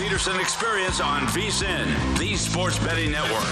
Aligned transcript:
Peterson 0.00 0.40
Experience 0.40 0.98
on 0.98 1.20
VSIN, 1.26 2.18
the 2.18 2.34
Sports 2.34 2.78
Betting 2.78 3.10
Network. 3.10 3.44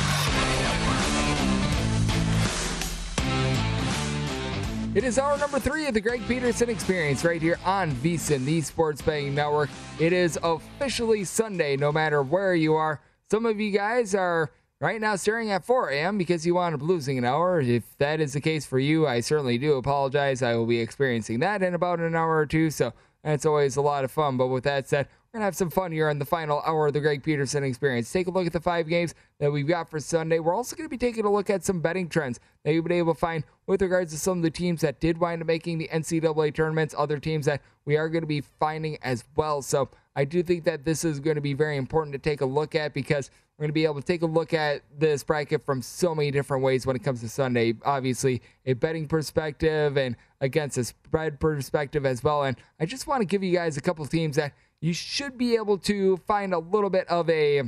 It 4.97 5.05
is 5.05 5.19
hour 5.19 5.37
number 5.37 5.59
three 5.61 5.87
of 5.87 5.93
the 5.93 6.01
Greg 6.01 6.27
Peterson 6.27 6.71
Experience 6.71 7.23
right 7.23 7.43
here 7.43 7.59
on 7.67 7.93
VSIN, 7.93 8.47
the 8.47 8.63
Sports 8.63 9.03
Betting 9.03 9.35
Network. 9.35 9.69
It 10.01 10.15
is 10.15 10.39
officially 10.43 11.25
Sunday, 11.25 11.77
no 11.77 11.93
matter 11.93 12.23
where 12.23 12.55
you 12.55 12.73
are. 12.77 13.03
Some 13.31 13.45
of 13.45 13.61
you 13.61 13.71
guys 13.71 14.15
are 14.15 14.51
right 14.81 15.03
now 15.03 15.17
staring 15.17 15.51
at 15.51 15.67
4 15.67 15.91
a.m. 15.91 16.17
because 16.17 16.47
you 16.47 16.55
wound 16.55 16.75
up 16.75 16.81
losing 16.81 17.19
an 17.19 17.27
hour. 17.27 17.61
If 17.61 17.85
that 17.99 18.23
is 18.23 18.33
the 18.33 18.41
case 18.41 18.65
for 18.65 18.79
you, 18.79 19.07
I 19.07 19.21
certainly 19.21 19.59
do 19.59 19.75
apologize. 19.75 20.43
I 20.43 20.55
will 20.55 20.67
be 20.67 20.81
experiencing 20.81 21.41
that 21.41 21.63
in 21.63 21.75
about 21.75 22.01
an 22.01 22.17
hour 22.17 22.39
or 22.39 22.47
two, 22.47 22.71
so 22.71 22.95
that's 23.23 23.45
always 23.45 23.77
a 23.77 23.83
lot 23.83 24.05
of 24.05 24.11
fun. 24.11 24.39
But 24.39 24.47
with 24.47 24.65
that 24.65 24.89
said, 24.89 25.09
to 25.41 25.45
have 25.45 25.57
some 25.57 25.71
fun 25.71 25.93
here 25.93 26.09
in 26.09 26.19
the 26.19 26.25
final 26.25 26.63
hour 26.67 26.89
of 26.89 26.93
the 26.93 27.01
Greg 27.01 27.23
Peterson 27.23 27.65
experience. 27.65 28.13
Take 28.13 28.27
a 28.27 28.31
look 28.31 28.47
at 28.47 28.53
the 28.53 28.61
five 28.61 28.89
games 28.89 29.15
that 29.41 29.51
we've 29.51 29.67
got 29.67 29.91
for 29.91 30.01
Sunday. 30.01 30.39
We're 30.39 30.55
also 30.55 30.77
going 30.77 30.87
to 30.87 30.91
be 30.91 30.99
taking 30.99 31.25
a 31.25 31.33
look 31.33 31.51
at 31.51 31.65
some 31.65 31.81
betting 31.81 32.09
trends 32.09 32.41
that 32.65 32.73
you've 32.73 32.85
been 32.85 32.99
able 32.99 33.15
to 33.15 33.21
find 33.21 33.45
with 33.67 33.83
regards 33.83 34.13
to 34.13 34.19
some 34.19 34.39
of 34.39 34.43
the 34.43 34.51
teams 34.51 34.81
that 34.81 35.01
did 35.01 35.19
wind 35.19 35.43
up 35.43 35.47
making 35.47 35.79
the 35.79 35.89
NCAA 35.89 36.55
tournaments, 36.55 36.95
other 36.97 37.19
teams 37.19 37.47
that 37.47 37.63
we 37.85 37.97
are 37.97 38.09
going 38.09 38.23
to 38.23 38.29
be 38.29 38.41
finding 38.41 38.99
as 39.03 39.25
well. 39.37 39.63
So 39.63 39.89
I 40.15 40.25
do 40.25 40.43
think 40.43 40.65
that 40.65 40.85
this 40.85 41.05
is 41.05 41.21
going 41.21 41.37
to 41.37 41.41
be 41.41 41.55
very 41.55 41.77
important 41.77 42.13
to 42.13 42.19
take 42.19 42.41
a 42.41 42.47
look 42.47 42.75
at 42.75 42.93
because 42.93 43.31
we're 43.57 43.65
going 43.65 43.71
to 43.71 43.75
be 43.75 43.85
able 43.85 44.01
to 44.01 44.07
take 44.07 44.23
a 44.23 44.27
look 44.27 44.55
at 44.55 44.83
this 44.97 45.25
bracket 45.25 45.65
from 45.65 45.83
so 45.83 46.15
many 46.15 46.31
different 46.31 46.63
ways 46.63 46.87
when 46.87 46.95
it 46.95 47.03
comes 47.03 47.21
to 47.23 47.29
Sunday. 47.29 47.75
Obviously, 47.85 48.41
a 48.67 48.75
betting 48.75 49.09
perspective 49.09 49.97
and 49.97 50.15
against 50.41 50.79
a 50.79 50.85
spread 50.85 51.41
perspective 51.41 52.07
as 52.07 52.23
well. 52.23 52.45
And 52.45 52.57
I 52.79 52.87
just 52.87 53.09
want 53.09 53.21
to 53.21 53.27
give 53.27 53.43
you 53.43 53.53
guys 53.53 53.77
a 53.77 53.81
couple 53.81 54.07
teams 54.07 54.37
that 54.37 54.53
you 54.81 54.93
should 54.93 55.37
be 55.37 55.57
able 55.57 55.79
to 55.79 56.17
find 56.19 56.55
a 56.55 56.59
little 56.59 56.91
bit 56.91 57.09
of 57.09 57.29
a, 57.31 57.63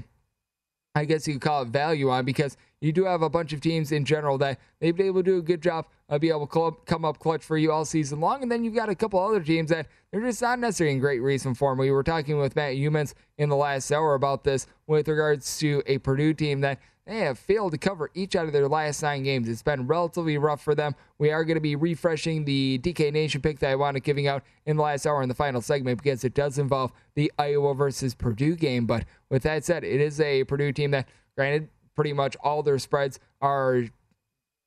I 0.95 1.05
guess 1.05 1.27
you 1.27 1.35
could 1.35 1.43
call 1.43 1.63
it 1.63 1.69
value 1.69 2.11
on 2.11 2.25
because 2.25 2.57
you 2.81 2.93
do 2.93 3.05
have 3.05 3.23
a 3.23 3.29
bunch 3.29 3.53
of 3.53 3.61
teams 3.61 3.93
in 3.93 4.05
general 4.05 4.39
that 4.39 4.59
they've 4.81 4.97
been 4.97 5.07
able 5.07 5.21
to 5.21 5.31
do 5.31 5.39
a 5.39 5.43
good 5.43 5.63
job 5.63 5.87
of 6.09 6.21
being 6.21 6.33
able 6.33 6.47
to 6.47 6.77
come 6.87 7.05
up 7.05 7.19
clutch 7.19 7.45
for 7.45 7.59
you 7.59 7.71
all 7.71 7.85
season 7.85 8.21
long. 8.21 8.43
And 8.43 8.51
then 8.51 8.65
you've 8.65 8.75
got 8.75 8.89
a 8.89 8.95
couple 8.95 9.21
other 9.21 9.41
teams 9.41 9.71
that 9.71 9.87
they're 10.11 10.23
just 10.23 10.41
not 10.41 10.59
necessarily 10.59 10.95
in 10.95 11.01
great 11.01 11.21
recent 11.21 11.57
form. 11.57 11.79
We 11.79 11.91
were 11.91 12.03
talking 12.03 12.39
with 12.39 12.57
Matt 12.57 12.75
Youmans 12.75 13.15
in 13.39 13.49
the 13.49 13.57
last 13.57 13.91
hour 13.93 14.15
about 14.15 14.45
this 14.45 14.67
with 14.87 15.09
regards 15.09 15.59
to 15.59 15.83
a 15.87 15.99
Purdue 15.99 16.35
team 16.35 16.61
that 16.63 16.81
they 17.11 17.19
have 17.19 17.41
failed 17.41 17.73
to 17.73 17.79
cover 17.79 18.09
each 18.15 18.37
out 18.37 18.47
of 18.47 18.53
their 18.53 18.69
last 18.69 19.03
nine 19.03 19.25
games. 19.25 19.49
It's 19.49 19.65
been 19.65 19.89
relatively 19.89 20.39
rough 20.39 20.63
for 20.63 20.77
them. 20.77 20.95
We 21.19 21.33
are 21.33 21.45
going 21.45 21.57
to 21.57 21.61
be 21.61 21.75
refreshing 21.75 22.45
the 22.45 22.79
DK 22.79 23.13
Nation 23.13 23.41
pick 23.41 23.59
that 23.59 23.71
I 23.71 23.75
wanted 23.75 24.05
giving 24.05 24.29
out 24.29 24.45
in 24.65 24.77
the 24.77 24.83
last 24.85 25.07
hour 25.07 25.21
in 25.21 25.29
the 25.29 25.35
final 25.35 25.61
segment 25.61 26.01
because 26.01 26.23
it 26.23 26.35
does 26.35 26.57
involve 26.57 26.93
the 27.17 27.33
Iowa 27.37 27.75
versus 27.75 28.15
Purdue 28.15 28.55
game. 28.55 28.87
But 28.87 29.07
with 29.29 29.43
that 29.43 29.65
said, 29.65 29.83
it 29.83 30.01
is 30.01 30.21
a 30.21 30.45
Purdue 30.45 30.71
team 30.71 30.93
that, 30.93 31.09
granted, 31.37 31.69
pretty 31.97 32.13
much 32.13 32.37
all 32.45 32.63
their 32.63 32.79
spreads 32.79 33.19
are 33.41 33.87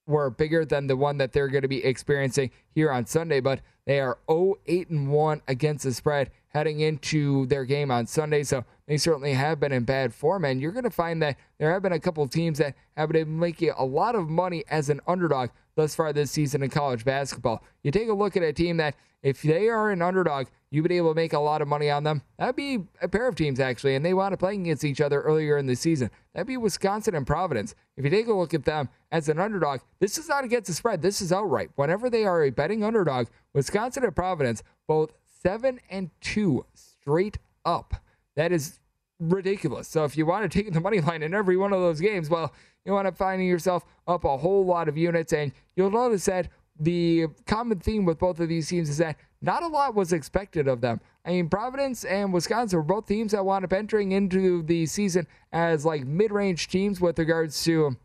were 0.05 0.29
bigger 0.29 0.65
than 0.65 0.87
the 0.87 0.97
one 0.97 1.19
that 1.19 1.31
they're 1.31 1.47
going 1.47 1.61
to 1.61 1.69
be 1.69 1.85
experiencing 1.85 2.51
here 2.75 2.91
on 2.91 3.05
Sunday, 3.05 3.39
but 3.39 3.61
they 3.85 4.01
are 4.01 4.17
0 4.29 4.55
8 4.65 4.89
and 4.89 5.09
1 5.09 5.41
against 5.47 5.85
the 5.85 5.93
spread 5.93 6.29
heading 6.53 6.79
into 6.81 7.45
their 7.47 7.65
game 7.65 7.91
on 7.91 8.05
Sunday. 8.05 8.43
So 8.43 8.63
they 8.87 8.97
certainly 8.97 9.33
have 9.33 9.59
been 9.59 9.71
in 9.71 9.83
bad 9.83 10.13
form. 10.13 10.45
And 10.45 10.61
you're 10.61 10.71
going 10.71 10.83
to 10.83 10.89
find 10.89 11.21
that 11.21 11.37
there 11.57 11.71
have 11.71 11.81
been 11.81 11.93
a 11.93 11.99
couple 11.99 12.27
teams 12.27 12.59
that 12.59 12.75
have 12.95 13.09
been 13.09 13.39
making 13.39 13.71
a 13.77 13.85
lot 13.85 14.15
of 14.15 14.29
money 14.29 14.63
as 14.69 14.89
an 14.89 15.01
underdog 15.07 15.49
thus 15.75 15.95
far 15.95 16.13
this 16.13 16.31
season 16.31 16.61
in 16.61 16.69
college 16.69 17.03
basketball. 17.03 17.63
You 17.81 17.91
take 17.91 18.09
a 18.09 18.13
look 18.13 18.37
at 18.37 18.43
a 18.43 18.53
team 18.53 18.77
that, 18.77 18.95
if 19.23 19.41
they 19.41 19.69
are 19.69 19.89
an 19.89 20.01
underdog, 20.01 20.47
you've 20.69 20.83
been 20.83 20.97
able 20.97 21.11
to 21.11 21.15
make 21.15 21.31
a 21.31 21.39
lot 21.39 21.61
of 21.61 21.67
money 21.67 21.89
on 21.89 22.03
them. 22.03 22.23
That'd 22.37 22.57
be 22.57 22.79
a 23.01 23.07
pair 23.07 23.25
of 23.27 23.35
teams, 23.35 23.59
actually, 23.61 23.95
and 23.95 24.05
they 24.05 24.13
wound 24.13 24.33
up 24.33 24.39
playing 24.41 24.63
against 24.63 24.83
each 24.83 24.99
other 24.99 25.21
earlier 25.21 25.57
in 25.57 25.65
the 25.65 25.77
season. 25.77 26.11
That'd 26.33 26.47
be 26.47 26.57
Wisconsin 26.57 27.15
and 27.15 27.25
Providence. 27.25 27.73
If 27.95 28.03
you 28.03 28.09
take 28.09 28.27
a 28.27 28.33
look 28.33 28.53
at 28.53 28.65
them 28.65 28.89
as 29.13 29.29
an 29.29 29.39
underdog, 29.39 29.79
this 30.01 30.17
is 30.17 30.27
not 30.27 30.43
against 30.43 30.67
the 30.67 30.73
spread. 30.73 31.01
This 31.01 31.21
is 31.21 31.31
outright. 31.31 31.69
Whenever 31.75 32.09
they 32.09 32.25
are 32.25 32.43
a 32.43 32.49
betting 32.49 32.83
underdog, 32.83 33.27
Wisconsin 33.53 34.03
and 34.03 34.13
Providence, 34.13 34.61
both 34.85 35.13
seven 35.45 35.79
and 35.89 36.09
two 36.21 36.65
straight 36.73 37.37
up. 37.65 37.95
That 38.35 38.51
is 38.51 38.79
ridiculous. 39.19 39.87
So 39.87 40.03
if 40.05 40.17
you 40.17 40.25
want 40.25 40.49
to 40.49 40.63
take 40.63 40.73
the 40.73 40.81
money 40.81 41.01
line 41.01 41.23
in 41.23 41.33
every 41.33 41.57
one 41.57 41.73
of 41.73 41.81
those 41.81 41.99
games, 41.99 42.29
well, 42.29 42.53
you 42.85 42.91
want 42.91 43.07
to 43.07 43.13
finding 43.13 43.47
yourself 43.47 43.85
up 44.07 44.25
a 44.25 44.37
whole 44.37 44.65
lot 44.65 44.89
of 44.89 44.97
units, 44.97 45.31
and 45.31 45.51
you'll 45.75 45.91
notice 45.91 46.25
that 46.25 46.49
the 46.79 47.27
common 47.45 47.79
theme 47.79 48.03
with 48.03 48.17
both 48.17 48.39
of 48.39 48.49
these 48.49 48.67
teams 48.67 48.89
is 48.89 48.97
that 48.97 49.15
not 49.41 49.63
a 49.63 49.67
lot 49.67 49.93
was 49.95 50.11
expected 50.11 50.67
of 50.67 50.81
them. 50.81 50.99
I 51.25 51.31
mean, 51.31 51.47
Providence 51.47 52.03
and 52.03 52.33
Wisconsin 52.33 52.77
were 52.77 52.83
both 52.83 53.05
teams 53.05 53.31
that 53.31 53.45
wound 53.45 53.63
up 53.63 53.73
entering 53.73 54.11
into 54.11 54.63
the 54.63 54.85
season 54.85 55.27
as 55.51 55.85
like 55.85 56.05
mid-range 56.05 56.67
teams 56.67 56.99
with 56.99 57.19
regards 57.19 57.63
to 57.65 57.95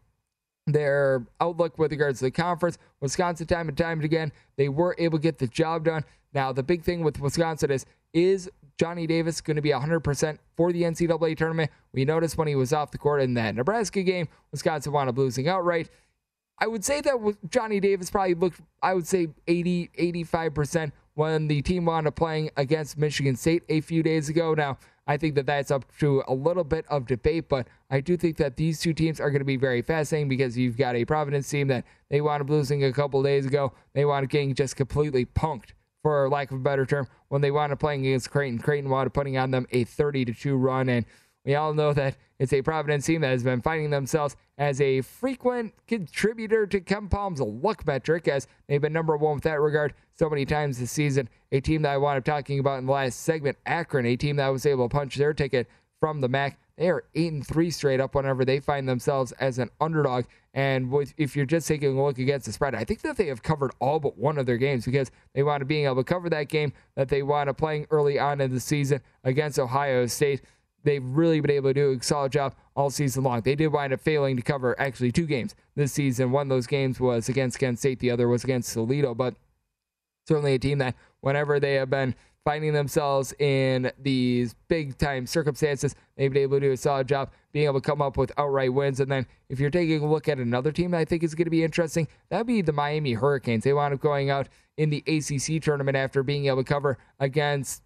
their 0.67 1.27
outlook 1.41 1.79
with 1.79 1.91
regards 1.91 2.19
to 2.19 2.27
the 2.27 2.31
conference. 2.31 2.79
Wisconsin, 3.01 3.47
time 3.47 3.69
and 3.69 3.79
time 3.79 4.01
again, 4.03 4.33
they 4.57 4.69
were 4.69 4.95
able 4.99 5.19
to 5.19 5.23
get 5.23 5.39
the 5.39 5.47
job 5.47 5.85
done. 5.85 6.05
Now, 6.33 6.53
the 6.53 6.63
big 6.63 6.83
thing 6.83 7.03
with 7.03 7.21
Wisconsin 7.21 7.71
is 7.71 7.87
is 8.13 8.51
Johnny 8.79 9.07
Davis 9.07 9.41
going 9.41 9.57
to 9.57 9.63
be 9.63 9.71
100% 9.71 10.39
for 10.57 10.73
the 10.73 10.83
NCAA 10.83 11.37
tournament? 11.37 11.71
We 11.93 12.05
noticed 12.05 12.39
when 12.39 12.49
he 12.49 12.55
was 12.55 12.73
off 12.73 12.91
the 12.91 12.99
court 12.99 13.21
in 13.21 13.35
that 13.35 13.55
Nebraska 13.55 14.03
game, 14.03 14.29
Wisconsin 14.51 14.93
wound 14.93 15.09
up 15.09 15.19
losing 15.19 15.49
outright. 15.49 15.91
I 16.61 16.67
would 16.67 16.85
say 16.85 17.01
that 17.03 17.37
Johnny 17.51 17.81
Davis 17.81 18.11
probably 18.11 18.35
looked, 18.35 18.61
I 18.83 18.95
would 18.95 19.07
say 19.07 19.29
80, 19.47 19.91
85% 19.99 20.93
when 21.15 21.49
the 21.49 21.63
team 21.63 21.85
wound 21.85 22.07
up 22.07 22.17
playing 22.17 22.51
against 22.57 22.99
Michigan 22.99 23.37
State 23.37 23.63
a 23.69 23.81
few 23.81 24.03
days 24.03 24.29
ago. 24.29 24.55
Now, 24.55 24.79
I 25.07 25.17
think 25.17 25.37
that 25.37 25.47
that's 25.47 25.71
up 25.71 25.85
to 25.99 26.23
a 26.29 26.35
little 26.35 26.65
bit 26.65 26.85
of 26.89 27.07
debate, 27.07 27.49
but 27.49 27.67
I 27.91 28.01
do 28.01 28.17
think 28.17 28.37
that 28.37 28.57
these 28.57 28.81
two 28.81 28.93
teams 28.93 29.21
are 29.21 29.31
going 29.31 29.41
to 29.41 29.45
be 29.45 29.57
very 29.57 29.83
fascinating 29.83 30.29
because 30.29 30.59
you've 30.59 30.77
got 30.77 30.97
a 30.97 31.05
Providence 31.05 31.49
team 31.49 31.69
that 31.69 31.85
they 32.11 32.21
wound 32.21 32.43
up 32.43 32.51
losing 32.51 32.85
a 32.85 32.93
couple 32.93 33.23
days 33.23 33.47
ago. 33.47 33.73
They 33.95 34.05
wound 34.05 34.25
up 34.25 34.31
getting 34.31 34.55
just 34.55 34.77
completely 34.77 35.25
punked 35.25 35.73
for 36.03 36.29
lack 36.29 36.51
of 36.51 36.59
a 36.59 36.61
better 36.61 36.87
term, 36.87 37.07
when 37.29 37.41
they 37.41 37.51
wound 37.51 37.73
up 37.73 37.81
playing 37.81 38.07
against 38.07 38.31
Creighton. 38.31 38.59
Creighton 38.59 38.91
wound 38.91 39.07
up 39.07 39.15
putting 39.15 39.37
on 39.37 39.51
them 39.51 39.67
a 39.73 39.85
30 39.85 40.27
to 40.27 40.35
2 40.35 40.57
run. 40.57 40.89
And 40.89 41.05
we 41.45 41.55
all 41.55 41.75
know 41.75 41.93
that 41.93 42.17
it's 42.39 42.53
a 42.53 42.63
Providence 42.63 43.07
team 43.07 43.21
that 43.23 43.29
has 43.31 43.43
been 43.43 43.61
finding 43.61 43.91
themselves 43.91 44.37
as 44.59 44.81
a 44.81 45.01
frequent 45.01 45.75
contributor 45.87 46.67
to 46.67 46.81
KenPom's 46.81 47.41
luck 47.41 47.87
metric, 47.87 48.29
as 48.29 48.47
they've 48.67 48.81
been 48.81 48.93
number 48.93 49.17
one 49.17 49.35
with 49.35 49.45
that 49.45 49.61
regard 49.61 49.95
so 50.15 50.29
many 50.29 50.45
times 50.45 50.79
this 50.79 50.91
season. 50.91 51.29
A 51.53 51.61
team 51.61 51.83
that 51.83 51.93
I 51.93 51.97
wound 51.97 52.19
up 52.19 52.25
talking 52.25 52.59
about 52.59 52.79
in 52.79 52.87
the 52.87 52.93
last 52.93 53.21
segment, 53.21 53.57
Akron, 53.67 54.07
a 54.07 54.17
team 54.17 54.37
that 54.37 54.49
was 54.49 54.67
able 54.67 54.89
to 54.89 54.95
punch 54.95 55.17
their 55.17 55.33
ticket 55.33 55.69
from 56.01 56.21
the 56.21 56.29
MAC. 56.29 56.59
They 56.79 56.89
are 56.91 57.05
eight 57.17 57.33
and 57.33 57.45
three 57.45 57.73
straight 57.73 57.99
up 57.99 58.15
whenever 58.15 58.45
they 58.45 58.61
find 58.61 58.89
themselves 58.89 59.33
as 59.33 59.59
an 59.59 59.69
underdog. 59.81 60.27
And 60.55 60.93
if 61.17 61.35
you're 61.35 61.45
just 61.45 61.67
taking 61.67 61.99
a 61.99 62.05
look 62.05 62.19
against 62.19 62.47
the 62.47 62.53
spread, 62.53 62.77
I 62.77 62.85
think 62.85 63.03
that 63.03 63.17
they 63.17 63.27
have 63.27 63.43
covered 63.43 63.73
all 63.81 63.99
but 63.99 64.17
one 64.17 64.39
of 64.39 64.47
their 64.47 64.57
games 64.57 64.85
because 64.85 65.11
they 65.35 65.43
want 65.43 65.61
to 65.61 65.65
being 65.65 65.87
able 65.87 65.97
to 65.97 66.05
cover 66.05 66.31
that 66.31 66.49
game 66.49 66.73
that 66.95 67.09
they 67.09 67.25
want 67.25 67.49
to 67.49 67.55
playing 67.55 67.89
early 67.91 68.19
on 68.21 68.41
in 68.41 68.55
the 68.55 68.61
season 68.61 69.01
against 69.25 69.59
Ohio 69.59 70.07
State. 70.07 70.43
They've 70.85 71.05
really 71.05 71.41
been 71.41 71.51
able 71.51 71.71
to 71.71 71.75
do 71.75 71.99
a 71.99 72.03
solid 72.03 72.31
job 72.31 72.55
all 72.77 72.91
season 72.91 73.25
long. 73.25 73.41
They 73.41 73.57
did 73.57 73.69
wind 73.69 73.93
up 73.93 74.01
failing 74.01 74.37
to 74.37 74.43
cover 74.43 74.81
actually 74.81 75.11
two 75.11 75.27
games 75.27 75.57
this 75.75 75.93
season. 75.93 76.31
One 76.31 76.43
of 76.43 76.49
those 76.49 76.69
games 76.69 77.01
was 77.01 77.29
against 77.29 77.59
Kent 77.59 77.81
State, 77.81 77.99
the 77.99 78.13
other 78.13 78.29
was 78.29 78.45
against 78.45 78.73
Toledo, 78.73 79.17
but 79.17 79.35
certainly 80.29 80.55
a 80.55 80.59
team 80.61 80.79
that 80.79 80.95
whenever 81.21 81.59
they 81.59 81.75
have 81.75 81.91
been 81.91 82.15
finding 82.49 82.73
themselves 82.73 83.35
in 83.41 83.93
these 83.99 84.55
big 84.69 84.97
time 84.97 85.27
circumstances. 85.27 85.95
Maybe 86.17 86.29
They've 86.29 86.33
been 86.33 86.43
able 86.45 86.61
to 86.61 86.67
do 86.69 86.73
a 86.73 86.79
solid 86.79 87.07
job 87.07 87.31
being 87.53 87.67
able 87.67 87.79
to 87.79 87.87
come 87.87 88.01
up 88.01 88.17
with 88.17 88.33
outright 88.39 88.73
wins. 88.73 89.01
And 89.01 89.13
then 89.13 89.27
if 89.51 89.61
you're 89.61 89.69
taking 89.69 90.03
a 90.03 90.11
look 90.11 90.31
at 90.31 90.39
another 90.39 90.73
team 90.73 90.95
I 90.95 91.05
think 91.05 91.23
is 91.23 91.35
going 91.35 91.45
to 91.45 91.51
be 91.51 91.63
interesting, 91.63 92.09
that'd 92.31 92.47
be 92.47 92.63
the 92.63 92.73
Miami 92.73 93.13
Hurricanes. 93.13 93.65
They 93.65 93.75
wound 93.75 93.93
up 93.93 94.01
going 94.01 94.31
out 94.31 94.49
in 94.79 94.89
the 94.89 95.05
ACC 95.07 95.63
tournament 95.63 95.95
after 95.95 96.23
being 96.23 96.47
able 96.47 96.65
to 96.65 96.65
cover 96.65 96.97
against 97.21 97.83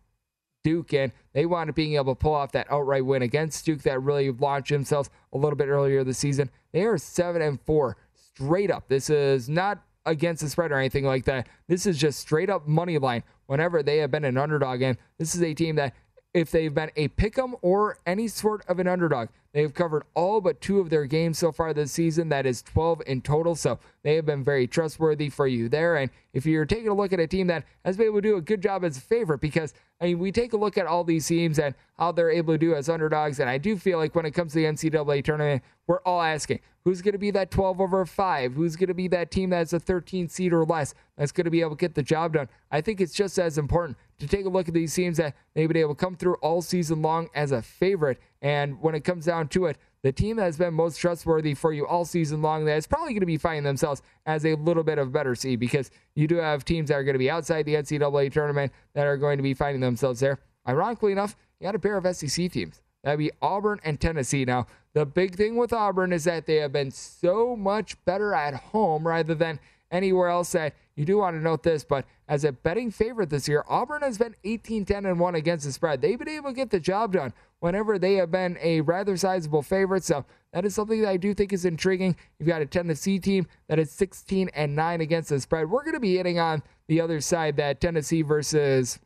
Duke, 0.62 0.94
and 0.94 1.10
they 1.32 1.44
wound 1.44 1.68
up 1.68 1.74
being 1.74 1.94
able 1.94 2.14
to 2.14 2.18
pull 2.20 2.34
off 2.34 2.52
that 2.52 2.70
outright 2.70 3.04
win 3.04 3.22
against 3.22 3.66
Duke 3.66 3.82
that 3.82 4.00
really 4.00 4.30
launched 4.30 4.70
themselves 4.70 5.10
a 5.32 5.38
little 5.38 5.56
bit 5.56 5.66
earlier 5.66 6.04
this 6.04 6.18
season. 6.18 6.48
They 6.70 6.82
are 6.84 6.98
seven 6.98 7.42
and 7.42 7.60
four 7.62 7.96
straight 8.14 8.70
up. 8.70 8.86
This 8.86 9.10
is 9.10 9.48
not 9.48 9.82
against 10.06 10.42
the 10.42 10.48
spread 10.48 10.72
or 10.72 10.78
anything 10.78 11.04
like 11.04 11.24
that. 11.24 11.48
This 11.68 11.86
is 11.86 11.98
just 11.98 12.20
straight 12.20 12.50
up 12.50 12.66
money 12.66 12.98
line 12.98 13.22
whenever 13.46 13.82
they 13.82 13.98
have 13.98 14.10
been 14.10 14.24
an 14.24 14.36
underdog. 14.36 14.82
And 14.82 14.98
this 15.18 15.34
is 15.34 15.42
a 15.42 15.54
team 15.54 15.76
that, 15.76 15.94
if 16.34 16.50
they've 16.50 16.72
been 16.72 16.90
a 16.96 17.08
pick 17.08 17.38
'em 17.38 17.54
or 17.60 17.98
any 18.06 18.26
sort 18.26 18.64
of 18.66 18.78
an 18.78 18.86
underdog, 18.86 19.28
they've 19.52 19.74
covered 19.74 20.04
all 20.14 20.40
but 20.40 20.62
two 20.62 20.80
of 20.80 20.88
their 20.88 21.04
games 21.04 21.36
so 21.38 21.52
far 21.52 21.74
this 21.74 21.92
season. 21.92 22.30
That 22.30 22.46
is 22.46 22.62
12 22.62 23.02
in 23.06 23.20
total. 23.20 23.54
So 23.54 23.78
they 24.02 24.16
have 24.16 24.24
been 24.24 24.42
very 24.42 24.66
trustworthy 24.66 25.28
for 25.28 25.46
you 25.46 25.68
there. 25.68 25.96
And 25.96 26.10
if 26.32 26.46
you're 26.46 26.64
taking 26.64 26.88
a 26.88 26.94
look 26.94 27.12
at 27.12 27.20
a 27.20 27.26
team 27.26 27.48
that 27.48 27.64
has 27.84 27.98
been 27.98 28.06
able 28.06 28.22
to 28.22 28.28
do 28.28 28.36
a 28.36 28.40
good 28.40 28.62
job 28.62 28.82
as 28.82 28.96
a 28.96 29.00
favorite, 29.02 29.42
because 29.42 29.74
I 30.00 30.06
mean, 30.06 30.20
we 30.20 30.32
take 30.32 30.54
a 30.54 30.56
look 30.56 30.78
at 30.78 30.86
all 30.86 31.04
these 31.04 31.26
teams 31.26 31.58
and 31.58 31.74
how 31.98 32.12
they're 32.12 32.30
able 32.30 32.54
to 32.54 32.58
do 32.58 32.74
as 32.74 32.88
underdogs. 32.88 33.38
And 33.38 33.50
I 33.50 33.58
do 33.58 33.76
feel 33.76 33.98
like 33.98 34.14
when 34.14 34.24
it 34.24 34.32
comes 34.32 34.52
to 34.52 34.58
the 34.58 34.64
NCAA 34.64 35.22
tournament, 35.22 35.62
we're 35.86 36.00
all 36.00 36.22
asking 36.22 36.60
who's 36.84 37.02
going 37.02 37.12
to 37.12 37.18
be 37.18 37.30
that 37.30 37.50
12 37.50 37.80
over 37.80 38.04
5? 38.04 38.54
Who's 38.54 38.76
going 38.76 38.88
to 38.88 38.94
be 38.94 39.08
that 39.08 39.30
team 39.30 39.50
that's 39.50 39.72
a 39.72 39.80
13 39.80 40.28
seed 40.28 40.52
or 40.52 40.64
less 40.64 40.94
that's 41.16 41.32
going 41.32 41.44
to 41.44 41.50
be 41.50 41.60
able 41.60 41.70
to 41.70 41.76
get 41.76 41.94
the 41.94 42.02
job 42.02 42.34
done? 42.34 42.48
I 42.70 42.80
think 42.80 43.00
it's 43.00 43.14
just 43.14 43.38
as 43.38 43.58
important 43.58 43.96
to 44.18 44.26
take 44.26 44.46
a 44.46 44.48
look 44.48 44.68
at 44.68 44.74
these 44.74 44.94
teams 44.94 45.16
that 45.16 45.34
they've 45.54 45.68
been 45.68 45.76
able 45.76 45.94
to 45.94 46.04
come 46.04 46.16
through 46.16 46.34
all 46.36 46.62
season 46.62 47.02
long 47.02 47.28
as 47.34 47.52
a 47.52 47.62
favorite. 47.62 48.20
And 48.40 48.80
when 48.80 48.94
it 48.94 49.04
comes 49.04 49.26
down 49.26 49.48
to 49.48 49.66
it, 49.66 49.78
the 50.02 50.12
team 50.12 50.36
that 50.36 50.44
has 50.44 50.56
been 50.56 50.74
most 50.74 50.98
trustworthy 50.98 51.54
for 51.54 51.72
you 51.72 51.86
all 51.86 52.04
season 52.04 52.42
long 52.42 52.64
that 52.64 52.76
is 52.76 52.88
probably 52.88 53.12
going 53.12 53.20
to 53.20 53.26
be 53.26 53.36
finding 53.36 53.62
themselves 53.62 54.02
as 54.26 54.44
a 54.44 54.54
little 54.54 54.82
bit 54.82 54.98
of 54.98 55.12
better 55.12 55.34
seed 55.36 55.60
because 55.60 55.90
you 56.14 56.26
do 56.26 56.36
have 56.36 56.64
teams 56.64 56.88
that 56.88 56.96
are 56.96 57.04
going 57.04 57.14
to 57.14 57.20
be 57.20 57.30
outside 57.30 57.64
the 57.66 57.74
NCAA 57.74 58.32
tournament 58.32 58.72
that 58.94 59.06
are 59.06 59.16
going 59.16 59.36
to 59.36 59.42
be 59.42 59.54
finding 59.54 59.80
themselves 59.80 60.18
there. 60.18 60.40
Ironically 60.68 61.12
enough, 61.12 61.36
you 61.60 61.66
got 61.66 61.76
a 61.76 61.78
pair 61.78 61.96
of 61.96 62.16
SEC 62.16 62.50
teams. 62.50 62.80
That'd 63.02 63.18
be 63.18 63.32
Auburn 63.40 63.80
and 63.84 64.00
Tennessee. 64.00 64.44
Now, 64.44 64.66
the 64.94 65.06
big 65.06 65.34
thing 65.34 65.56
with 65.56 65.72
Auburn 65.72 66.12
is 66.12 66.24
that 66.24 66.46
they 66.46 66.56
have 66.56 66.72
been 66.72 66.90
so 66.90 67.56
much 67.56 68.02
better 68.04 68.34
at 68.34 68.54
home 68.54 69.06
rather 69.06 69.34
than 69.34 69.58
anywhere 69.90 70.28
else 70.28 70.52
that 70.52 70.74
you 70.96 71.04
do 71.04 71.18
want 71.18 71.36
to 71.36 71.42
note 71.42 71.62
this, 71.62 71.84
but 71.84 72.04
as 72.28 72.44
a 72.44 72.52
betting 72.52 72.90
favorite 72.90 73.30
this 73.30 73.48
year, 73.48 73.64
Auburn 73.68 74.02
has 74.02 74.18
been 74.18 74.34
18 74.44 74.84
10 74.84 75.06
and 75.06 75.18
1 75.18 75.34
against 75.34 75.64
the 75.64 75.72
spread. 75.72 76.00
They've 76.00 76.18
been 76.18 76.28
able 76.28 76.50
to 76.50 76.54
get 76.54 76.70
the 76.70 76.80
job 76.80 77.12
done 77.12 77.32
whenever 77.60 77.98
they 77.98 78.14
have 78.14 78.30
been 78.30 78.58
a 78.60 78.82
rather 78.82 79.16
sizable 79.16 79.62
favorite. 79.62 80.04
So 80.04 80.24
that 80.52 80.64
is 80.64 80.74
something 80.74 81.00
that 81.02 81.08
I 81.08 81.16
do 81.16 81.32
think 81.32 81.52
is 81.52 81.64
intriguing. 81.64 82.16
You've 82.38 82.48
got 82.48 82.60
a 82.60 82.66
Tennessee 82.66 83.18
team 83.18 83.46
that 83.68 83.78
is 83.78 83.90
16 83.90 84.50
and 84.54 84.76
9 84.76 85.00
against 85.00 85.30
the 85.30 85.40
spread. 85.40 85.70
We're 85.70 85.84
going 85.84 85.94
to 85.94 86.00
be 86.00 86.16
hitting 86.16 86.38
on 86.38 86.62
the 86.88 87.00
other 87.00 87.20
side 87.20 87.56
that 87.56 87.80
Tennessee 87.80 88.22
versus 88.22 88.98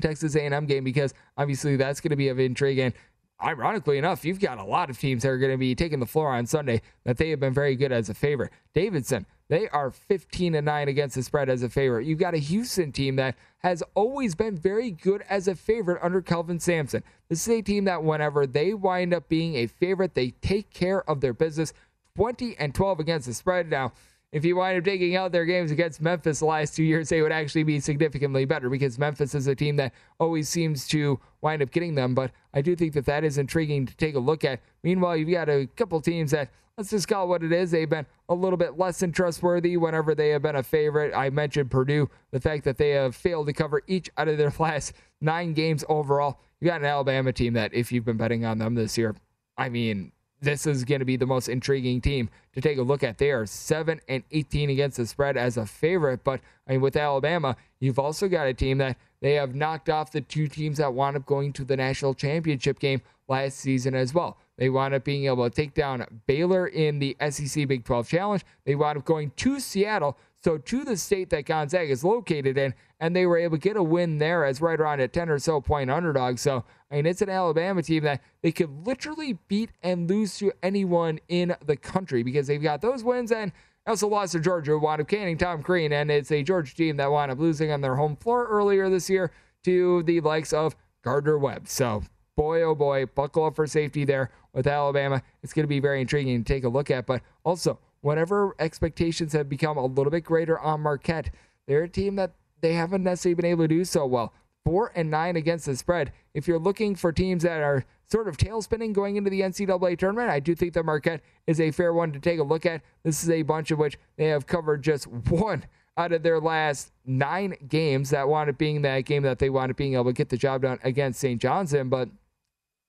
Texas 0.00 0.36
A&M 0.36 0.66
game 0.66 0.84
because 0.84 1.14
obviously 1.36 1.76
that's 1.76 2.00
going 2.00 2.10
to 2.10 2.16
be 2.16 2.28
of 2.28 2.38
intrigue 2.38 2.78
and 2.78 2.94
ironically 3.42 3.98
enough, 3.98 4.24
you've 4.24 4.40
got 4.40 4.58
a 4.58 4.64
lot 4.64 4.90
of 4.90 4.98
teams 4.98 5.22
that 5.22 5.28
are 5.28 5.38
going 5.38 5.52
to 5.52 5.58
be 5.58 5.74
taking 5.74 6.00
the 6.00 6.06
floor 6.06 6.32
on 6.32 6.46
Sunday 6.46 6.82
that 7.04 7.16
they 7.18 7.30
have 7.30 7.40
been 7.40 7.54
very 7.54 7.76
good 7.76 7.92
as 7.92 8.08
a 8.08 8.14
favorite. 8.14 8.52
Davidson, 8.74 9.26
they 9.48 9.68
are 9.68 9.90
15 9.90 10.54
and 10.54 10.66
9 10.66 10.88
against 10.88 11.14
the 11.14 11.22
spread 11.22 11.48
as 11.48 11.62
a 11.62 11.68
favorite. 11.68 12.06
You've 12.06 12.18
got 12.18 12.34
a 12.34 12.38
Houston 12.38 12.92
team 12.92 13.16
that 13.16 13.36
has 13.58 13.82
always 13.94 14.34
been 14.34 14.56
very 14.56 14.90
good 14.90 15.22
as 15.28 15.48
a 15.48 15.54
favorite 15.54 16.00
under 16.02 16.20
Kelvin 16.20 16.60
Sampson. 16.60 17.02
This 17.28 17.46
is 17.46 17.58
a 17.58 17.62
team 17.62 17.84
that 17.84 18.02
whenever 18.02 18.46
they 18.46 18.74
wind 18.74 19.14
up 19.14 19.28
being 19.28 19.56
a 19.56 19.66
favorite, 19.66 20.14
they 20.14 20.30
take 20.42 20.70
care 20.70 21.08
of 21.08 21.20
their 21.20 21.32
business. 21.32 21.72
20 22.16 22.56
and 22.58 22.74
12 22.74 22.98
against 22.98 23.26
the 23.26 23.34
spread. 23.34 23.70
Now, 23.70 23.92
if 24.30 24.44
you 24.44 24.56
wind 24.56 24.78
up 24.78 24.84
taking 24.84 25.16
out 25.16 25.32
their 25.32 25.46
games 25.46 25.70
against 25.70 26.02
Memphis 26.02 26.40
the 26.40 26.46
last 26.46 26.76
two 26.76 26.82
years, 26.82 27.08
they 27.08 27.22
would 27.22 27.32
actually 27.32 27.62
be 27.62 27.80
significantly 27.80 28.44
better 28.44 28.68
because 28.68 28.98
Memphis 28.98 29.34
is 29.34 29.46
a 29.46 29.54
team 29.54 29.76
that 29.76 29.94
always 30.20 30.48
seems 30.48 30.86
to 30.88 31.18
wind 31.40 31.62
up 31.62 31.70
getting 31.70 31.94
them. 31.94 32.14
But 32.14 32.32
I 32.52 32.60
do 32.60 32.76
think 32.76 32.92
that 32.92 33.06
that 33.06 33.24
is 33.24 33.38
intriguing 33.38 33.86
to 33.86 33.96
take 33.96 34.14
a 34.14 34.20
look 34.20 34.44
at. 34.44 34.60
Meanwhile, 34.82 35.16
you've 35.16 35.30
got 35.30 35.48
a 35.48 35.66
couple 35.76 35.98
teams 36.02 36.32
that, 36.32 36.50
let's 36.76 36.90
just 36.90 37.08
call 37.08 37.24
it 37.24 37.28
what 37.28 37.42
it 37.42 37.52
is, 37.52 37.70
they've 37.70 37.88
been 37.88 38.06
a 38.28 38.34
little 38.34 38.58
bit 38.58 38.78
less 38.78 39.00
than 39.00 39.12
trustworthy 39.12 39.78
whenever 39.78 40.14
they 40.14 40.28
have 40.28 40.42
been 40.42 40.56
a 40.56 40.62
favorite. 40.62 41.14
I 41.16 41.30
mentioned 41.30 41.70
Purdue, 41.70 42.10
the 42.30 42.40
fact 42.40 42.64
that 42.64 42.76
they 42.76 42.90
have 42.90 43.16
failed 43.16 43.46
to 43.46 43.54
cover 43.54 43.82
each 43.86 44.10
out 44.18 44.28
of 44.28 44.36
their 44.36 44.52
last 44.58 44.92
nine 45.22 45.54
games 45.54 45.84
overall. 45.88 46.38
You 46.60 46.68
got 46.68 46.82
an 46.82 46.86
Alabama 46.86 47.32
team 47.32 47.54
that, 47.54 47.72
if 47.72 47.90
you've 47.92 48.04
been 48.04 48.18
betting 48.18 48.44
on 48.44 48.58
them 48.58 48.74
this 48.74 48.98
year, 48.98 49.16
I 49.56 49.70
mean, 49.70 50.12
this 50.40 50.66
is 50.66 50.84
going 50.84 51.00
to 51.00 51.04
be 51.04 51.16
the 51.16 51.26
most 51.26 51.48
intriguing 51.48 52.00
team 52.00 52.30
to 52.52 52.60
take 52.60 52.78
a 52.78 52.82
look 52.82 53.02
at. 53.02 53.18
They 53.18 53.30
are 53.30 53.46
7 53.46 54.00
and 54.08 54.22
18 54.30 54.70
against 54.70 54.96
the 54.96 55.06
spread 55.06 55.36
as 55.36 55.56
a 55.56 55.66
favorite, 55.66 56.24
but 56.24 56.40
I 56.66 56.72
mean 56.72 56.80
with 56.80 56.96
Alabama, 56.96 57.56
you've 57.80 57.98
also 57.98 58.28
got 58.28 58.46
a 58.46 58.54
team 58.54 58.78
that 58.78 58.96
they 59.20 59.34
have 59.34 59.54
knocked 59.54 59.88
off 59.88 60.12
the 60.12 60.20
two 60.20 60.48
teams 60.48 60.78
that 60.78 60.94
wound 60.94 61.16
up 61.16 61.26
going 61.26 61.52
to 61.54 61.64
the 61.64 61.76
national 61.76 62.14
championship 62.14 62.78
game 62.78 63.02
last 63.26 63.58
season 63.58 63.94
as 63.94 64.14
well. 64.14 64.38
They 64.56 64.68
wound 64.68 64.94
up 64.94 65.04
being 65.04 65.26
able 65.26 65.48
to 65.48 65.54
take 65.54 65.74
down 65.74 66.04
Baylor 66.26 66.66
in 66.66 66.98
the 66.98 67.16
SEC 67.30 67.68
Big 67.68 67.84
12 67.84 68.08
Challenge. 68.08 68.44
They 68.64 68.74
wound 68.74 68.98
up 68.98 69.04
going 69.04 69.30
to 69.36 69.60
Seattle, 69.60 70.16
so 70.44 70.56
to 70.56 70.84
the 70.84 70.96
state 70.96 71.30
that 71.30 71.46
Gonzaga 71.46 71.90
is 71.90 72.04
located 72.04 72.56
in, 72.56 72.74
and 73.00 73.14
they 73.14 73.26
were 73.26 73.38
able 73.38 73.56
to 73.56 73.60
get 73.60 73.76
a 73.76 73.82
win 73.82 74.18
there 74.18 74.44
as 74.44 74.60
right 74.60 74.78
around 74.80 75.00
a 75.00 75.08
10 75.08 75.28
or 75.28 75.38
so 75.38 75.60
point 75.60 75.90
underdog. 75.90 76.38
So, 76.38 76.64
I 76.90 76.96
mean, 76.96 77.06
it's 77.06 77.22
an 77.22 77.28
Alabama 77.28 77.82
team 77.82 78.04
that 78.04 78.22
they 78.42 78.52
could 78.52 78.86
literally 78.86 79.38
beat 79.48 79.70
and 79.82 80.08
lose 80.08 80.38
to 80.38 80.52
anyone 80.62 81.18
in 81.28 81.56
the 81.66 81.76
country 81.76 82.22
because 82.22 82.46
they've 82.46 82.62
got 82.62 82.80
those 82.80 83.02
wins 83.02 83.32
and 83.32 83.52
also 83.86 84.06
lost 84.06 84.32
to 84.32 84.40
Georgia, 84.40 84.78
wound 84.78 85.00
up 85.00 85.08
canning 85.08 85.38
Tom 85.38 85.62
Crean, 85.62 85.92
and 85.92 86.10
it's 86.10 86.30
a 86.30 86.42
Georgia 86.42 86.74
team 86.74 86.96
that 86.98 87.10
wound 87.10 87.30
up 87.30 87.38
losing 87.38 87.70
on 87.70 87.80
their 87.80 87.96
home 87.96 88.16
floor 88.16 88.46
earlier 88.46 88.88
this 88.90 89.08
year 89.08 89.32
to 89.64 90.02
the 90.04 90.20
likes 90.20 90.52
of 90.52 90.76
Gardner 91.02 91.38
Webb. 91.38 91.68
So, 91.68 92.02
boy, 92.36 92.62
oh 92.62 92.74
boy, 92.74 93.06
buckle 93.06 93.46
up 93.46 93.56
for 93.56 93.66
safety 93.66 94.04
there 94.04 94.30
with 94.52 94.66
Alabama. 94.66 95.22
It's 95.42 95.52
going 95.52 95.64
to 95.64 95.68
be 95.68 95.80
very 95.80 96.00
intriguing 96.00 96.44
to 96.44 96.52
take 96.52 96.64
a 96.64 96.68
look 96.68 96.90
at. 96.90 97.06
But 97.06 97.22
also, 97.44 97.78
whenever 98.00 98.54
expectations 98.58 99.32
have 99.32 99.48
become 99.48 99.76
a 99.76 99.86
little 99.86 100.10
bit 100.10 100.24
greater 100.24 100.58
on 100.58 100.80
Marquette, 100.80 101.30
they're 101.66 101.84
a 101.84 101.88
team 101.88 102.16
that 102.16 102.32
they 102.60 102.74
haven't 102.74 103.04
necessarily 103.04 103.34
been 103.34 103.44
able 103.44 103.64
to 103.64 103.68
do 103.68 103.84
so 103.84 104.06
well. 104.06 104.32
Four 104.64 104.92
and 104.94 105.10
nine 105.10 105.36
against 105.36 105.66
the 105.66 105.76
spread. 105.76 106.12
If 106.34 106.46
you're 106.46 106.58
looking 106.58 106.94
for 106.94 107.12
teams 107.12 107.42
that 107.42 107.62
are 107.62 107.84
sort 108.10 108.28
of 108.28 108.36
tail 108.36 108.60
spinning 108.62 108.92
going 108.92 109.16
into 109.16 109.30
the 109.30 109.40
NCAA 109.40 109.98
tournament, 109.98 110.30
I 110.30 110.40
do 110.40 110.54
think 110.54 110.74
that 110.74 110.84
Marquette 110.84 111.22
is 111.46 111.60
a 111.60 111.70
fair 111.70 111.92
one 111.92 112.12
to 112.12 112.20
take 112.20 112.38
a 112.38 112.44
look 112.44 112.66
at. 112.66 112.82
This 113.02 113.22
is 113.22 113.30
a 113.30 113.42
bunch 113.42 113.70
of 113.70 113.78
which 113.78 113.98
they 114.16 114.26
have 114.26 114.46
covered 114.46 114.82
just 114.82 115.06
one 115.28 115.64
out 115.96 116.12
of 116.12 116.22
their 116.22 116.40
last 116.40 116.92
nine 117.04 117.56
games 117.68 118.10
that 118.10 118.28
wound 118.28 118.48
up 118.48 118.56
being 118.56 118.82
that 118.82 119.00
game 119.00 119.24
that 119.24 119.38
they 119.38 119.50
wound 119.50 119.70
up 119.70 119.76
being 119.76 119.94
able 119.94 120.04
to 120.04 120.12
get 120.12 120.28
the 120.28 120.36
job 120.36 120.62
done 120.62 120.78
against 120.84 121.18
St. 121.20 121.40
John's 121.40 121.74
in. 121.74 121.88
But 121.88 122.08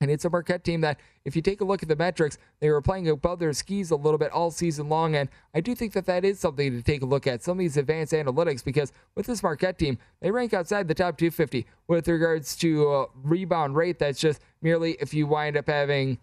and 0.01 0.09
it's 0.09 0.23
a 0.23 0.29
Marquette 0.29 0.63
team 0.63 0.81
that, 0.81 0.99
if 1.25 1.35
you 1.35 1.41
take 1.41 1.59
a 1.61 1.65
look 1.65 1.83
at 1.83 1.89
the 1.89 1.95
metrics, 1.95 2.37
they 2.59 2.69
were 2.69 2.81
playing 2.81 3.09
above 3.09 3.39
their 3.39 3.51
skis 3.51 3.91
a 3.91 3.95
little 3.95 4.17
bit 4.17 4.31
all 4.31 4.49
season 4.49 4.87
long. 4.87 5.15
And 5.15 5.29
I 5.53 5.59
do 5.59 5.75
think 5.75 5.93
that 5.93 6.05
that 6.05 6.23
is 6.23 6.39
something 6.39 6.71
to 6.71 6.81
take 6.81 7.01
a 7.01 7.05
look 7.05 7.27
at, 7.27 7.43
some 7.43 7.53
of 7.53 7.59
these 7.59 7.75
advanced 7.75 8.13
analytics, 8.13 8.63
because 8.63 8.93
with 9.15 9.25
this 9.25 9.43
Marquette 9.43 9.77
team, 9.77 9.97
they 10.21 10.31
rank 10.31 10.53
outside 10.53 10.87
the 10.87 10.93
top 10.93 11.17
250 11.17 11.65
with 11.87 12.07
regards 12.07 12.55
to 12.57 12.89
uh, 12.89 13.05
rebound 13.23 13.75
rate. 13.75 13.99
That's 13.99 14.19
just 14.19 14.41
merely 14.61 14.93
if 15.01 15.13
you 15.13 15.27
wind 15.27 15.57
up 15.57 15.67
having. 15.67 16.17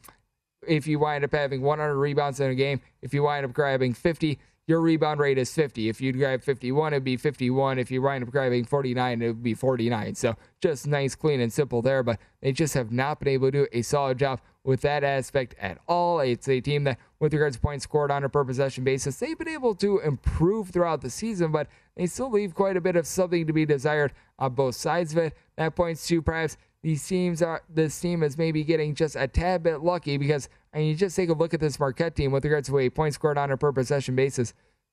If 0.66 0.88
you 0.88 0.98
wind 0.98 1.22
up 1.22 1.32
having 1.32 1.62
100 1.62 1.94
rebounds 1.94 2.40
in 2.40 2.50
a 2.50 2.54
game, 2.54 2.80
if 3.00 3.14
you 3.14 3.22
wind 3.22 3.44
up 3.44 3.52
grabbing 3.52 3.92
50, 3.94 4.36
your 4.66 4.80
rebound 4.80 5.20
rate 5.20 5.38
is 5.38 5.52
50. 5.54 5.88
If 5.88 6.00
you 6.00 6.12
grab 6.12 6.42
51, 6.42 6.92
it'd 6.92 7.04
be 7.04 7.16
51. 7.16 7.78
If 7.78 7.90
you 7.90 8.02
wind 8.02 8.24
up 8.24 8.30
grabbing 8.30 8.64
49, 8.64 9.22
it 9.22 9.26
would 9.28 9.42
be 9.42 9.54
49. 9.54 10.14
So 10.16 10.36
just 10.60 10.86
nice, 10.86 11.14
clean, 11.14 11.40
and 11.40 11.52
simple 11.52 11.82
there. 11.82 12.02
But 12.02 12.18
they 12.40 12.52
just 12.52 12.74
have 12.74 12.90
not 12.90 13.20
been 13.20 13.28
able 13.28 13.48
to 13.48 13.52
do 13.52 13.66
a 13.72 13.82
solid 13.82 14.18
job 14.18 14.40
with 14.64 14.80
that 14.80 15.04
aspect 15.04 15.54
at 15.60 15.78
all. 15.86 16.18
It's 16.18 16.48
a 16.48 16.60
team 16.60 16.82
that, 16.84 16.98
with 17.20 17.32
regards 17.32 17.56
to 17.56 17.62
points 17.62 17.84
scored 17.84 18.10
on 18.10 18.24
a 18.24 18.28
per 18.28 18.44
possession 18.44 18.82
basis, 18.82 19.16
they've 19.18 19.38
been 19.38 19.48
able 19.48 19.76
to 19.76 20.00
improve 20.00 20.70
throughout 20.70 21.00
the 21.00 21.10
season, 21.10 21.52
but 21.52 21.68
they 21.96 22.06
still 22.06 22.30
leave 22.30 22.54
quite 22.54 22.76
a 22.76 22.80
bit 22.80 22.96
of 22.96 23.06
something 23.06 23.46
to 23.46 23.52
be 23.52 23.64
desired 23.64 24.12
on 24.40 24.54
both 24.54 24.74
sides 24.74 25.12
of 25.12 25.18
it. 25.18 25.34
That 25.56 25.76
points 25.76 26.06
to 26.08 26.20
perhaps 26.20 26.56
these 26.82 27.06
teams 27.06 27.42
are 27.42 27.62
this 27.68 27.98
team 27.98 28.22
is 28.22 28.36
maybe 28.36 28.64
getting 28.64 28.94
just 28.94 29.16
a 29.16 29.26
tad 29.26 29.62
bit 29.62 29.82
lucky 29.82 30.18
because 30.18 30.48
and 30.76 30.86
you 30.86 30.94
just 30.94 31.16
take 31.16 31.30
a 31.30 31.32
look 31.32 31.54
at 31.54 31.60
this 31.60 31.80
Marquette 31.80 32.14
team 32.14 32.32
with 32.32 32.44
regards 32.44 32.68
to 32.68 32.78
a 32.78 32.90
point 32.90 33.14
scored 33.14 33.38
on 33.38 33.50
a 33.50 33.56
per 33.56 33.72
possession 33.72 34.14
basis, 34.14 34.52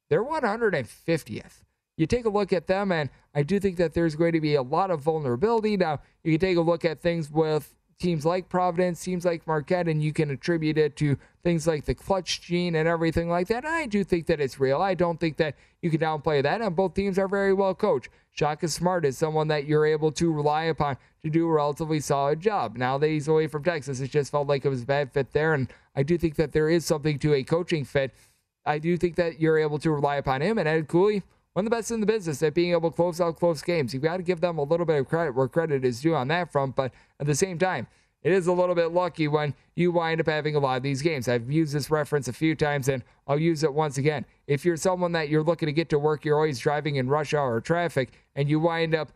they're 0.09 0.23
150th. 0.23 1.61
You 1.97 2.07
take 2.07 2.23
a 2.23 2.29
look 2.29 2.53
at 2.53 2.67
them, 2.67 2.89
and 2.93 3.09
I 3.35 3.43
do 3.43 3.59
think 3.59 3.75
that 3.77 3.93
there's 3.93 4.15
going 4.15 4.31
to 4.31 4.39
be 4.39 4.55
a 4.55 4.61
lot 4.61 4.91
of 4.91 5.01
vulnerability. 5.01 5.75
Now, 5.75 5.99
you 6.23 6.31
can 6.31 6.39
take 6.39 6.55
a 6.55 6.61
look 6.61 6.85
at 6.85 7.01
things 7.01 7.29
with 7.29 7.75
teams 8.03 8.25
like 8.25 8.49
Providence, 8.49 9.01
teams 9.01 9.23
like 9.23 9.47
Marquette, 9.47 9.87
and 9.87 10.03
you 10.03 10.11
can 10.11 10.29
attribute 10.29 10.77
it 10.77 10.97
to 10.97 11.17
things 11.41 11.65
like 11.65 11.85
the 11.85 11.95
clutch 11.95 12.41
gene 12.41 12.75
and 12.75 12.87
everything 12.87 13.29
like 13.29 13.47
that. 13.47 13.65
I 13.65 13.85
do 13.85 14.03
think 14.03 14.27
that 14.27 14.41
it's 14.41 14.59
real. 14.59 14.81
I 14.81 14.93
don't 14.93 15.19
think 15.19 15.37
that 15.37 15.55
you 15.81 15.89
can 15.89 16.01
downplay 16.01 16.43
that. 16.43 16.61
And 16.61 16.75
both 16.75 16.93
teams 16.93 17.17
are 17.17 17.29
very 17.29 17.53
well 17.53 17.73
coached. 17.73 18.09
Shaka 18.31 18.67
Smart 18.67 19.05
is 19.05 19.17
someone 19.17 19.47
that 19.47 19.65
you're 19.65 19.85
able 19.85 20.11
to 20.13 20.31
rely 20.31 20.63
upon 20.63 20.97
to 21.23 21.29
do 21.29 21.47
a 21.47 21.51
relatively 21.51 22.01
solid 22.01 22.41
job. 22.41 22.75
Now 22.75 22.97
that 22.97 23.07
he's 23.07 23.29
away 23.29 23.47
from 23.47 23.63
Texas, 23.63 24.01
it 24.01 24.11
just 24.11 24.31
felt 24.31 24.47
like 24.47 24.65
it 24.65 24.69
was 24.69 24.83
a 24.83 24.85
bad 24.85 25.13
fit 25.13 25.31
there. 25.31 25.53
And 25.53 25.71
I 25.95 26.03
do 26.03 26.17
think 26.17 26.35
that 26.35 26.51
there 26.51 26.69
is 26.69 26.85
something 26.85 27.17
to 27.19 27.33
a 27.33 27.43
coaching 27.43 27.85
fit. 27.85 28.13
I 28.65 28.79
do 28.79 28.97
think 28.97 29.15
that 29.15 29.39
you're 29.39 29.57
able 29.57 29.79
to 29.79 29.91
rely 29.91 30.17
upon 30.17 30.41
him. 30.41 30.57
And 30.57 30.67
Ed 30.67 30.89
Cooley, 30.89 31.23
one 31.53 31.65
of 31.65 31.69
the 31.69 31.75
best 31.75 31.91
in 31.91 31.99
the 31.99 32.05
business 32.05 32.41
at 32.41 32.53
being 32.53 32.71
able 32.71 32.89
to 32.89 32.95
close 32.95 33.21
out 33.21 33.37
close 33.37 33.61
games. 33.61 33.93
You've 33.93 34.03
got 34.03 34.17
to 34.17 34.23
give 34.23 34.41
them 34.41 34.57
a 34.57 34.63
little 34.63 34.85
bit 34.85 34.99
of 34.99 35.07
credit 35.07 35.35
where 35.35 35.47
credit 35.47 35.85
is 35.85 36.01
due 36.01 36.15
on 36.15 36.27
that 36.29 36.51
front. 36.51 36.75
But 36.75 36.91
at 37.19 37.27
the 37.27 37.35
same 37.35 37.59
time, 37.59 37.87
it 38.23 38.31
is 38.31 38.47
a 38.47 38.53
little 38.53 38.73
bit 38.73 38.91
lucky 38.91 39.27
when 39.27 39.53
you 39.75 39.91
wind 39.91 40.19
up 40.19 40.27
having 40.27 40.55
a 40.55 40.59
lot 40.59 40.77
of 40.77 40.83
these 40.83 41.01
games. 41.01 41.27
I've 41.27 41.51
used 41.51 41.73
this 41.73 41.91
reference 41.91 42.27
a 42.27 42.33
few 42.33 42.55
times 42.55 42.87
and 42.87 43.03
I'll 43.27 43.39
use 43.39 43.63
it 43.63 43.73
once 43.73 43.97
again. 43.97 44.25
If 44.47 44.65
you're 44.65 44.77
someone 44.77 45.11
that 45.11 45.29
you're 45.29 45.43
looking 45.43 45.67
to 45.67 45.73
get 45.73 45.89
to 45.89 45.99
work, 45.99 46.25
you're 46.25 46.37
always 46.37 46.59
driving 46.59 46.95
in 46.95 47.07
rush 47.07 47.33
hour 47.33 47.61
traffic, 47.61 48.11
and 48.35 48.49
you 48.49 48.59
wind 48.59 48.95
up 48.95 49.11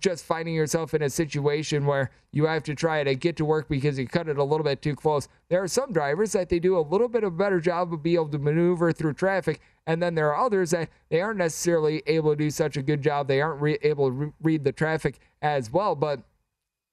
just 0.00 0.24
finding 0.24 0.54
yourself 0.54 0.94
in 0.94 1.02
a 1.02 1.10
situation 1.10 1.86
where 1.86 2.10
you 2.30 2.46
have 2.46 2.62
to 2.64 2.74
try 2.74 3.02
to 3.02 3.14
get 3.14 3.36
to 3.36 3.44
work 3.44 3.68
because 3.68 3.98
you 3.98 4.06
cut 4.06 4.28
it 4.28 4.38
a 4.38 4.44
little 4.44 4.64
bit 4.64 4.80
too 4.80 4.94
close. 4.94 5.28
There 5.48 5.62
are 5.62 5.68
some 5.68 5.92
drivers 5.92 6.32
that 6.32 6.48
they 6.48 6.58
do 6.58 6.78
a 6.78 6.80
little 6.80 7.08
bit 7.08 7.24
of 7.24 7.32
a 7.34 7.36
better 7.36 7.60
job 7.60 7.92
of 7.92 8.02
being 8.02 8.16
able 8.16 8.28
to 8.28 8.38
maneuver 8.38 8.92
through 8.92 9.14
traffic, 9.14 9.60
and 9.86 10.02
then 10.02 10.14
there 10.14 10.32
are 10.32 10.44
others 10.44 10.70
that 10.70 10.88
they 11.08 11.20
aren't 11.20 11.38
necessarily 11.38 12.02
able 12.06 12.30
to 12.30 12.36
do 12.36 12.50
such 12.50 12.76
a 12.76 12.82
good 12.82 13.02
job. 13.02 13.26
They 13.26 13.40
aren't 13.40 13.60
re- 13.60 13.78
able 13.82 14.08
to 14.08 14.12
re- 14.12 14.32
read 14.42 14.64
the 14.64 14.72
traffic 14.72 15.18
as 15.42 15.72
well, 15.72 15.94
but 15.94 16.20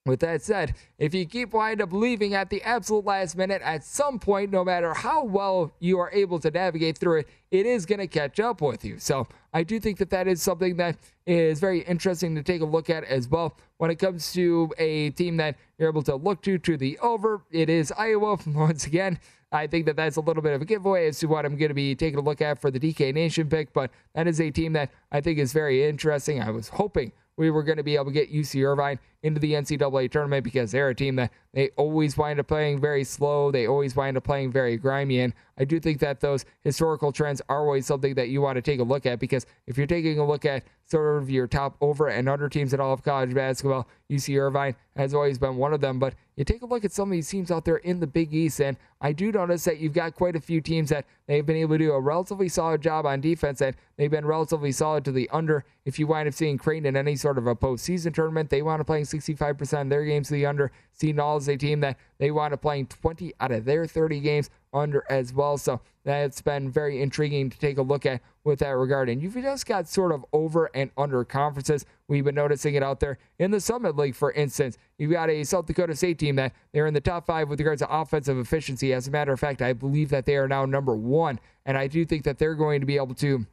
with 0.06 0.22
that 0.22 0.42
said, 0.42 0.76
if 0.98 1.14
you 1.14 1.26
keep 1.26 1.54
wind 1.54 1.82
up 1.82 1.92
leaving 1.92 2.34
at 2.34 2.50
the 2.50 2.62
absolute 2.64 3.06
last 3.06 3.36
minute, 3.38 3.62
at 3.64 3.84
some 3.84 4.18
point, 4.18 4.52
no 4.52 4.64
matter 4.64 4.94
how 4.94 5.24
well 5.24 5.72
you 5.80 6.00
are 6.00 6.10
able 6.12 6.40
to 6.40 6.50
navigate 6.50 6.98
through 6.98 7.20
it, 7.20 7.28
it 7.52 7.66
is 7.66 7.86
going 7.86 8.00
to 8.00 8.08
catch 8.08 8.40
up 8.40 8.62
with 8.62 8.86
you. 8.86 8.98
So 8.98 9.28
I 9.54 9.64
do 9.64 9.80
think 9.80 9.98
that 10.00 10.10
that 10.12 10.28
is 10.28 10.42
something 10.42 10.78
that 10.78 10.98
is 11.26 11.60
very 11.60 11.82
interesting 11.82 12.34
to 12.36 12.44
take 12.44 12.62
a 12.62 12.66
look 12.66 12.90
at 12.90 13.04
as 13.04 13.28
well. 13.28 13.56
When 13.78 13.92
it 13.92 13.96
comes 13.96 14.32
to 14.34 14.72
a 14.78 15.12
team 15.12 15.38
that 15.38 15.56
you're 15.78 15.90
able 15.90 16.04
to 16.04 16.16
look 16.16 16.42
to 16.44 16.58
to 16.58 16.78
the 16.78 16.98
over, 17.00 17.42
it 17.52 17.70
is 17.70 17.92
Iowa. 17.98 18.38
Once 18.48 18.86
again, 18.86 19.20
I 19.52 19.68
think 19.68 19.86
that 19.88 19.96
that's 19.96 20.18
a 20.18 20.22
little 20.22 20.44
bit 20.44 20.54
of 20.54 20.62
a 20.62 20.66
giveaway 20.66 21.08
as 21.08 21.20
to 21.20 21.28
what 21.28 21.46
I'm 21.46 21.58
going 21.58 21.70
to 21.70 21.76
be 21.76 21.96
taking 21.96 22.20
a 22.20 22.22
look 22.22 22.42
at 22.42 22.60
for 22.62 22.72
the 22.72 22.80
DK 22.80 23.14
Nation 23.14 23.50
pick, 23.50 23.74
but 23.74 23.92
that 24.14 24.28
is 24.28 24.40
a 24.40 24.52
team 24.52 24.74
that 24.74 24.92
I 25.12 25.22
think 25.22 25.40
is 25.40 25.54
very 25.54 25.86
interesting. 25.86 26.42
I 26.42 26.52
was 26.52 26.70
hoping 26.70 27.12
we 27.40 27.50
were 27.50 27.64
going 27.64 27.78
to 27.78 27.84
be 27.84 27.96
able 27.96 28.06
to 28.06 28.12
get 28.12 28.32
UC 28.32 28.64
Irvine 28.68 29.00
into 29.22 29.40
the 29.40 29.54
NCAA 29.54 30.10
tournament 30.12 30.44
because 30.44 30.72
they're 30.72 30.90
a 30.90 30.96
team 30.96 31.16
that 31.18 31.32
they 31.54 31.70
always 31.78 32.16
wind 32.16 32.40
up 32.40 32.48
playing 32.48 32.80
very 32.80 33.04
slow. 33.04 33.52
They 33.52 33.68
always 33.68 33.96
wind 33.96 34.18
up 34.18 34.24
playing 34.24 34.52
very 34.52 34.78
grimy. 34.78 35.20
And 35.20 35.34
I 35.58 35.66
do 35.66 35.80
think 35.80 36.00
that 36.00 36.20
those 36.20 36.46
historical 36.62 37.12
trends 37.12 37.42
are 37.50 37.60
always 37.60 37.86
something 37.86 38.14
that 38.16 38.30
you 38.30 38.42
want 38.42 38.56
to 38.56 38.62
take 38.62 38.80
a 38.80 38.84
look 38.84 39.06
at 39.06 39.20
because 39.20 39.46
if 39.68 39.78
you're 39.78 39.88
taking 39.88 40.20
a 40.20 40.26
look 40.26 40.46
at 40.46 40.64
sort 40.86 41.22
of 41.22 41.30
your 41.30 41.48
top 41.48 41.76
over 41.82 42.08
and 42.08 42.30
under 42.30 42.50
teams 42.50 42.74
in 42.74 42.80
all 42.80 42.94
of 42.94 43.04
college 43.04 43.34
basketball, 43.34 43.88
UC 44.10 44.40
Irvine 44.40 44.76
has 44.96 45.14
always 45.14 45.38
been 45.38 45.58
one 45.58 45.74
of 45.74 45.82
them. 45.82 46.00
But 46.00 46.14
you 46.36 46.46
take 46.46 46.62
a 46.62 46.66
look 46.66 46.86
at 46.86 46.92
some 46.92 47.10
of 47.10 47.12
these 47.12 47.30
teams 47.30 47.52
out 47.52 47.66
there 47.66 47.78
in 47.78 48.00
the 48.00 48.08
Big 48.08 48.34
East, 48.34 48.62
and 48.62 48.78
I 49.02 49.12
do 49.12 49.32
notice 49.32 49.66
that 49.66 49.80
you've 49.80 49.94
got 49.94 50.16
quite 50.16 50.36
a 50.36 50.40
few 50.40 50.62
teams 50.62 50.90
that 50.90 51.06
they've 51.28 51.46
been 51.46 51.58
able 51.58 51.76
to 51.76 51.84
do 51.84 51.92
a 51.92 52.00
relatively 52.00 52.48
solid 52.48 52.82
job 52.82 53.06
on 53.06 53.22
defense, 53.22 53.60
and 53.60 53.76
they've 53.98 54.10
been 54.10 54.26
relatively 54.26 54.72
solid 54.72 55.04
to 55.06 55.12
the 55.12 55.30
under. 55.32 55.66
If 55.86 56.00
you 56.00 56.08
wind 56.08 56.28
up 56.28 56.34
seeing 56.34 56.58
Creighton 56.58 56.86
in 56.86 56.96
any 56.96 57.18
sort 57.18 57.38
of 57.38 57.46
a 57.46 57.56
postseason 57.56 58.14
tournament, 58.14 58.50
they 58.50 58.62
wind 58.62 58.80
up 58.80 58.88
playing 58.88 59.06
65% 59.10 59.82
of 59.82 59.90
their 59.90 60.06
games 60.06 60.28
to 60.28 60.34
the 60.34 60.46
under. 60.46 60.72
Seton 60.94 61.38
is 61.38 61.48
a 61.48 61.58
team 61.58 61.80
that 61.82 61.98
they 62.18 62.32
wind 62.32 62.54
up 62.54 62.62
playing 62.62 62.88
20 62.88 63.34
out 63.40 63.52
of 63.52 63.66
their 63.66 63.86
30 63.86 64.20
games 64.20 64.50
under 64.74 65.04
as 65.10 65.34
well. 65.34 65.58
So 65.58 65.82
that's 66.04 66.42
been 66.42 66.70
very 66.70 67.02
intriguing 67.02 67.50
to 67.50 67.58
take 67.58 67.78
a 67.78 67.82
look 67.82 68.06
at 68.06 68.22
with 68.44 68.60
that 68.60 68.70
regard. 68.70 69.10
And 69.10 69.22
you've 69.22 69.34
just 69.34 69.66
got 69.66 69.88
sort 69.88 70.12
of 70.12 70.26
over 70.34 70.70
and 70.74 70.92
under 70.98 71.24
conferences. 71.24 71.86
We've 72.08 72.24
been 72.24 72.36
noticing 72.36 72.76
it 72.76 72.84
out 72.84 73.00
there 73.00 73.18
in 73.38 73.52
the 73.52 73.60
Summit 73.60 73.96
League, 73.96 74.16
for 74.16 74.32
instance. 74.32 74.78
You've 74.98 75.12
got 75.12 75.30
a 75.30 75.44
South 75.44 75.66
Dakota 75.66 75.96
State 75.96 76.20
team 76.20 76.36
that 76.38 76.54
they're 76.72 76.88
in 76.88 76.94
the 76.94 77.02
top 77.02 77.26
five 77.26 77.50
with 77.50 77.60
regards 77.60 77.82
to 77.82 77.90
offensive 77.90 78.38
efficiency. 78.38 78.94
As 78.94 79.08
a 79.08 79.12
matter 79.12 79.32
of 79.32 79.40
fact, 79.40 79.62
I 79.62 79.74
believe 79.74 80.10
that 80.10 80.26
they 80.26 80.36
are 80.36 80.48
now 80.48 80.66
number 80.66 80.96
one. 80.96 81.40
And 81.66 81.78
I 81.78 81.88
do 81.88 82.06
think 82.06 82.24
that 82.24 82.38
they're 82.38 82.56
going 82.56 82.80
to 82.80 82.86
be 82.86 82.98
able 82.98 83.16
to 83.16 83.46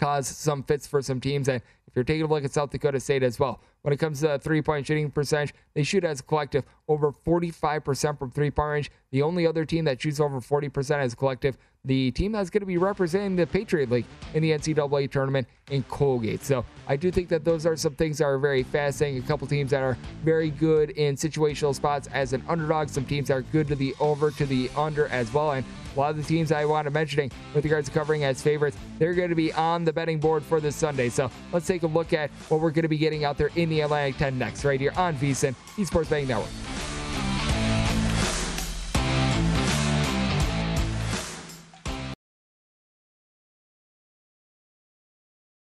cause 0.00 0.26
some 0.26 0.62
fits 0.62 0.86
for 0.86 1.02
some 1.02 1.20
teams. 1.20 1.48
And 1.48 1.62
if 1.90 1.96
you're 1.96 2.04
taking 2.04 2.22
a 2.22 2.26
look 2.28 2.44
at 2.44 2.52
South 2.52 2.70
Dakota 2.70 3.00
State 3.00 3.24
as 3.24 3.40
well, 3.40 3.60
when 3.82 3.92
it 3.92 3.96
comes 3.96 4.20
to 4.20 4.38
three 4.38 4.62
point 4.62 4.86
shooting 4.86 5.10
percentage, 5.10 5.52
they 5.74 5.82
shoot 5.82 6.04
as 6.04 6.20
a 6.20 6.22
collective 6.22 6.64
over 6.86 7.10
45% 7.10 8.16
from 8.16 8.30
three 8.30 8.50
point 8.50 8.68
range. 8.68 8.90
The 9.10 9.22
only 9.22 9.44
other 9.44 9.64
team 9.64 9.84
that 9.86 10.00
shoots 10.00 10.20
over 10.20 10.40
40% 10.40 10.98
as 10.98 11.14
a 11.14 11.16
collective, 11.16 11.58
the 11.84 12.12
team 12.12 12.30
that's 12.30 12.50
going 12.50 12.60
to 12.60 12.66
be 12.66 12.76
representing 12.76 13.34
the 13.34 13.46
Patriot 13.46 13.90
League 13.90 14.04
in 14.34 14.42
the 14.42 14.52
NCAA 14.52 15.10
tournament 15.10 15.48
in 15.70 15.82
Colgate. 15.84 16.44
So 16.44 16.64
I 16.86 16.96
do 16.96 17.10
think 17.10 17.28
that 17.30 17.44
those 17.44 17.64
are 17.66 17.74
some 17.74 17.94
things 17.94 18.18
that 18.18 18.24
are 18.24 18.38
very 18.38 18.62
fascinating. 18.62 19.22
A 19.22 19.26
couple 19.26 19.46
teams 19.46 19.70
that 19.70 19.82
are 19.82 19.96
very 20.22 20.50
good 20.50 20.90
in 20.90 21.16
situational 21.16 21.74
spots 21.74 22.08
as 22.12 22.34
an 22.34 22.44
underdog. 22.48 22.88
Some 22.88 23.04
teams 23.04 23.28
that 23.28 23.34
are 23.34 23.42
good 23.42 23.66
to 23.68 23.74
the 23.74 23.94
over, 23.98 24.30
to 24.32 24.46
the 24.46 24.70
under 24.76 25.08
as 25.08 25.32
well. 25.32 25.52
And 25.52 25.64
a 25.96 25.98
lot 25.98 26.10
of 26.10 26.18
the 26.18 26.22
teams 26.22 26.52
I 26.52 26.64
want 26.66 26.84
to 26.84 26.90
mentioning 26.90 27.32
with 27.54 27.64
regards 27.64 27.88
to 27.88 27.94
covering 27.94 28.24
as 28.24 28.42
favorites, 28.42 28.76
they're 28.98 29.14
going 29.14 29.30
to 29.30 29.34
be 29.34 29.52
on 29.54 29.84
the 29.84 29.92
betting 29.92 30.20
board 30.20 30.44
for 30.44 30.60
this 30.60 30.76
Sunday. 30.76 31.08
So 31.08 31.30
let's 31.52 31.66
take 31.66 31.79
a 31.82 31.86
look 31.86 32.12
at 32.12 32.30
what 32.48 32.60
we're 32.60 32.70
going 32.70 32.82
to 32.82 32.88
be 32.88 32.98
getting 32.98 33.24
out 33.24 33.36
there 33.36 33.50
in 33.56 33.68
the 33.68 33.80
Atlantic 33.80 34.16
10 34.18 34.38
next, 34.38 34.64
right 34.64 34.80
here 34.80 34.92
on 34.96 35.14
VSIN, 35.16 35.54
Esports 35.76 36.08
Betting 36.08 36.28
Network. 36.28 36.79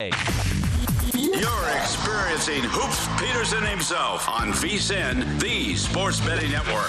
You're 0.00 1.68
experiencing 1.76 2.62
Hoops 2.62 3.06
Peterson 3.20 3.62
himself 3.62 4.26
on 4.30 4.50
VSIN, 4.50 5.38
the 5.38 5.76
Sports 5.76 6.20
Betting 6.20 6.50
Network. 6.50 6.88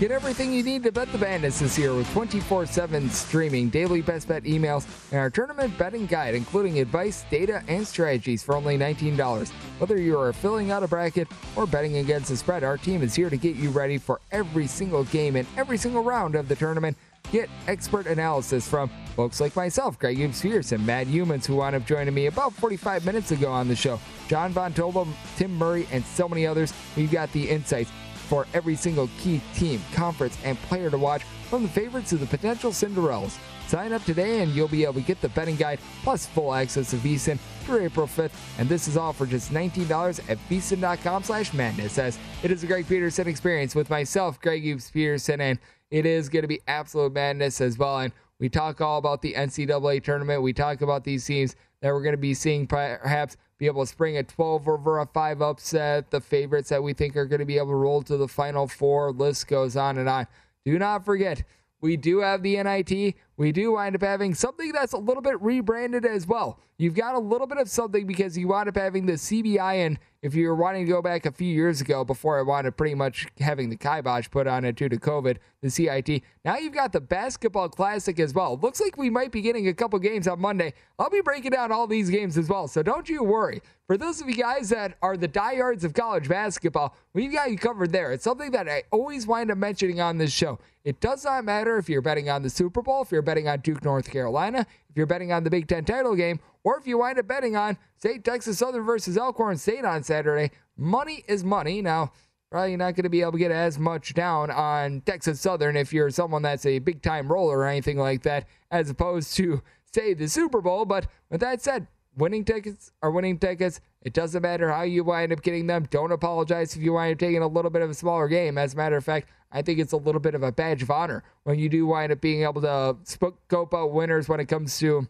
Get 0.00 0.10
everything 0.10 0.54
you 0.54 0.62
need 0.62 0.82
to 0.84 0.92
bet 0.92 1.12
the 1.12 1.18
bandits 1.18 1.60
this 1.60 1.78
year 1.78 1.94
with 1.94 2.10
24 2.14 2.64
7 2.64 3.10
streaming, 3.10 3.68
daily 3.68 4.00
best 4.00 4.28
bet 4.28 4.44
emails, 4.44 4.86
and 5.10 5.20
our 5.20 5.28
tournament 5.28 5.76
betting 5.76 6.06
guide, 6.06 6.34
including 6.34 6.78
advice, 6.78 7.26
data, 7.30 7.62
and 7.68 7.86
strategies 7.86 8.42
for 8.42 8.54
only 8.54 8.78
$19. 8.78 9.50
Whether 9.78 10.00
you 10.00 10.18
are 10.18 10.32
filling 10.32 10.70
out 10.70 10.82
a 10.82 10.88
bracket 10.88 11.28
or 11.54 11.66
betting 11.66 11.98
against 11.98 12.30
the 12.30 12.36
spread, 12.38 12.64
our 12.64 12.78
team 12.78 13.02
is 13.02 13.14
here 13.14 13.28
to 13.28 13.36
get 13.36 13.56
you 13.56 13.68
ready 13.68 13.98
for 13.98 14.22
every 14.32 14.66
single 14.66 15.04
game 15.04 15.36
and 15.36 15.46
every 15.58 15.76
single 15.76 16.02
round 16.02 16.34
of 16.34 16.48
the 16.48 16.56
tournament. 16.56 16.96
Get 17.32 17.48
expert 17.66 18.06
analysis 18.06 18.68
from 18.68 18.90
folks 19.16 19.40
like 19.40 19.56
myself, 19.56 19.98
Greg 19.98 20.18
Hoops 20.18 20.42
Peterson, 20.42 20.88
and 20.88 21.08
Youmans, 21.08 21.46
who 21.46 21.56
wound 21.56 21.74
up 21.74 21.84
joining 21.84 22.14
me 22.14 22.26
about 22.26 22.52
45 22.52 23.04
minutes 23.04 23.32
ago 23.32 23.50
on 23.50 23.66
the 23.66 23.74
show. 23.74 23.98
John 24.28 24.52
Von 24.52 24.72
Tobel, 24.72 25.08
Tim 25.36 25.52
Murray, 25.56 25.88
and 25.90 26.04
so 26.04 26.28
many 26.28 26.46
others. 26.46 26.72
We've 26.96 27.10
got 27.10 27.32
the 27.32 27.48
insights 27.48 27.90
for 28.28 28.46
every 28.54 28.76
single 28.76 29.08
key 29.18 29.40
team, 29.54 29.82
conference, 29.92 30.38
and 30.44 30.56
player 30.62 30.90
to 30.90 30.98
watch, 30.98 31.22
from 31.50 31.62
the 31.62 31.68
favorites 31.68 32.10
to 32.10 32.16
the 32.16 32.26
potential 32.26 32.70
Cinderellas. 32.70 33.36
Sign 33.66 33.92
up 33.92 34.04
today 34.04 34.42
and 34.42 34.52
you'll 34.52 34.68
be 34.68 34.84
able 34.84 34.94
to 34.94 35.00
get 35.00 35.20
the 35.20 35.28
betting 35.30 35.56
guide 35.56 35.80
plus 36.02 36.26
full 36.26 36.52
access 36.52 36.90
to 36.90 36.96
VSIN 36.96 37.38
through 37.60 37.82
April 37.82 38.06
5th. 38.06 38.32
And 38.58 38.68
this 38.68 38.88
is 38.88 38.96
all 38.96 39.12
for 39.12 39.26
just 39.26 39.52
$19 39.52 40.20
at 40.28 40.38
VSIN.com 40.50 41.22
slash 41.22 41.52
madness 41.54 41.98
as 41.98 42.18
it 42.42 42.50
is 42.50 42.62
a 42.62 42.66
Greg 42.66 42.86
Peterson 42.86 43.26
experience 43.26 43.74
with 43.74 43.88
myself, 43.88 44.40
Greg 44.40 44.64
Hoops 44.64 44.90
Peterson, 44.90 45.40
and 45.40 45.58
it 45.94 46.06
is 46.06 46.28
going 46.28 46.42
to 46.42 46.48
be 46.48 46.60
absolute 46.66 47.12
madness 47.12 47.60
as 47.60 47.78
well. 47.78 48.00
And 48.00 48.12
we 48.40 48.48
talk 48.48 48.80
all 48.80 48.98
about 48.98 49.22
the 49.22 49.34
NCAA 49.34 50.02
tournament. 50.02 50.42
We 50.42 50.52
talk 50.52 50.80
about 50.80 51.04
these 51.04 51.24
teams 51.24 51.54
that 51.80 51.92
we're 51.92 52.02
going 52.02 52.14
to 52.14 52.20
be 52.20 52.34
seeing 52.34 52.66
perhaps 52.66 53.36
be 53.58 53.66
able 53.66 53.84
to 53.84 53.86
spring 53.86 54.16
a 54.16 54.24
12 54.24 54.68
over 54.68 54.98
a 54.98 55.06
5 55.06 55.40
upset, 55.40 56.10
the 56.10 56.20
favorites 56.20 56.70
that 56.70 56.82
we 56.82 56.94
think 56.94 57.16
are 57.16 57.26
going 57.26 57.38
to 57.38 57.46
be 57.46 57.58
able 57.58 57.68
to 57.68 57.76
roll 57.76 58.02
to 58.02 58.16
the 58.16 58.26
final 58.26 58.66
four. 58.66 59.12
List 59.12 59.46
goes 59.46 59.76
on 59.76 59.96
and 59.96 60.08
on. 60.08 60.26
Do 60.64 60.76
not 60.80 61.04
forget, 61.04 61.44
we 61.80 61.96
do 61.96 62.18
have 62.18 62.42
the 62.42 62.60
NIT. 62.60 63.14
We 63.36 63.50
do 63.50 63.72
wind 63.72 63.96
up 63.96 64.02
having 64.02 64.32
something 64.32 64.70
that's 64.70 64.92
a 64.92 64.98
little 64.98 65.22
bit 65.22 65.40
rebranded 65.42 66.04
as 66.04 66.26
well. 66.26 66.60
You've 66.76 66.94
got 66.94 67.14
a 67.14 67.18
little 67.18 67.46
bit 67.46 67.58
of 67.58 67.68
something 67.68 68.06
because 68.06 68.36
you 68.38 68.48
wind 68.48 68.68
up 68.68 68.76
having 68.76 69.06
the 69.06 69.12
CBI, 69.12 69.86
and 69.86 69.98
if 70.22 70.34
you 70.34 70.48
were 70.48 70.54
wanting 70.54 70.86
to 70.86 70.92
go 70.92 71.02
back 71.02 71.24
a 71.26 71.30
few 71.30 71.52
years 71.52 71.80
ago 71.80 72.04
before 72.04 72.38
I 72.38 72.42
wound 72.42 72.66
up 72.66 72.76
pretty 72.76 72.94
much 72.94 73.26
having 73.38 73.70
the 73.70 73.76
kibosh 73.76 74.28
put 74.30 74.46
on 74.46 74.64
it 74.64 74.76
due 74.76 74.88
to 74.88 74.96
COVID, 74.96 75.38
the 75.60 75.70
CIT, 75.70 76.22
now 76.44 76.56
you've 76.56 76.72
got 76.72 76.92
the 76.92 77.00
Basketball 77.00 77.68
Classic 77.68 78.18
as 78.18 78.34
well. 78.34 78.56
Looks 78.56 78.80
like 78.80 78.96
we 78.96 79.10
might 79.10 79.30
be 79.30 79.40
getting 79.40 79.68
a 79.68 79.74
couple 79.74 79.98
games 80.00 80.26
on 80.26 80.40
Monday. 80.40 80.74
I'll 80.98 81.10
be 81.10 81.20
breaking 81.20 81.52
down 81.52 81.70
all 81.70 81.86
these 81.86 82.10
games 82.10 82.36
as 82.36 82.48
well, 82.48 82.66
so 82.66 82.82
don't 82.82 83.08
you 83.08 83.22
worry. 83.22 83.62
For 83.86 83.96
those 83.96 84.20
of 84.20 84.28
you 84.28 84.34
guys 84.34 84.70
that 84.70 84.96
are 85.02 85.16
the 85.16 85.28
diehards 85.28 85.84
of 85.84 85.92
college 85.92 86.28
basketball, 86.28 86.96
we've 87.12 87.32
got 87.32 87.50
you 87.50 87.58
covered 87.58 87.92
there. 87.92 88.12
It's 88.12 88.24
something 88.24 88.50
that 88.52 88.68
I 88.68 88.84
always 88.90 89.26
wind 89.26 89.50
up 89.50 89.58
mentioning 89.58 90.00
on 90.00 90.18
this 90.18 90.32
show. 90.32 90.58
It 90.84 91.00
does 91.00 91.24
not 91.24 91.44
matter 91.44 91.78
if 91.78 91.88
you're 91.88 92.02
betting 92.02 92.28
on 92.28 92.42
the 92.42 92.50
Super 92.50 92.82
Bowl, 92.82 93.02
if 93.02 93.12
you're 93.12 93.22
betting 93.24 93.48
on 93.48 93.60
Duke, 93.60 93.84
North 93.84 94.10
Carolina, 94.10 94.66
if 94.88 94.96
you're 94.96 95.06
betting 95.06 95.32
on 95.32 95.44
the 95.44 95.50
Big 95.50 95.66
Ten 95.66 95.84
title 95.84 96.14
game, 96.14 96.40
or 96.62 96.78
if 96.78 96.86
you 96.86 96.98
wind 96.98 97.18
up 97.18 97.26
betting 97.26 97.56
on, 97.56 97.76
say, 97.96 98.18
Texas 98.18 98.58
Southern 98.58 98.84
versus 98.84 99.18
Alcorn 99.18 99.58
State 99.58 99.84
on 99.84 100.02
Saturday. 100.02 100.50
Money 100.76 101.24
is 101.28 101.44
money. 101.44 101.82
Now, 101.82 102.12
probably 102.50 102.76
not 102.76 102.94
going 102.94 103.04
to 103.04 103.10
be 103.10 103.20
able 103.20 103.32
to 103.32 103.38
get 103.38 103.50
as 103.50 103.78
much 103.78 104.14
down 104.14 104.50
on 104.50 105.02
Texas 105.02 105.40
Southern 105.40 105.76
if 105.76 105.92
you're 105.92 106.10
someone 106.10 106.42
that's 106.42 106.66
a 106.66 106.78
big 106.78 107.02
time 107.02 107.30
roller 107.30 107.58
or 107.58 107.66
anything 107.66 107.98
like 107.98 108.22
that, 108.22 108.46
as 108.70 108.88
opposed 108.90 109.36
to, 109.36 109.62
say, 109.92 110.14
the 110.14 110.28
Super 110.28 110.60
Bowl. 110.60 110.84
But 110.84 111.06
with 111.30 111.40
that 111.40 111.60
said, 111.60 111.86
winning 112.16 112.44
tickets 112.44 112.92
are 113.02 113.10
winning 113.10 113.38
tickets. 113.38 113.80
It 114.04 114.12
doesn't 114.12 114.42
matter 114.42 114.70
how 114.70 114.82
you 114.82 115.02
wind 115.02 115.32
up 115.32 115.42
getting 115.42 115.66
them. 115.66 115.88
Don't 115.90 116.12
apologize 116.12 116.76
if 116.76 116.82
you 116.82 116.92
wind 116.92 117.14
up 117.14 117.18
taking 117.18 117.42
a 117.42 117.48
little 117.48 117.70
bit 117.70 117.80
of 117.80 117.88
a 117.88 117.94
smaller 117.94 118.28
game. 118.28 118.58
As 118.58 118.74
a 118.74 118.76
matter 118.76 118.96
of 118.96 119.04
fact, 119.04 119.28
I 119.50 119.62
think 119.62 119.78
it's 119.78 119.92
a 119.92 119.96
little 119.96 120.20
bit 120.20 120.34
of 120.34 120.42
a 120.42 120.52
badge 120.52 120.82
of 120.82 120.90
honor 120.90 121.24
when 121.44 121.58
you 121.58 121.70
do 121.70 121.86
wind 121.86 122.12
up 122.12 122.20
being 122.20 122.42
able 122.42 122.60
to 122.60 122.96
scope 123.04 123.72
out 123.72 123.92
winners 123.92 124.28
when 124.28 124.40
it 124.40 124.46
comes 124.46 124.78
to 124.80 125.08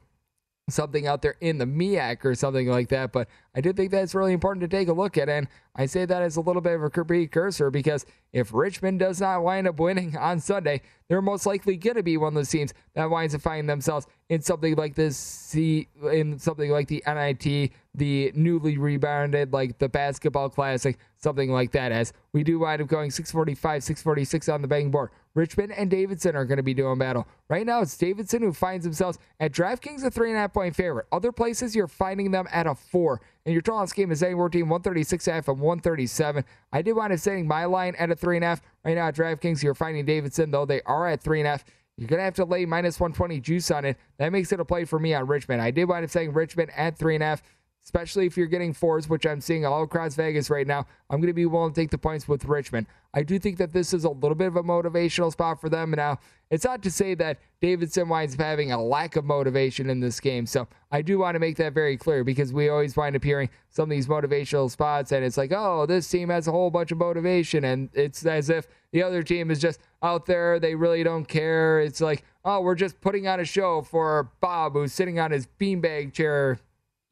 something 0.69 1.07
out 1.07 1.21
there 1.21 1.37
in 1.41 1.59
the 1.59 1.67
MEAC 1.67 2.25
or 2.25 2.35
something 2.35 2.69
like 2.69 2.89
that. 2.89 3.13
But 3.13 3.29
I 3.55 3.61
do 3.61 3.73
think 3.73 3.91
that's 3.91 4.15
really 4.15 4.33
important 4.33 4.63
to 4.63 4.77
take 4.77 4.89
a 4.89 4.93
look 4.93 5.19
at. 5.19 5.29
And 5.29 5.47
I 5.77 5.87
say 5.87 6.07
that 6.07 6.23
as 6.23 6.37
a 6.37 6.41
little 6.41 6.63
bit 6.63 6.75
of 6.75 6.83
a 6.83 6.91
precursor 6.91 7.71
because 7.71 8.07
if 8.33 8.53
Richmond 8.53 8.99
does 8.99 9.21
not 9.21 9.43
wind 9.43 9.69
up 9.69 9.79
winning 9.79 10.17
on 10.21 10.41
Sunday, 10.41 10.81
they're 11.09 11.21
most 11.21 11.45
likely 11.45 11.77
going 11.77 11.97
to 11.97 12.03
be 12.03 12.17
one 12.17 12.29
of 12.29 12.35
those 12.35 12.49
teams 12.49 12.73
that 12.95 13.11
winds 13.11 13.35
up 13.35 13.43
finding 13.43 13.67
themselves 13.67 14.07
in 14.31 14.41
something 14.41 14.75
like 14.77 14.95
this, 14.95 15.19
C, 15.19 15.89
in 16.11 16.39
something 16.39 16.71
like 16.71 16.89
the 16.89 17.03
NIT, 17.07 17.71
the 17.95 18.33
newly 18.35 18.79
rebounded, 18.79 19.53
like 19.53 19.79
the 19.79 19.89
basketball 19.89 20.49
classic, 20.49 20.99
something 21.19 21.51
like 21.51 21.73
that. 21.73 21.93
As 21.93 22.15
we 22.33 22.43
do 22.43 22.59
wind 22.59 22.81
up 22.81 22.89
going 22.89 23.11
645, 23.11 23.85
646 23.85 24.49
on 24.49 24.63
the 24.63 24.69
betting 24.69 24.91
board. 24.91 25.11
Richmond 25.35 25.73
and 25.73 25.91
Davidson 25.91 26.37
are 26.37 26.45
going 26.45 26.59
to 26.59 26.63
be 26.63 26.75
doing 26.75 26.99
battle. 26.99 27.27
Right 27.49 27.67
now, 27.67 27.81
it's 27.81 27.97
Davidson 27.97 28.43
who 28.43 28.53
finds 28.53 28.85
themselves 28.85 29.19
at 29.41 29.53
DraftKings 29.53 30.05
a 30.05 30.11
three 30.11 30.31
and 30.31 30.37
a 30.37 30.41
half 30.41 30.53
point 30.53 30.77
favorite. 30.77 31.07
Other 31.11 31.33
places, 31.33 31.75
you're 31.75 31.89
finding 31.89 32.31
them 32.31 32.47
at 32.53 32.67
a 32.67 32.75
four. 32.75 33.21
And 33.45 33.53
your 33.53 33.63
total 33.63 33.79
on 33.79 33.85
this 33.85 33.93
game 33.93 34.13
is 34.13 34.23
anywhere 34.23 34.49
between 34.49 34.69
136 34.69 35.27
half 35.27 35.49
and 35.49 35.59
137. 35.59 36.45
I 36.73 36.83
did 36.83 36.93
wind 36.93 37.13
up 37.13 37.19
setting 37.19 37.49
my 37.49 37.65
line 37.65 37.95
at 37.97 38.11
a 38.11 38.15
three 38.17 38.37
and 38.37 38.45
a 38.45 38.49
half. 38.49 38.63
Right 38.85 38.95
now 38.95 39.09
at 39.09 39.17
DraftKings, 39.17 39.63
you're 39.63 39.75
finding 39.75 40.05
Davidson, 40.05 40.51
though 40.51 40.65
they 40.65 40.83
are 40.83 41.09
at 41.09 41.21
three 41.21 41.41
and 41.41 41.49
a 41.49 41.51
half. 41.51 41.65
You're 41.97 42.09
going 42.09 42.19
to 42.19 42.25
have 42.25 42.35
to 42.35 42.45
lay 42.45 42.65
minus 42.67 42.99
120 42.99 43.41
juice 43.41 43.71
on 43.71 43.85
it. 43.85 43.97
That 44.19 44.33
makes 44.33 44.53
it 44.53 44.61
a 44.61 44.65
play 44.65 44.85
for 44.85 44.99
me 44.99 45.15
on 45.15 45.27
Richmond. 45.27 45.63
I 45.63 45.71
did 45.71 45.85
wind 45.85 46.05
up 46.05 46.11
saying 46.11 46.33
Richmond 46.33 46.71
at 46.77 46.99
three 46.99 47.15
and 47.15 47.23
a 47.23 47.27
half 47.27 47.43
especially 47.85 48.27
if 48.27 48.37
you're 48.37 48.47
getting 48.47 48.73
fours, 48.73 49.09
which 49.09 49.27
I'm 49.27 49.41
seeing 49.41 49.67
all 49.67 49.83
across 49.83 50.15
Vegas 50.15 50.49
right 50.49 50.67
now. 50.67 50.87
I'm 51.11 51.21
going 51.21 51.29
to 51.29 51.35
be 51.35 51.47
willing 51.47 51.73
to 51.73 51.81
take 51.81 51.91
the 51.91 51.99
points 51.99 52.27
with 52.27 52.47
Richmond. 52.47 52.87
I 53.13 53.23
do 53.23 53.39
think 53.39 53.59
that 53.59 53.73
this 53.73 53.93
is 53.93 54.05
a 54.05 54.11
little 54.11 54.35
bit 54.35 54.49
of 54.49 54.57
a 54.57 54.63
motivational 54.63 55.31
spot 55.31 55.61
for 55.61 55.69
them. 55.69 55.91
Now, 55.91 56.19
it's 56.51 56.65
not 56.65 56.83
to 56.83 56.91
say 56.91 57.15
that 57.15 57.39
Davidson 57.61 58.09
winds 58.09 58.35
up 58.35 58.41
having 58.41 58.73
a 58.73 58.83
lack 58.83 59.17
of 59.17 59.25
motivation 59.25 59.91
in 59.91 60.01
this 60.01 60.19
game. 60.19 60.47
So 60.47 60.67
I 60.91 61.03
do 61.03 61.19
want 61.19 61.35
to 61.35 61.39
make 61.39 61.57
that 61.59 61.75
very 61.75 61.97
clear 61.97 62.25
because 62.25 62.53
we 62.53 62.71
always 62.71 62.97
wind 62.97 63.17
up 63.17 63.25
hearing 63.25 63.51
some 63.69 63.85
of 63.85 63.91
these 63.91 64.07
motivational 64.07 64.71
spots, 64.71 65.13
and 65.13 65.25
it's 65.25 65.37
like, 65.37 65.53
oh, 65.53 65.85
this 65.85 66.09
team 66.09 66.31
has 66.31 66.49
a 66.49 66.53
whole 66.53 66.71
bunch 66.71 66.91
of 66.91 66.99
motivation. 66.99 67.65
And 67.65 67.91
it's 67.93 68.25
as 68.25 68.49
if 68.49 68.67
the 68.93 69.03
other 69.03 69.23
team 69.23 69.51
is 69.51 69.61
just 69.61 69.81
out 70.03 70.25
there. 70.25 70.59
They 70.59 70.75
really 70.75 71.03
don't 71.03 71.27
care. 71.27 71.81
It's 71.81 72.01
like, 72.01 72.25
oh, 72.47 72.61
we're 72.63 72.77
just 72.77 73.01
putting 73.03 73.29
on 73.29 73.41
a 73.41 73.45
show 73.45 73.83
for 73.83 74.31
Bob, 74.41 74.73
who's 74.73 74.95
sitting 74.95 75.19
on 75.21 75.33
his 75.33 75.47
beanbag 75.61 76.15
chair 76.15 76.59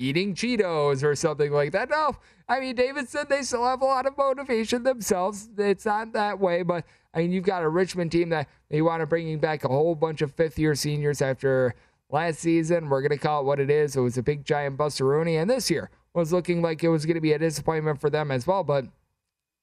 eating 0.02 0.34
Cheetos 0.34 1.02
or 1.02 1.14
something 1.14 1.52
like 1.52 1.72
that. 1.72 1.88
No, 1.90 2.16
I 2.48 2.60
mean, 2.60 2.74
Davidson 2.74 3.26
they 3.28 3.42
still 3.42 3.64
have 3.64 3.82
a 3.82 3.84
lot 3.84 4.06
of 4.06 4.16
motivation 4.16 4.82
themselves. 4.82 5.48
It's 5.56 5.86
not 5.86 6.12
that 6.12 6.40
way, 6.40 6.62
but 6.62 6.84
I 7.14 7.18
mean, 7.18 7.32
you've 7.32 7.44
got 7.44 7.62
a 7.62 7.68
Richmond 7.68 8.10
team 8.12 8.30
that 8.30 8.48
they 8.68 8.82
want 8.82 9.00
to 9.00 9.06
bringing 9.06 9.38
back 9.38 9.64
a 9.64 9.68
whole 9.68 9.94
bunch 9.94 10.22
of 10.22 10.32
fifth 10.32 10.58
year 10.58 10.74
seniors 10.74 11.22
after 11.22 11.74
last 12.10 12.40
season. 12.40 12.88
We're 12.88 13.00
going 13.00 13.10
to 13.10 13.18
call 13.18 13.42
it 13.42 13.44
what 13.44 13.60
it 13.60 13.70
is. 13.70 13.96
It 13.96 14.00
was 14.00 14.18
a 14.18 14.22
big 14.22 14.44
giant 14.44 14.78
Rooney, 15.00 15.36
and 15.36 15.48
this 15.48 15.70
year 15.70 15.90
was 16.14 16.32
looking 16.32 16.62
like 16.62 16.82
it 16.84 16.88
was 16.88 17.06
going 17.06 17.14
to 17.14 17.20
be 17.20 17.32
a 17.32 17.38
disappointment 17.38 18.00
for 18.00 18.10
them 18.10 18.30
as 18.30 18.46
well, 18.46 18.64
but 18.64 18.86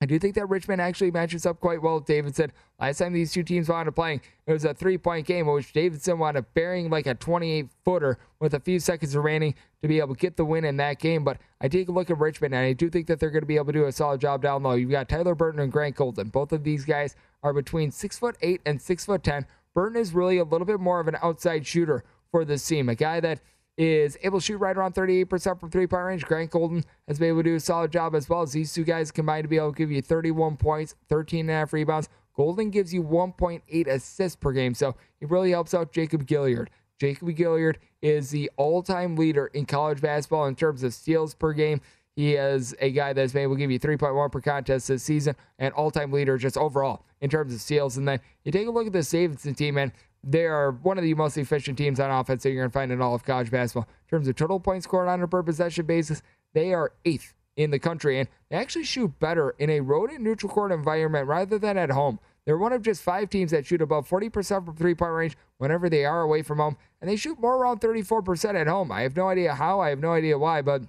I 0.02 0.06
do 0.06 0.18
think 0.18 0.36
that 0.36 0.48
Richmond 0.48 0.82
actually 0.82 1.12
matches 1.12 1.46
up 1.46 1.60
quite 1.60 1.82
well 1.82 1.96
with 1.96 2.06
Davidson. 2.06 2.54
Last 2.80 3.00
time 3.00 3.12
these 3.12 3.34
two 3.34 3.44
teams 3.44 3.68
wound 3.68 3.90
up 3.90 3.96
playing, 3.96 4.22
it 4.48 4.54
was 4.54 4.64
a 4.64 4.74
three 4.74 4.98
point 4.98 5.28
game 5.28 5.48
in 5.48 5.54
which 5.54 5.74
Davidson 5.74 6.20
wound 6.20 6.38
up 6.38 6.46
burying 6.54 6.90
like 6.90 7.06
a 7.06 7.16
28 7.16 7.68
footer 7.84 8.18
with 8.40 8.54
a 8.54 8.62
few 8.62 8.80
seconds 8.80 9.14
remaining 9.14 9.56
to 9.82 9.90
be 9.90 10.00
able 10.00 10.16
to 10.16 10.20
get 10.20 10.38
the 10.38 10.46
win 10.46 10.64
in 10.64 10.78
that 10.78 11.00
game. 11.00 11.26
But 11.26 11.40
I 11.60 11.68
take 11.68 11.90
a 11.90 11.92
look 11.92 12.10
at 12.10 12.18
Richmond, 12.18 12.54
and 12.56 12.66
I 12.66 12.72
do 12.72 12.90
think 12.90 13.08
that 13.08 13.20
they're 13.20 13.30
going 13.30 13.42
to 13.42 13.48
be 13.48 13.58
able 13.58 13.68
to 13.68 13.72
do 13.74 13.86
a 13.86 13.92
solid 13.92 14.22
job 14.22 14.42
down 14.42 14.64
low. 14.64 14.76
You've 14.76 14.90
got 14.90 15.10
Tyler 15.10 15.36
Burton 15.36 15.60
and 15.60 15.72
Grant 15.72 15.96
Golden. 15.96 16.30
Both 16.30 16.54
of 16.54 16.64
these 16.64 16.86
guys 16.86 17.18
are 17.44 17.52
between 17.54 17.92
six 17.92 18.18
foot 18.18 18.38
eight 18.42 18.62
and 18.66 18.82
six 18.82 19.04
foot 19.06 19.22
ten. 19.22 19.46
Burton 19.74 20.00
is 20.00 20.14
really 20.14 20.38
a 20.38 20.46
little 20.46 20.66
bit 20.66 20.80
more 20.80 21.02
of 21.02 21.10
an 21.10 21.18
outside 21.22 21.68
shooter 21.68 22.06
for 22.32 22.46
this 22.46 22.66
team, 22.66 22.88
a 22.88 22.96
guy 22.96 23.20
that 23.20 23.42
is 23.80 24.18
able 24.24 24.40
to 24.40 24.46
shoot 24.46 24.58
right 24.58 24.76
around 24.76 24.94
38% 24.94 25.58
from 25.58 25.72
three 25.72 25.88
point 25.88 26.04
range. 26.04 26.26
Grant 26.26 26.52
Golden 26.52 26.84
has 27.08 27.18
been 27.18 27.30
able 27.30 27.40
to 27.40 27.50
do 27.50 27.56
a 27.56 27.60
solid 27.62 27.92
job 27.92 28.14
as 28.14 28.28
well 28.28 28.42
as 28.42 28.52
these 28.52 28.74
two 28.74 28.84
guys 28.84 29.10
combined 29.10 29.46
to 29.46 29.48
be 29.48 29.56
able 29.56 29.72
to 29.72 29.78
give 29.78 29.90
you 29.90 30.02
31 30.02 30.58
points, 30.58 30.96
13 31.08 31.42
and 31.42 31.50
a 31.50 31.54
half 31.54 31.72
rebounds. 31.72 32.10
Golden 32.36 32.72
gives 32.72 32.94
you 32.94 33.02
1.8 33.02 33.88
assists 33.88 34.36
per 34.36 34.52
game, 34.52 34.74
so 34.74 34.96
it 35.22 35.30
really 35.30 35.52
helps 35.52 35.74
out 35.74 35.94
Jacob 35.94 36.28
Gilliard. 36.28 36.68
Jacob 37.00 37.30
Gilliard 37.30 37.78
is 38.02 38.32
the 38.32 38.52
all 38.58 38.84
time 38.84 39.16
leader 39.16 39.48
in 39.48 39.66
college 39.66 40.02
basketball 40.02 40.48
in 40.48 40.56
terms 40.56 40.84
of 40.84 40.94
steals 40.94 41.34
per 41.34 41.54
game. 41.54 41.80
He 42.18 42.34
is 42.34 42.76
a 42.82 42.92
guy 42.92 43.14
that's 43.14 43.32
been 43.32 43.44
able 43.44 43.56
to 43.56 43.60
give 43.60 43.72
you 43.72 43.80
3.1 43.80 44.30
per 44.30 44.42
contest 44.42 44.90
this 44.90 45.04
season 45.04 45.38
and 45.58 45.74
all 45.74 45.90
time 45.90 46.12
leader 46.12 46.38
just 46.38 46.58
overall 46.58 47.06
in 47.22 47.30
terms 47.30 47.54
of 47.54 47.62
steals. 47.62 47.96
And 47.96 48.06
then 48.06 48.20
you 48.44 48.52
take 48.52 48.68
a 48.68 48.72
look 48.72 48.88
at 48.88 48.92
the 48.92 49.04
Davidson 49.04 49.56
team, 49.56 49.78
and 49.78 49.94
they 50.24 50.46
are 50.46 50.72
one 50.72 50.98
of 50.98 51.04
the 51.04 51.14
most 51.14 51.38
efficient 51.38 51.78
teams 51.78 52.00
on 52.00 52.12
offense 52.12 52.44
that 52.44 52.50
you're 52.50 52.62
going 52.62 52.70
to 52.70 52.74
find 52.74 52.92
in 52.92 53.02
all 53.02 53.16
of 53.16 53.24
college 53.24 53.52
basketball. 53.52 53.88
In 53.90 54.10
terms 54.10 54.28
of 54.28 54.36
total 54.36 54.60
points 54.60 54.86
scored 54.86 55.08
on 55.08 55.22
a 55.22 55.28
per 55.28 55.44
possession 55.44 55.86
basis, 55.86 56.22
they 56.54 56.74
are 56.74 56.94
eighth 57.06 57.34
in 57.56 57.72
the 57.72 57.80
country, 57.80 58.20
and 58.20 58.30
they 58.50 58.58
actually 58.58 58.86
shoot 58.86 59.20
better 59.20 59.56
in 59.60 59.70
a 59.70 59.82
road 59.82 60.10
and 60.10 60.24
neutral 60.24 60.52
court 60.52 60.72
environment 60.72 61.28
rather 61.28 61.60
than 61.60 61.78
at 61.78 61.92
home. 61.92 62.20
They're 62.46 62.58
one 62.58 62.74
of 62.74 62.82
just 62.82 63.04
five 63.04 63.30
teams 63.30 63.52
that 63.52 63.66
shoot 63.66 63.82
above 63.82 64.10
40% 64.10 64.66
from 64.66 64.76
three 64.76 64.96
point 64.96 65.12
range 65.12 65.38
whenever 65.58 65.90
they 65.90 66.06
are 66.06 66.22
away 66.22 66.42
from 66.42 66.58
home, 66.58 66.78
and 67.02 67.10
they 67.10 67.16
shoot 67.16 67.40
more 67.40 67.58
around 67.58 67.82
34% 67.82 68.56
at 68.56 68.68
home. 68.68 68.92
I 68.92 69.02
have 69.02 69.16
no 69.16 69.28
idea 69.28 69.54
how, 69.54 69.80
I 69.80 69.90
have 69.90 70.00
no 70.00 70.14
idea 70.14 70.38
why, 70.38 70.62
but 70.62 70.84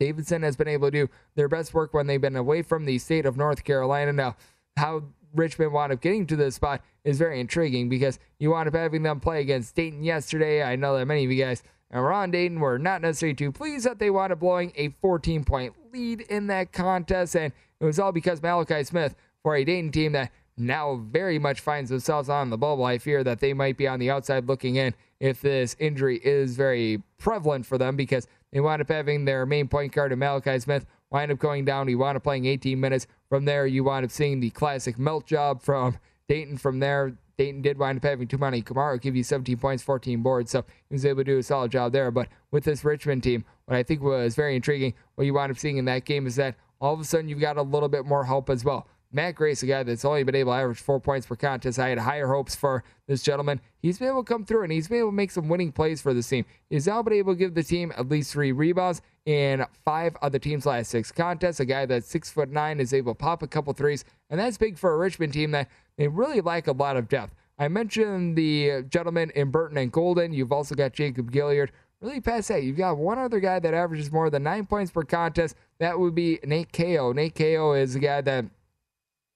Davidson 0.00 0.42
has 0.42 0.56
been 0.56 0.68
able 0.68 0.88
to 0.88 1.06
do 1.06 1.10
their 1.34 1.48
best 1.48 1.74
work 1.74 1.94
when 1.94 2.06
they've 2.06 2.20
been 2.20 2.36
away 2.36 2.62
from 2.62 2.84
the 2.84 2.98
state 2.98 3.26
of 3.26 3.36
North 3.36 3.64
Carolina. 3.64 4.12
Now, 4.12 4.36
how 4.76 5.04
Richmond 5.34 5.72
wound 5.72 5.92
up 5.92 6.00
getting 6.00 6.26
to 6.26 6.36
this 6.36 6.54
spot 6.54 6.82
is 7.04 7.18
very 7.18 7.40
intriguing 7.40 7.88
because 7.88 8.18
you 8.38 8.50
wound 8.50 8.68
up 8.68 8.74
having 8.74 9.02
them 9.02 9.20
play 9.20 9.40
against 9.40 9.74
Dayton 9.74 10.02
yesterday. 10.02 10.62
I 10.62 10.76
know 10.76 10.96
that 10.96 11.06
many 11.06 11.24
of 11.24 11.30
you 11.30 11.42
guys 11.42 11.62
are 11.90 12.12
on 12.12 12.30
Dayton 12.30 12.60
were 12.60 12.78
not 12.78 13.02
necessarily 13.02 13.34
too 13.34 13.52
pleased 13.52 13.86
that 13.86 13.98
they 13.98 14.10
wound 14.10 14.32
up 14.32 14.40
blowing 14.40 14.72
a 14.76 14.88
14 15.00 15.44
point 15.44 15.74
lead 15.92 16.20
in 16.22 16.46
that 16.48 16.72
contest, 16.72 17.36
and 17.36 17.52
it 17.80 17.84
was 17.84 17.98
all 17.98 18.12
because 18.12 18.42
Malachi 18.42 18.84
Smith 18.84 19.14
for 19.42 19.56
a 19.56 19.64
Dayton 19.64 19.90
team 19.90 20.12
that 20.12 20.32
now 20.56 20.96
very 21.10 21.38
much 21.38 21.60
finds 21.60 21.90
themselves 21.90 22.28
on 22.28 22.50
the 22.50 22.58
bubble. 22.58 22.84
I 22.84 22.98
fear 22.98 23.22
that 23.24 23.40
they 23.40 23.52
might 23.52 23.76
be 23.76 23.86
on 23.86 24.00
the 24.00 24.10
outside 24.10 24.48
looking 24.48 24.76
in 24.76 24.94
if 25.20 25.40
this 25.40 25.76
injury 25.78 26.20
is 26.22 26.56
very 26.56 27.02
prevalent 27.18 27.66
for 27.66 27.78
them 27.78 27.96
because 27.96 28.26
they 28.52 28.60
wound 28.60 28.82
up 28.82 28.88
having 28.88 29.24
their 29.24 29.46
main 29.46 29.68
point 29.68 29.92
guard, 29.92 30.16
Malachi 30.16 30.58
Smith, 30.58 30.86
wind 31.10 31.32
up 31.32 31.38
going 31.38 31.64
down. 31.64 31.88
He 31.88 31.94
wound 31.94 32.16
up 32.16 32.22
playing 32.22 32.46
18 32.46 32.78
minutes. 32.78 33.06
From 33.28 33.44
there, 33.44 33.66
you 33.66 33.84
wind 33.84 34.04
up 34.04 34.10
seeing 34.10 34.40
the 34.40 34.50
classic 34.50 34.98
melt 34.98 35.26
job 35.26 35.62
from 35.62 35.98
Dayton. 36.28 36.58
From 36.58 36.78
there, 36.78 37.14
Dayton 37.36 37.62
did 37.62 37.78
wind 37.78 37.98
up 37.98 38.04
having 38.04 38.26
Toumani 38.26 38.64
Camara 38.64 38.98
give 38.98 39.14
you 39.14 39.22
17 39.22 39.56
points, 39.58 39.82
14 39.82 40.22
boards, 40.22 40.50
so 40.50 40.64
he 40.88 40.94
was 40.94 41.06
able 41.06 41.18
to 41.18 41.24
do 41.24 41.38
a 41.38 41.42
solid 41.42 41.70
job 41.70 41.92
there. 41.92 42.10
But 42.10 42.28
with 42.50 42.64
this 42.64 42.84
Richmond 42.84 43.22
team, 43.22 43.44
what 43.66 43.76
I 43.76 43.82
think 43.82 44.02
was 44.02 44.34
very 44.34 44.56
intriguing, 44.56 44.94
what 45.14 45.24
you 45.24 45.34
wind 45.34 45.52
up 45.52 45.58
seeing 45.58 45.76
in 45.76 45.84
that 45.86 46.04
game 46.04 46.26
is 46.26 46.36
that 46.36 46.56
all 46.80 46.94
of 46.94 47.00
a 47.00 47.04
sudden 47.04 47.28
you've 47.28 47.40
got 47.40 47.56
a 47.56 47.62
little 47.62 47.88
bit 47.88 48.04
more 48.04 48.24
help 48.24 48.50
as 48.50 48.64
well. 48.64 48.88
Matt 49.10 49.36
Grace, 49.36 49.62
a 49.62 49.66
guy 49.66 49.82
that's 49.82 50.04
only 50.04 50.22
been 50.22 50.34
able 50.34 50.52
to 50.52 50.58
average 50.58 50.80
four 50.80 51.00
points 51.00 51.26
per 51.26 51.34
contest. 51.34 51.78
I 51.78 51.88
had 51.88 51.98
higher 51.98 52.26
hopes 52.26 52.54
for 52.54 52.84
this 53.06 53.22
gentleman. 53.22 53.60
He's 53.80 53.98
been 53.98 54.08
able 54.08 54.22
to 54.22 54.32
come 54.32 54.44
through 54.44 54.64
and 54.64 54.72
he's 54.72 54.88
been 54.88 54.98
able 54.98 55.08
to 55.08 55.14
make 55.14 55.30
some 55.30 55.48
winning 55.48 55.72
plays 55.72 56.02
for 56.02 56.12
this 56.12 56.28
team. 56.28 56.44
He's 56.68 56.86
now 56.86 57.02
been 57.02 57.14
able 57.14 57.32
to 57.32 57.38
give 57.38 57.54
the 57.54 57.62
team 57.62 57.92
at 57.96 58.08
least 58.08 58.32
three 58.32 58.52
rebounds 58.52 59.00
in 59.24 59.64
five 59.84 60.14
of 60.20 60.32
the 60.32 60.38
team's 60.38 60.66
last 60.66 60.90
six 60.90 61.10
contests. 61.10 61.60
A 61.60 61.64
guy 61.64 61.86
that's 61.86 62.06
six 62.06 62.30
foot 62.30 62.50
nine 62.50 62.80
is 62.80 62.92
able 62.92 63.14
to 63.14 63.18
pop 63.18 63.42
a 63.42 63.46
couple 63.46 63.72
threes, 63.72 64.04
and 64.28 64.38
that's 64.38 64.58
big 64.58 64.76
for 64.76 64.92
a 64.92 64.98
Richmond 64.98 65.32
team 65.32 65.52
that 65.52 65.68
they 65.96 66.08
really 66.08 66.40
lack 66.42 66.66
a 66.66 66.72
lot 66.72 66.96
of 66.96 67.08
depth. 67.08 67.34
I 67.58 67.68
mentioned 67.68 68.36
the 68.36 68.84
gentleman 68.88 69.30
in 69.34 69.50
Burton 69.50 69.78
and 69.78 69.90
Golden. 69.90 70.32
You've 70.32 70.52
also 70.52 70.74
got 70.74 70.92
Jacob 70.92 71.32
Gilliard. 71.32 71.70
Really 72.00 72.20
past 72.20 72.48
that, 72.48 72.62
you've 72.62 72.76
got 72.76 72.96
one 72.96 73.18
other 73.18 73.40
guy 73.40 73.58
that 73.58 73.74
averages 73.74 74.12
more 74.12 74.30
than 74.30 74.44
nine 74.44 74.66
points 74.66 74.92
per 74.92 75.02
contest. 75.02 75.56
That 75.80 75.98
would 75.98 76.14
be 76.14 76.38
Nate 76.44 76.70
Cayo. 76.70 77.12
Nate 77.12 77.34
Cayo 77.34 77.72
is 77.72 77.96
a 77.96 77.98
guy 77.98 78.20
that 78.20 78.44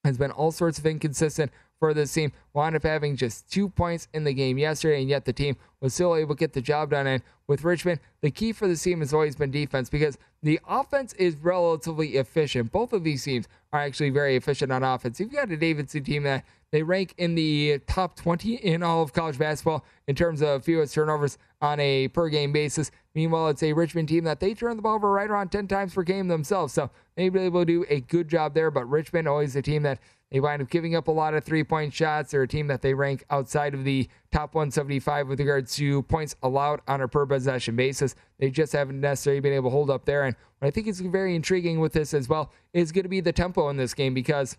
has 0.05 0.19
been 0.19 0.31
all 0.31 0.53
sorts 0.53 0.79
of 0.79 0.87
inconsistent 0.87 1.51
for 1.79 1.95
this 1.95 2.13
team. 2.13 2.33
Wound 2.55 2.77
up 2.77 2.85
having 2.85 3.17
just 3.17 3.51
two 3.51 3.69
points 3.69 4.09
in 4.13 4.25
the 4.25 4.33
game 4.33 4.59
yesterday, 4.59 5.01
and 5.01 5.09
yet 5.09 5.25
the 5.25 5.33
team 5.33 5.57
was 5.81 5.95
still 5.95 6.15
able 6.15 6.35
to 6.35 6.39
get 6.39 6.53
the 6.53 6.61
job 6.61 6.91
done. 6.91 7.07
And 7.07 7.23
with 7.47 7.65
Richmond, 7.65 8.01
the 8.21 8.31
key 8.31 8.53
for 8.53 8.69
the 8.69 8.77
team 8.77 9.01
has 9.01 9.13
always 9.13 9.37
been 9.37 9.51
defense 9.51 9.91
because 9.91 10.19
the 10.43 10.61
offense 10.69 11.13
is 11.15 11.37
relatively 11.37 12.17
efficient. 12.17 12.73
Both 12.73 12.93
of 12.93 13.05
these 13.05 13.25
teams 13.25 13.49
are 13.73 13.81
actually 13.81 14.11
very 14.11 14.37
efficient 14.37 14.71
on 14.71 14.83
offense. 14.83 15.19
You've 15.19 15.33
got 15.33 15.51
a 15.51 15.57
Davidson 15.57 16.05
team 16.05 16.23
that 16.25 16.45
they 16.73 16.83
rank 16.83 17.15
in 17.19 17.35
the 17.35 17.79
top 17.87 18.17
20 18.17 18.55
in 18.55 18.83
all 18.83 19.03
of 19.03 19.13
college 19.13 19.39
basketball 19.39 19.85
in 20.09 20.17
terms 20.17 20.43
of 20.43 20.65
fewest 20.65 20.95
turnovers 20.95 21.39
on 21.61 21.79
a 21.79 22.09
per 22.09 22.29
game 22.29 22.51
basis. 22.51 22.91
Meanwhile, 23.15 23.49
it's 23.49 23.63
a 23.63 23.75
Richmond 23.75 24.09
team 24.09 24.25
that 24.25 24.41
they 24.41 24.55
turn 24.55 24.77
the 24.77 24.83
ball 24.83 24.97
over 24.97 25.13
right 25.13 25.31
around 25.31 25.53
10 25.53 25.69
times 25.69 25.95
per 25.95 26.03
game 26.03 26.29
themselves. 26.29 26.73
So 26.73 26.91
they've 27.15 27.33
been 27.33 27.45
able 27.45 27.61
to 27.61 27.67
do 27.67 27.85
a 27.89 28.01
good 28.01 28.27
job 28.27 28.55
there. 28.55 28.71
But 28.71 28.87
Richmond, 28.87 29.29
always 29.29 29.55
a 29.55 29.63
team 29.63 29.83
that 29.83 30.01
they 30.31 30.41
wind 30.41 30.63
up 30.63 30.71
giving 30.71 30.97
up 30.97 31.09
a 31.09 31.11
lot 31.11 31.35
of 31.35 31.45
three 31.45 31.63
point 31.63 31.93
shots. 31.93 32.31
They're 32.31 32.43
a 32.43 32.49
team 32.49 32.69
that 32.69 32.81
they 32.81 32.95
rank 32.95 33.23
outside 33.29 33.75
of 33.75 33.85
the 33.85 34.09
top 34.33 34.55
175 34.55 35.29
with 35.29 35.39
regards 35.39 35.77
to 35.77 36.03
points 36.05 36.35
allowed 36.43 36.81
on 36.89 37.03
a 37.03 37.07
per 37.07 37.27
possession 37.27 37.77
basis. 37.77 38.15
They 38.39 38.49
just 38.49 38.73
haven't 38.73 38.99
necessarily 38.99 39.41
been 39.41 39.53
able 39.53 39.69
to 39.69 39.75
hold 39.75 39.91
up 39.91 40.07
there. 40.07 40.25
And 40.25 40.35
what 40.59 40.69
I 40.69 40.71
think 40.71 40.87
is 40.87 41.01
very 41.01 41.37
intriguing 41.37 41.81
with 41.81 41.93
this 41.93 42.15
as 42.15 42.31
well 42.31 42.51
is 42.73 42.93
going 42.93 43.03
to 43.03 43.11
be 43.11 43.21
the 43.21 43.33
tempo 43.33 43.69
in 43.69 43.77
this 43.77 43.93
game 43.93 44.15
because 44.15 44.57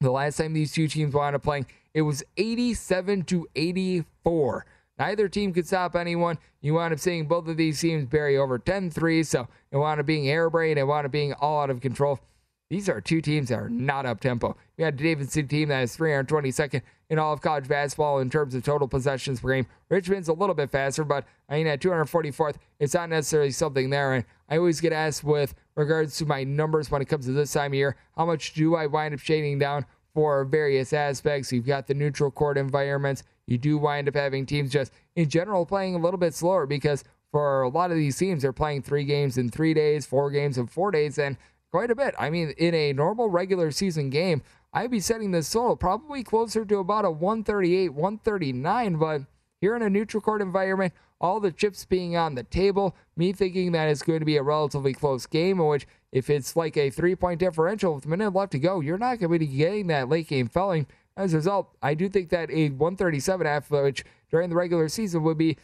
the 0.00 0.10
last 0.10 0.36
time 0.36 0.52
these 0.52 0.72
two 0.72 0.88
teams 0.88 1.14
wound 1.14 1.36
up 1.36 1.42
playing, 1.42 1.66
it 1.94 2.02
was 2.02 2.22
87 2.36 3.22
to 3.24 3.48
84. 3.54 4.66
Neither 4.98 5.28
team 5.28 5.52
could 5.52 5.66
stop 5.66 5.94
anyone. 5.94 6.38
You 6.60 6.74
wound 6.74 6.92
up 6.92 7.00
seeing 7.00 7.26
both 7.26 7.48
of 7.48 7.56
these 7.56 7.80
teams 7.80 8.06
bury 8.06 8.36
over 8.36 8.58
10 8.58 8.90
threes, 8.90 9.28
so 9.28 9.48
it 9.70 9.76
wound 9.76 10.00
up 10.00 10.06
being 10.06 10.24
airbrained. 10.24 10.76
It 10.76 10.84
wound 10.84 11.06
up 11.06 11.12
being 11.12 11.32
all 11.34 11.62
out 11.62 11.70
of 11.70 11.80
control. 11.80 12.18
These 12.68 12.88
are 12.88 13.00
two 13.00 13.20
teams 13.20 13.50
that 13.50 13.60
are 13.60 13.68
not 13.68 14.06
up 14.06 14.18
tempo. 14.18 14.56
We 14.76 14.82
had 14.82 14.94
a 14.94 14.96
Davidson 14.96 15.46
team 15.46 15.68
that 15.68 15.82
is 15.82 15.96
322nd 15.96 16.82
in 17.08 17.18
all 17.18 17.32
of 17.32 17.40
college 17.40 17.68
basketball 17.68 18.18
in 18.18 18.28
terms 18.28 18.56
of 18.56 18.64
total 18.64 18.88
possessions 18.88 19.40
per 19.40 19.54
game. 19.54 19.66
Richmond's 19.88 20.28
a 20.28 20.32
little 20.32 20.54
bit 20.54 20.70
faster, 20.70 21.04
but 21.04 21.24
I 21.48 21.58
mean 21.58 21.68
at 21.68 21.80
244th, 21.80 22.56
it's 22.80 22.94
not 22.94 23.08
necessarily 23.08 23.52
something 23.52 23.90
there. 23.90 24.14
And 24.14 24.24
I 24.48 24.56
always 24.58 24.80
get 24.80 24.92
asked 24.92 25.22
with 25.22 25.54
regards 25.76 26.16
to 26.18 26.26
my 26.26 26.42
numbers 26.42 26.90
when 26.90 27.00
it 27.00 27.04
comes 27.04 27.26
to 27.26 27.32
this 27.32 27.52
time 27.52 27.70
of 27.70 27.76
year, 27.76 27.96
how 28.16 28.26
much 28.26 28.54
do 28.54 28.74
I 28.74 28.86
wind 28.86 29.14
up 29.14 29.20
shading 29.20 29.60
down 29.60 29.86
for 30.12 30.44
various 30.44 30.92
aspects? 30.92 31.52
You've 31.52 31.66
got 31.66 31.86
the 31.86 31.94
neutral 31.94 32.32
court 32.32 32.58
environments. 32.58 33.22
You 33.46 33.58
do 33.58 33.78
wind 33.78 34.08
up 34.08 34.16
having 34.16 34.44
teams 34.44 34.72
just 34.72 34.92
in 35.14 35.28
general 35.28 35.66
playing 35.66 35.94
a 35.94 35.98
little 35.98 36.18
bit 36.18 36.34
slower 36.34 36.66
because 36.66 37.04
for 37.30 37.62
a 37.62 37.68
lot 37.68 37.92
of 37.92 37.96
these 37.96 38.16
teams, 38.16 38.42
they're 38.42 38.52
playing 38.52 38.82
three 38.82 39.04
games 39.04 39.38
in 39.38 39.50
three 39.50 39.74
days, 39.74 40.04
four 40.04 40.30
games 40.30 40.58
in 40.58 40.66
four 40.66 40.90
days, 40.90 41.18
and 41.18 41.36
quite 41.76 41.90
a 41.90 41.94
bit. 41.94 42.14
I 42.18 42.30
mean, 42.30 42.54
in 42.56 42.74
a 42.74 42.94
normal 42.94 43.28
regular 43.28 43.70
season 43.70 44.08
game, 44.08 44.40
I'd 44.72 44.90
be 44.90 44.98
setting 44.98 45.32
this 45.32 45.52
total 45.52 45.76
probably 45.76 46.22
closer 46.22 46.64
to 46.64 46.78
about 46.78 47.04
a 47.04 47.10
138, 47.10 47.90
139. 47.90 48.96
But 48.96 49.24
here 49.60 49.76
in 49.76 49.82
a 49.82 49.90
neutral 49.90 50.22
court 50.22 50.40
environment, 50.40 50.94
all 51.20 51.38
the 51.38 51.52
chips 51.52 51.84
being 51.84 52.16
on 52.16 52.34
the 52.34 52.44
table, 52.44 52.96
me 53.14 53.34
thinking 53.34 53.72
that 53.72 53.90
it's 53.90 54.00
going 54.00 54.20
to 54.20 54.24
be 54.24 54.38
a 54.38 54.42
relatively 54.42 54.94
close 54.94 55.26
game, 55.26 55.60
in 55.60 55.66
which 55.66 55.86
if 56.12 56.30
it's 56.30 56.56
like 56.56 56.78
a 56.78 56.88
three 56.88 57.14
point 57.14 57.40
differential 57.40 57.94
with 57.94 58.06
a 58.06 58.08
minute 58.08 58.34
left 58.34 58.52
to 58.52 58.58
go, 58.58 58.80
you're 58.80 58.96
not 58.96 59.18
going 59.18 59.30
to 59.30 59.38
be 59.38 59.46
getting 59.46 59.88
that 59.88 60.08
late 60.08 60.28
game 60.28 60.48
felling. 60.48 60.86
As 61.14 61.34
a 61.34 61.36
result, 61.36 61.76
I 61.82 61.92
do 61.92 62.08
think 62.08 62.30
that 62.30 62.50
a 62.50 62.70
137 62.70 63.46
average 63.46 64.02
during 64.30 64.48
the 64.48 64.56
regular 64.56 64.88
season 64.88 65.22
would 65.24 65.36
be 65.36 65.58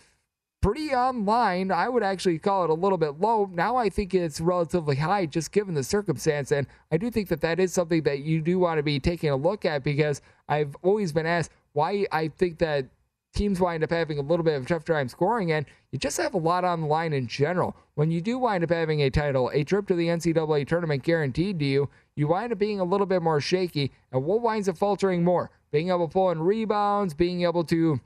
pretty 0.62 0.94
online. 0.94 1.70
I 1.70 1.88
would 1.88 2.02
actually 2.02 2.38
call 2.38 2.64
it 2.64 2.70
a 2.70 2.74
little 2.74 2.96
bit 2.96 3.20
low. 3.20 3.50
Now 3.52 3.76
I 3.76 3.90
think 3.90 4.14
it's 4.14 4.40
relatively 4.40 4.96
high 4.96 5.26
just 5.26 5.52
given 5.52 5.74
the 5.74 5.82
circumstance. 5.82 6.52
And 6.52 6.66
I 6.90 6.96
do 6.96 7.10
think 7.10 7.28
that 7.28 7.42
that 7.42 7.60
is 7.60 7.74
something 7.74 8.02
that 8.04 8.20
you 8.20 8.40
do 8.40 8.58
want 8.58 8.78
to 8.78 8.82
be 8.82 8.98
taking 8.98 9.28
a 9.28 9.36
look 9.36 9.64
at 9.64 9.84
because 9.84 10.22
I've 10.48 10.74
always 10.82 11.12
been 11.12 11.26
asked 11.26 11.50
why 11.72 12.06
I 12.12 12.28
think 12.28 12.58
that 12.58 12.86
teams 13.34 13.60
wind 13.60 13.82
up 13.82 13.90
having 13.90 14.18
a 14.18 14.22
little 14.22 14.44
bit 14.44 14.54
of 14.54 14.62
a 14.62 14.66
tough 14.66 14.84
time 14.84 15.08
scoring, 15.08 15.52
and 15.52 15.66
you 15.90 15.98
just 15.98 16.18
have 16.18 16.34
a 16.34 16.38
lot 16.38 16.64
on 16.64 16.82
the 16.82 16.86
line 16.86 17.12
in 17.12 17.26
general. 17.26 17.74
When 17.94 18.10
you 18.10 18.20
do 18.20 18.38
wind 18.38 18.62
up 18.62 18.70
having 18.70 19.00
a 19.00 19.10
title, 19.10 19.50
a 19.52 19.64
trip 19.64 19.86
to 19.88 19.94
the 19.94 20.08
NCAA 20.08 20.66
tournament 20.66 21.02
guaranteed 21.02 21.58
to 21.58 21.64
you, 21.64 21.88
you 22.14 22.28
wind 22.28 22.52
up 22.52 22.58
being 22.58 22.80
a 22.80 22.84
little 22.84 23.06
bit 23.06 23.22
more 23.22 23.40
shaky, 23.40 23.90
and 24.12 24.24
what 24.24 24.42
winds 24.42 24.68
up 24.68 24.76
faltering 24.76 25.24
more? 25.24 25.50
Being 25.70 25.88
able 25.88 26.08
to 26.08 26.12
pull 26.12 26.30
in 26.30 26.40
rebounds, 26.40 27.14
being 27.14 27.42
able 27.42 27.64
to 27.64 28.00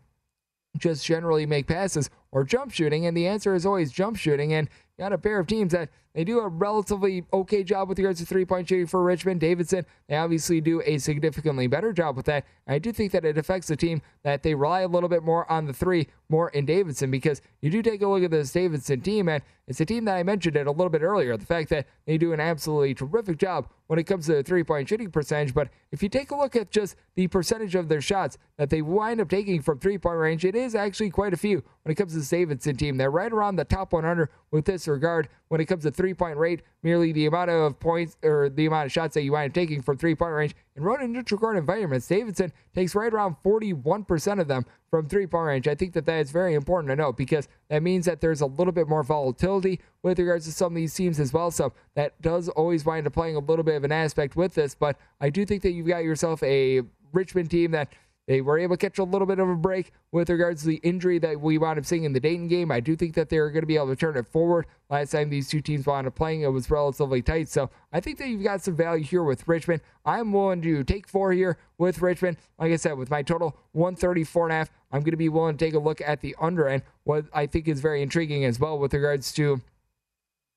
just 0.78 1.04
generally 1.04 1.46
make 1.46 1.66
passes 1.66 2.10
or 2.36 2.44
jump 2.44 2.70
shooting? 2.70 3.06
And 3.06 3.16
the 3.16 3.26
answer 3.26 3.54
is 3.54 3.64
always 3.64 3.90
jump 3.90 4.18
shooting. 4.18 4.52
And 4.52 4.68
got 4.98 5.10
a 5.10 5.16
pair 5.16 5.38
of 5.38 5.46
teams 5.46 5.72
that 5.72 5.88
they 6.16 6.24
do 6.24 6.40
a 6.40 6.48
relatively 6.48 7.24
okay 7.30 7.62
job 7.62 7.90
with 7.90 7.98
regards 7.98 8.20
to 8.20 8.26
three 8.26 8.46
point 8.46 8.66
shooting 8.66 8.86
for 8.86 9.02
Richmond. 9.04 9.38
Davidson, 9.38 9.84
they 10.08 10.16
obviously 10.16 10.62
do 10.62 10.80
a 10.86 10.96
significantly 10.96 11.66
better 11.66 11.92
job 11.92 12.16
with 12.16 12.24
that. 12.24 12.46
I 12.66 12.78
do 12.78 12.90
think 12.90 13.12
that 13.12 13.26
it 13.26 13.36
affects 13.36 13.68
the 13.68 13.76
team 13.76 14.00
that 14.22 14.42
they 14.42 14.54
rely 14.54 14.80
a 14.80 14.88
little 14.88 15.10
bit 15.10 15.22
more 15.22 15.48
on 15.52 15.66
the 15.66 15.74
three 15.74 16.08
more 16.30 16.48
in 16.48 16.64
Davidson 16.64 17.10
because 17.10 17.42
you 17.60 17.70
do 17.70 17.82
take 17.82 18.00
a 18.00 18.08
look 18.08 18.24
at 18.24 18.30
this 18.30 18.50
Davidson 18.50 19.02
team, 19.02 19.28
and 19.28 19.42
it's 19.68 19.80
a 19.80 19.84
team 19.84 20.06
that 20.06 20.16
I 20.16 20.22
mentioned 20.22 20.56
it 20.56 20.66
a 20.66 20.70
little 20.70 20.88
bit 20.88 21.02
earlier. 21.02 21.36
The 21.36 21.46
fact 21.46 21.68
that 21.68 21.86
they 22.06 22.18
do 22.18 22.32
an 22.32 22.40
absolutely 22.40 22.94
terrific 22.94 23.36
job 23.36 23.68
when 23.86 23.98
it 23.98 24.04
comes 24.04 24.26
to 24.26 24.34
the 24.34 24.42
three 24.42 24.64
point 24.64 24.88
shooting 24.88 25.10
percentage. 25.10 25.54
But 25.54 25.68
if 25.92 26.02
you 26.02 26.08
take 26.08 26.30
a 26.30 26.36
look 26.36 26.56
at 26.56 26.70
just 26.70 26.96
the 27.14 27.28
percentage 27.28 27.74
of 27.74 27.88
their 27.88 28.00
shots 28.00 28.38
that 28.58 28.70
they 28.70 28.82
wind 28.82 29.20
up 29.20 29.28
taking 29.28 29.62
from 29.62 29.78
three 29.78 29.98
point 29.98 30.18
range, 30.18 30.44
it 30.44 30.54
is 30.54 30.74
actually 30.74 31.10
quite 31.10 31.32
a 31.32 31.36
few 31.36 31.62
when 31.82 31.92
it 31.92 31.96
comes 31.96 32.12
to 32.12 32.20
the 32.20 32.26
Davidson 32.26 32.76
team. 32.76 32.96
They're 32.96 33.10
right 33.10 33.32
around 33.32 33.56
the 33.56 33.64
top 33.64 33.92
100 33.92 34.28
with 34.50 34.64
this 34.64 34.88
regard 34.88 35.28
when 35.48 35.60
it 35.60 35.66
comes 35.66 35.84
to 35.84 35.90
three 35.90 36.05
point 36.14 36.36
rate, 36.38 36.62
merely 36.82 37.12
the 37.12 37.26
amount 37.26 37.50
of 37.50 37.78
points 37.80 38.16
or 38.22 38.48
the 38.48 38.66
amount 38.66 38.86
of 38.86 38.92
shots 38.92 39.14
that 39.14 39.22
you 39.22 39.32
wind 39.32 39.50
up 39.50 39.54
taking 39.54 39.82
from 39.82 39.96
three 39.96 40.14
point 40.14 40.32
range. 40.32 40.54
In 40.74 40.82
road 40.82 41.00
and 41.00 41.12
neutral 41.12 41.38
court 41.40 41.56
environments, 41.56 42.06
Davidson 42.06 42.52
takes 42.74 42.94
right 42.94 43.12
around 43.12 43.36
41% 43.44 44.40
of 44.40 44.48
them 44.48 44.64
from 44.90 45.08
three 45.08 45.26
point 45.26 45.46
range. 45.46 45.68
I 45.68 45.74
think 45.74 45.92
that 45.94 46.06
that 46.06 46.20
is 46.20 46.30
very 46.30 46.54
important 46.54 46.90
to 46.90 46.96
note 46.96 47.16
because 47.16 47.48
that 47.68 47.82
means 47.82 48.06
that 48.06 48.20
there's 48.20 48.40
a 48.40 48.46
little 48.46 48.72
bit 48.72 48.88
more 48.88 49.02
volatility 49.02 49.80
with 50.02 50.18
regards 50.18 50.44
to 50.46 50.52
some 50.52 50.72
of 50.72 50.76
these 50.76 50.94
teams 50.94 51.18
as 51.20 51.32
well. 51.32 51.50
So 51.50 51.72
that 51.94 52.20
does 52.22 52.48
always 52.50 52.84
wind 52.84 53.06
up 53.06 53.12
playing 53.12 53.36
a 53.36 53.40
little 53.40 53.64
bit 53.64 53.76
of 53.76 53.84
an 53.84 53.92
aspect 53.92 54.36
with 54.36 54.54
this. 54.54 54.74
But 54.74 54.98
I 55.20 55.30
do 55.30 55.44
think 55.44 55.62
that 55.62 55.72
you've 55.72 55.86
got 55.86 56.04
yourself 56.04 56.42
a 56.42 56.82
Richmond 57.12 57.50
team 57.50 57.70
that 57.72 57.92
they 58.26 58.40
were 58.40 58.58
able 58.58 58.76
to 58.76 58.80
catch 58.80 58.98
a 58.98 59.04
little 59.04 59.26
bit 59.26 59.38
of 59.38 59.48
a 59.48 59.54
break 59.54 59.92
with 60.10 60.28
regards 60.28 60.62
to 60.62 60.68
the 60.68 60.80
injury 60.82 61.18
that 61.20 61.40
we 61.40 61.58
wound 61.58 61.78
up 61.78 61.86
seeing 61.86 62.04
in 62.04 62.12
the 62.12 62.20
Dayton 62.20 62.48
game. 62.48 62.72
I 62.72 62.80
do 62.80 62.96
think 62.96 63.14
that 63.14 63.28
they're 63.28 63.50
going 63.50 63.62
to 63.62 63.66
be 63.66 63.76
able 63.76 63.88
to 63.88 63.96
turn 63.96 64.16
it 64.16 64.26
forward. 64.26 64.66
Last 64.90 65.12
time 65.12 65.30
these 65.30 65.48
two 65.48 65.60
teams 65.60 65.86
wound 65.86 66.08
up 66.08 66.16
playing, 66.16 66.42
it 66.42 66.48
was 66.48 66.70
relatively 66.70 67.22
tight. 67.22 67.48
So 67.48 67.70
I 67.92 68.00
think 68.00 68.18
that 68.18 68.28
you've 68.28 68.42
got 68.42 68.62
some 68.62 68.74
value 68.74 69.04
here 69.04 69.22
with 69.22 69.46
Richmond. 69.46 69.80
I'm 70.04 70.32
willing 70.32 70.60
to 70.62 70.82
take 70.82 71.08
four 71.08 71.32
here 71.32 71.58
with 71.78 72.02
Richmond. 72.02 72.38
Like 72.58 72.72
I 72.72 72.76
said, 72.76 72.98
with 72.98 73.10
my 73.10 73.22
total 73.22 73.56
134 73.72 74.46
and 74.46 74.52
a 74.52 74.56
half, 74.56 74.70
I'm 74.90 75.00
going 75.00 75.12
to 75.12 75.16
be 75.16 75.28
willing 75.28 75.56
to 75.56 75.64
take 75.64 75.74
a 75.74 75.78
look 75.78 76.00
at 76.00 76.20
the 76.20 76.34
under 76.40 76.68
end. 76.68 76.82
What 77.04 77.26
I 77.32 77.46
think 77.46 77.68
is 77.68 77.80
very 77.80 78.02
intriguing 78.02 78.44
as 78.44 78.58
well 78.58 78.78
with 78.78 78.92
regards 78.92 79.32
to 79.34 79.60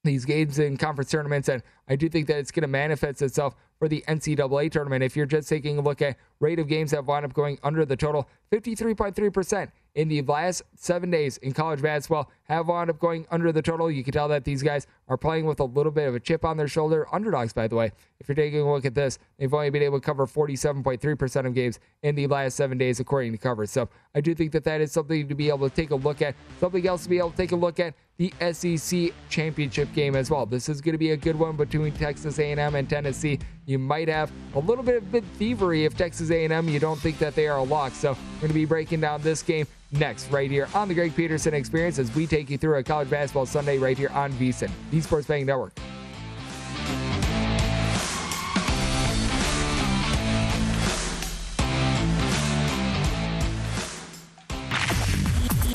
these 0.03 0.25
games 0.25 0.57
in 0.59 0.77
conference 0.77 1.11
tournaments, 1.11 1.49
and 1.49 1.61
I 1.87 1.95
do 1.95 2.09
think 2.09 2.27
that 2.27 2.37
it's 2.37 2.51
going 2.51 2.61
to 2.61 2.67
manifest 2.67 3.21
itself 3.21 3.55
for 3.79 3.87
the 3.87 4.03
NCAA 4.07 4.71
tournament. 4.71 5.03
If 5.03 5.15
you're 5.15 5.25
just 5.25 5.49
taking 5.49 5.77
a 5.77 5.81
look 5.81 6.01
at 6.01 6.17
rate 6.39 6.59
of 6.59 6.67
games 6.67 6.91
that 6.91 7.05
wind 7.05 7.25
up 7.25 7.33
going 7.33 7.57
under 7.63 7.85
the 7.85 7.95
total, 7.95 8.27
53.3% 8.51 9.71
in 9.95 10.07
the 10.07 10.21
last 10.21 10.61
seven 10.75 11.09
days 11.09 11.37
in 11.37 11.51
college 11.51 11.81
basketball 11.81 12.31
have 12.43 12.67
wound 12.67 12.89
up 12.89 12.99
going 12.99 13.25
under 13.31 13.51
the 13.51 13.61
total. 13.61 13.89
You 13.89 14.03
can 14.03 14.13
tell 14.13 14.27
that 14.27 14.43
these 14.43 14.61
guys 14.61 14.85
are 15.07 15.17
playing 15.17 15.45
with 15.45 15.59
a 15.59 15.63
little 15.63 15.91
bit 15.91 16.07
of 16.07 16.15
a 16.15 16.19
chip 16.19 16.45
on 16.45 16.57
their 16.57 16.67
shoulder. 16.67 17.07
Underdogs, 17.11 17.53
by 17.53 17.67
the 17.67 17.75
way, 17.75 17.91
if 18.19 18.27
you're 18.27 18.35
taking 18.35 18.61
a 18.61 18.71
look 18.71 18.85
at 18.85 18.95
this, 18.95 19.17
they've 19.37 19.53
only 19.53 19.69
been 19.69 19.83
able 19.83 19.99
to 19.99 20.05
cover 20.05 20.27
47.3% 20.27 21.45
of 21.45 21.53
games 21.53 21.79
in 22.03 22.15
the 22.15 22.27
last 22.27 22.55
seven 22.55 22.77
days, 22.77 22.99
according 22.99 23.31
to 23.31 23.37
cover. 23.37 23.65
So 23.65 23.89
I 24.13 24.21
do 24.21 24.35
think 24.35 24.51
that 24.51 24.63
that 24.65 24.81
is 24.81 24.91
something 24.91 25.27
to 25.27 25.35
be 25.35 25.49
able 25.49 25.69
to 25.69 25.75
take 25.75 25.91
a 25.91 25.95
look 25.95 26.21
at. 26.21 26.35
Something 26.59 26.87
else 26.87 27.03
to 27.03 27.09
be 27.09 27.17
able 27.17 27.31
to 27.31 27.37
take 27.37 27.51
a 27.51 27.55
look 27.55 27.79
at 27.79 27.93
the 28.17 28.33
SEC 28.51 29.13
championship 29.29 29.91
game 29.93 30.15
as 30.15 30.29
well. 30.29 30.45
This 30.45 30.67
is 30.67 30.81
going 30.81 30.93
to 30.93 30.99
be 30.99 31.11
a 31.11 31.17
good 31.17 31.37
one 31.37 31.55
between 31.55 31.93
Texas 31.93 32.37
A&M 32.37 32.75
and 32.75 32.89
Tennessee. 32.89 33.39
You 33.69 33.77
might 33.77 34.07
have 34.07 34.31
a 34.55 34.59
little 34.59 34.83
bit 34.83 34.97
of 34.97 35.11
bit 35.11 35.23
thievery 35.35 35.85
if 35.85 35.95
Texas 35.95 36.31
A&M 36.31 36.67
you 36.69 36.79
don't 36.79 36.99
think 36.99 37.19
that 37.19 37.35
they 37.35 37.47
are 37.47 37.59
a 37.59 37.63
lock. 37.63 37.93
So 37.93 38.13
we're 38.13 38.39
going 38.41 38.47
to 38.47 38.53
be 38.55 38.65
breaking 38.65 39.01
down 39.01 39.21
this 39.21 39.43
game 39.43 39.67
next 39.91 40.31
right 40.31 40.49
here 40.49 40.67
on 40.73 40.87
the 40.87 40.95
Greg 40.95 41.15
Peterson 41.15 41.53
Experience 41.53 41.99
as 41.99 42.13
we 42.15 42.25
take 42.25 42.49
you 42.49 42.57
through 42.57 42.77
a 42.77 42.83
college 42.83 43.11
basketball 43.11 43.45
Sunday 43.45 43.77
right 43.77 43.95
here 43.95 44.09
on 44.09 44.31
VSIN, 44.33 44.71
the 44.89 45.01
Sports 45.01 45.27
Betting 45.27 45.45
Network. 45.45 45.73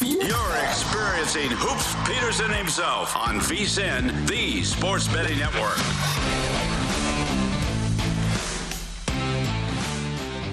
You're 0.01 0.57
experiencing 0.65 1.51
Hoops 1.51 1.95
Peterson 2.09 2.53
himself 2.53 3.17
on 3.17 3.39
VSIN, 3.39 4.27
the 4.27 4.65
Sports 4.65 5.07
Betting 5.07 5.39
Network. 5.39 6.74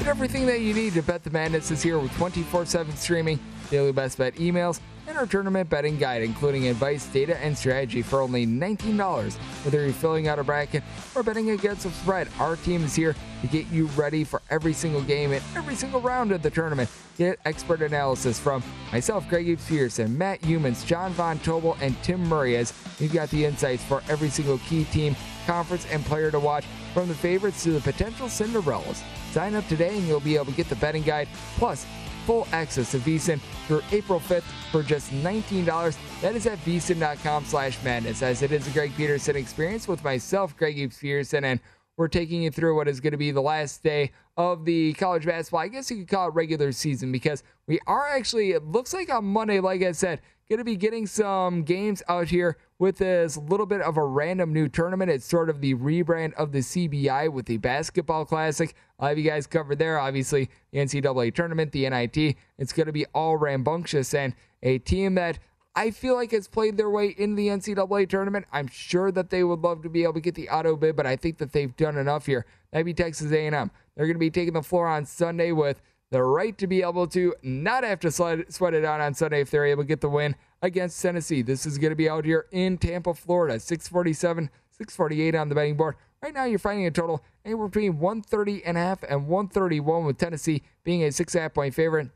Everything 0.06 0.48
that 0.48 0.62
you 0.62 0.74
need 0.74 0.94
to 0.94 1.04
bet 1.04 1.24
the 1.24 1.30
madness 1.30 1.70
is 1.70 1.84
here 1.84 2.00
with 2.00 2.12
24 2.18 2.66
7 2.66 2.96
streaming, 2.96 3.40
daily 3.70 3.92
best 3.92 4.18
bet 4.18 4.34
emails, 4.36 4.80
and 5.08 5.16
our 5.16 5.28
tournament 5.28 5.70
betting 5.70 5.98
guide, 5.98 6.24
including 6.24 6.68
advice, 6.68 7.06
data, 7.08 7.38
and 7.38 7.56
strategy 7.56 8.02
for 8.02 8.20
only 8.20 8.48
$19. 8.48 9.34
Whether 9.64 9.84
you're 9.84 9.94
filling 9.94 10.28
out 10.28 10.40
a 10.40 10.44
bracket 10.44 10.84
or 11.16 11.22
betting 11.22 11.52
against 11.52 11.86
a 11.86 11.92
spread, 11.92 12.28
our 12.40 12.56
team 12.58 12.84
is 12.84 12.96
here 12.96 13.16
to 13.42 13.48
get 13.48 13.68
you 13.68 13.86
ready 13.88 14.24
for 14.24 14.42
every 14.50 14.74
single 14.74 15.02
game 15.02 15.32
and 15.32 15.44
every 15.56 15.76
single 15.76 16.02
round 16.02 16.32
of 16.32 16.42
the 16.42 16.50
tournament. 16.50 16.90
Get 17.18 17.40
expert 17.46 17.82
analysis 17.82 18.40
from 18.40 18.64
myself, 18.92 19.30
Greg 19.30 19.48
Eves 19.48 19.68
Peterson, 19.68 20.18
Matt 20.18 20.42
Youmans, 20.42 20.86
John 20.86 21.14
Von 21.14 21.38
Tobel, 21.40 21.78
and 21.80 21.96
Tim 22.04 22.24
Murray 22.28 22.58
as 22.58 22.74
we've 23.00 23.14
got 23.14 23.30
the 23.30 23.46
insights 23.46 23.84
for 23.84 24.02
every 24.10 24.30
single 24.30 24.58
key 24.60 24.84
team, 24.86 25.16
conference, 25.46 25.86
and 25.92 26.04
player 26.06 26.32
to 26.32 26.40
watch 26.40 26.66
from 26.94 27.08
the 27.08 27.16
favorites 27.16 27.64
to 27.64 27.72
the 27.72 27.82
potential 27.82 28.28
Cinderellas. 28.28 29.04
Sign 29.32 29.56
up 29.56 29.68
today 29.68 29.98
and 29.98 30.08
you'll 30.08 30.20
be 30.20 30.36
able 30.36 30.46
to 30.46 30.52
get 30.52 30.68
the 30.68 30.76
betting 30.76 31.04
guide 31.04 31.28
plus 31.58 31.86
full 32.26 32.48
access 32.52 32.92
to 32.92 32.98
VSIN 33.00 33.40
through 33.68 33.82
April 33.92 34.20
5th 34.20 34.44
for 34.72 34.84
just 34.84 35.12
$19. 35.12 35.98
That 36.22 36.36
is 36.36 36.46
at 36.46 36.60
VSIN.com 36.60 37.46
slash 37.46 37.82
madness, 37.84 38.22
as 38.22 38.42
it 38.42 38.52
is 38.52 38.68
a 38.68 38.72
Greg 38.72 38.92
Peterson 38.96 39.36
experience 39.36 39.88
with 39.88 40.04
myself, 40.04 40.56
Greg 40.58 40.78
Eves 40.78 40.98
Peterson, 41.00 41.46
and 41.46 41.60
we're 41.98 42.08
taking 42.08 42.44
you 42.44 42.52
through 42.52 42.76
what 42.76 42.88
is 42.88 43.00
going 43.00 43.12
to 43.12 43.18
be 43.18 43.32
the 43.32 43.42
last 43.42 43.84
day 43.84 44.12
of 44.38 44.66
the 44.66 44.94
college 44.94 45.26
basketball. 45.26 45.62
I 45.62 45.68
guess 45.68 45.90
you 45.92 45.98
could 45.98 46.08
call 46.08 46.28
it 46.28 46.34
regular 46.34 46.72
season 46.72 47.12
because 47.12 47.44
we 47.68 47.80
are 47.88 48.08
actually, 48.10 48.52
it 48.52 48.64
looks 48.64 48.94
like 48.94 49.12
on 49.14 49.26
Monday, 49.26 49.60
like 49.60 49.82
I 49.82 49.92
said, 49.92 50.22
going 50.52 50.58
to 50.58 50.66
be 50.66 50.76
getting 50.76 51.08
some 51.08 51.64
games 51.64 52.04
out 52.10 52.28
here 52.28 52.58
with 52.78 52.98
this 52.98 53.38
little 53.38 53.66
bit 53.66 53.80
of 53.80 53.96
a 53.96 54.04
random 54.04 54.52
new 54.52 54.68
tournament. 54.68 55.10
It's 55.10 55.26
sort 55.26 55.50
of 55.50 55.62
the 55.62 55.76
rebrand 55.76 56.34
of 56.34 56.52
the 56.52 56.60
CBI 56.60 57.32
with 57.32 57.46
the 57.46 57.56
Basketball 57.56 58.26
Classic. 58.26 58.76
I'll 59.00 59.08
have 59.08 59.18
you 59.18 59.24
guys 59.24 59.48
covered 59.48 59.80
there. 59.80 59.98
Obviously, 59.98 60.50
the 60.74 60.80
NCAA 60.80 61.34
tournament, 61.34 61.72
the 61.72 61.90
NIT. 61.90 62.36
It's 62.58 62.74
going 62.74 62.88
to 62.88 62.92
be 62.92 63.06
all 63.14 63.38
rambunctious 63.38 64.14
and 64.14 64.36
a 64.62 64.80
team 64.80 65.16
that 65.16 65.40
I 65.74 65.90
feel 65.90 66.16
like 66.16 66.32
has 66.32 66.50
played 66.50 66.76
their 66.76 66.90
way 66.90 67.16
in 67.18 67.36
the 67.36 67.48
NCAA 67.48 68.10
tournament. 68.10 68.46
I'm 68.52 68.68
sure 68.68 69.10
that 69.10 69.30
they 69.30 69.46
would 69.46 69.62
love 69.62 69.84
to 69.84 69.90
be 69.90 70.04
able 70.04 70.16
to 70.16 70.20
get 70.20 70.36
the 70.36 70.50
auto 70.50 70.76
bid, 70.76 70.98
but 70.98 71.08
I 71.08 71.16
think 71.16 71.38
that 71.38 71.54
they've 71.54 71.74
done 71.78 71.98
enough 71.98 72.26
here. 72.26 72.46
That'd 72.74 72.98
Texas 72.98 73.32
A&M. 73.32 73.72
They're 73.96 74.06
going 74.06 74.16
to 74.16 74.20
be 74.20 74.30
taking 74.30 74.54
the 74.54 74.64
floor 74.64 74.90
on 74.90 75.06
Sunday 75.06 75.54
with 75.54 75.82
the 76.12 76.22
right 76.22 76.58
to 76.58 76.68
be 76.68 76.82
able 76.82 77.08
to 77.08 77.34
not 77.42 77.84
have 77.84 78.00
to 78.02 78.12
sweat 78.12 78.74
it 78.74 78.86
out 78.86 79.00
on 79.00 79.14
Sunday 79.14 79.42
if 79.42 79.50
they're 79.50 79.66
able 79.66 79.84
to 79.84 79.88
get 79.88 80.02
the 80.02 80.10
win 80.10 80.36
against 80.62 81.02
Tennessee. 81.02 81.42
This 81.42 81.66
is 81.66 81.78
going 81.78 81.92
to 81.92 81.96
be 81.96 82.10
out 82.10 82.26
here 82.26 82.46
in 82.52 82.78
Tampa, 82.78 83.14
Florida. 83.14 83.60
647, 83.60 84.50
648 84.72 85.36
on 85.36 85.50
the 85.50 85.56
betting 85.56 85.78
board. 85.78 85.96
Right 86.22 86.34
now, 86.34 86.44
you're 86.44 86.60
finding 86.60 86.86
a 86.86 86.92
total 86.92 87.24
anywhere 87.46 87.68
between 87.68 87.98
130 87.98 88.64
and 88.66 88.78
a 88.78 88.82
half 88.82 89.04
and 89.04 89.28
131 89.28 90.06
with 90.06 90.18
Tennessee 90.18 90.62
being 90.84 91.04
a 91.04 91.12
six 91.12 91.34
and 91.34 91.40
a 91.40 91.44
half 91.44 91.54
point 91.54 91.74
favorite. 91.74 92.10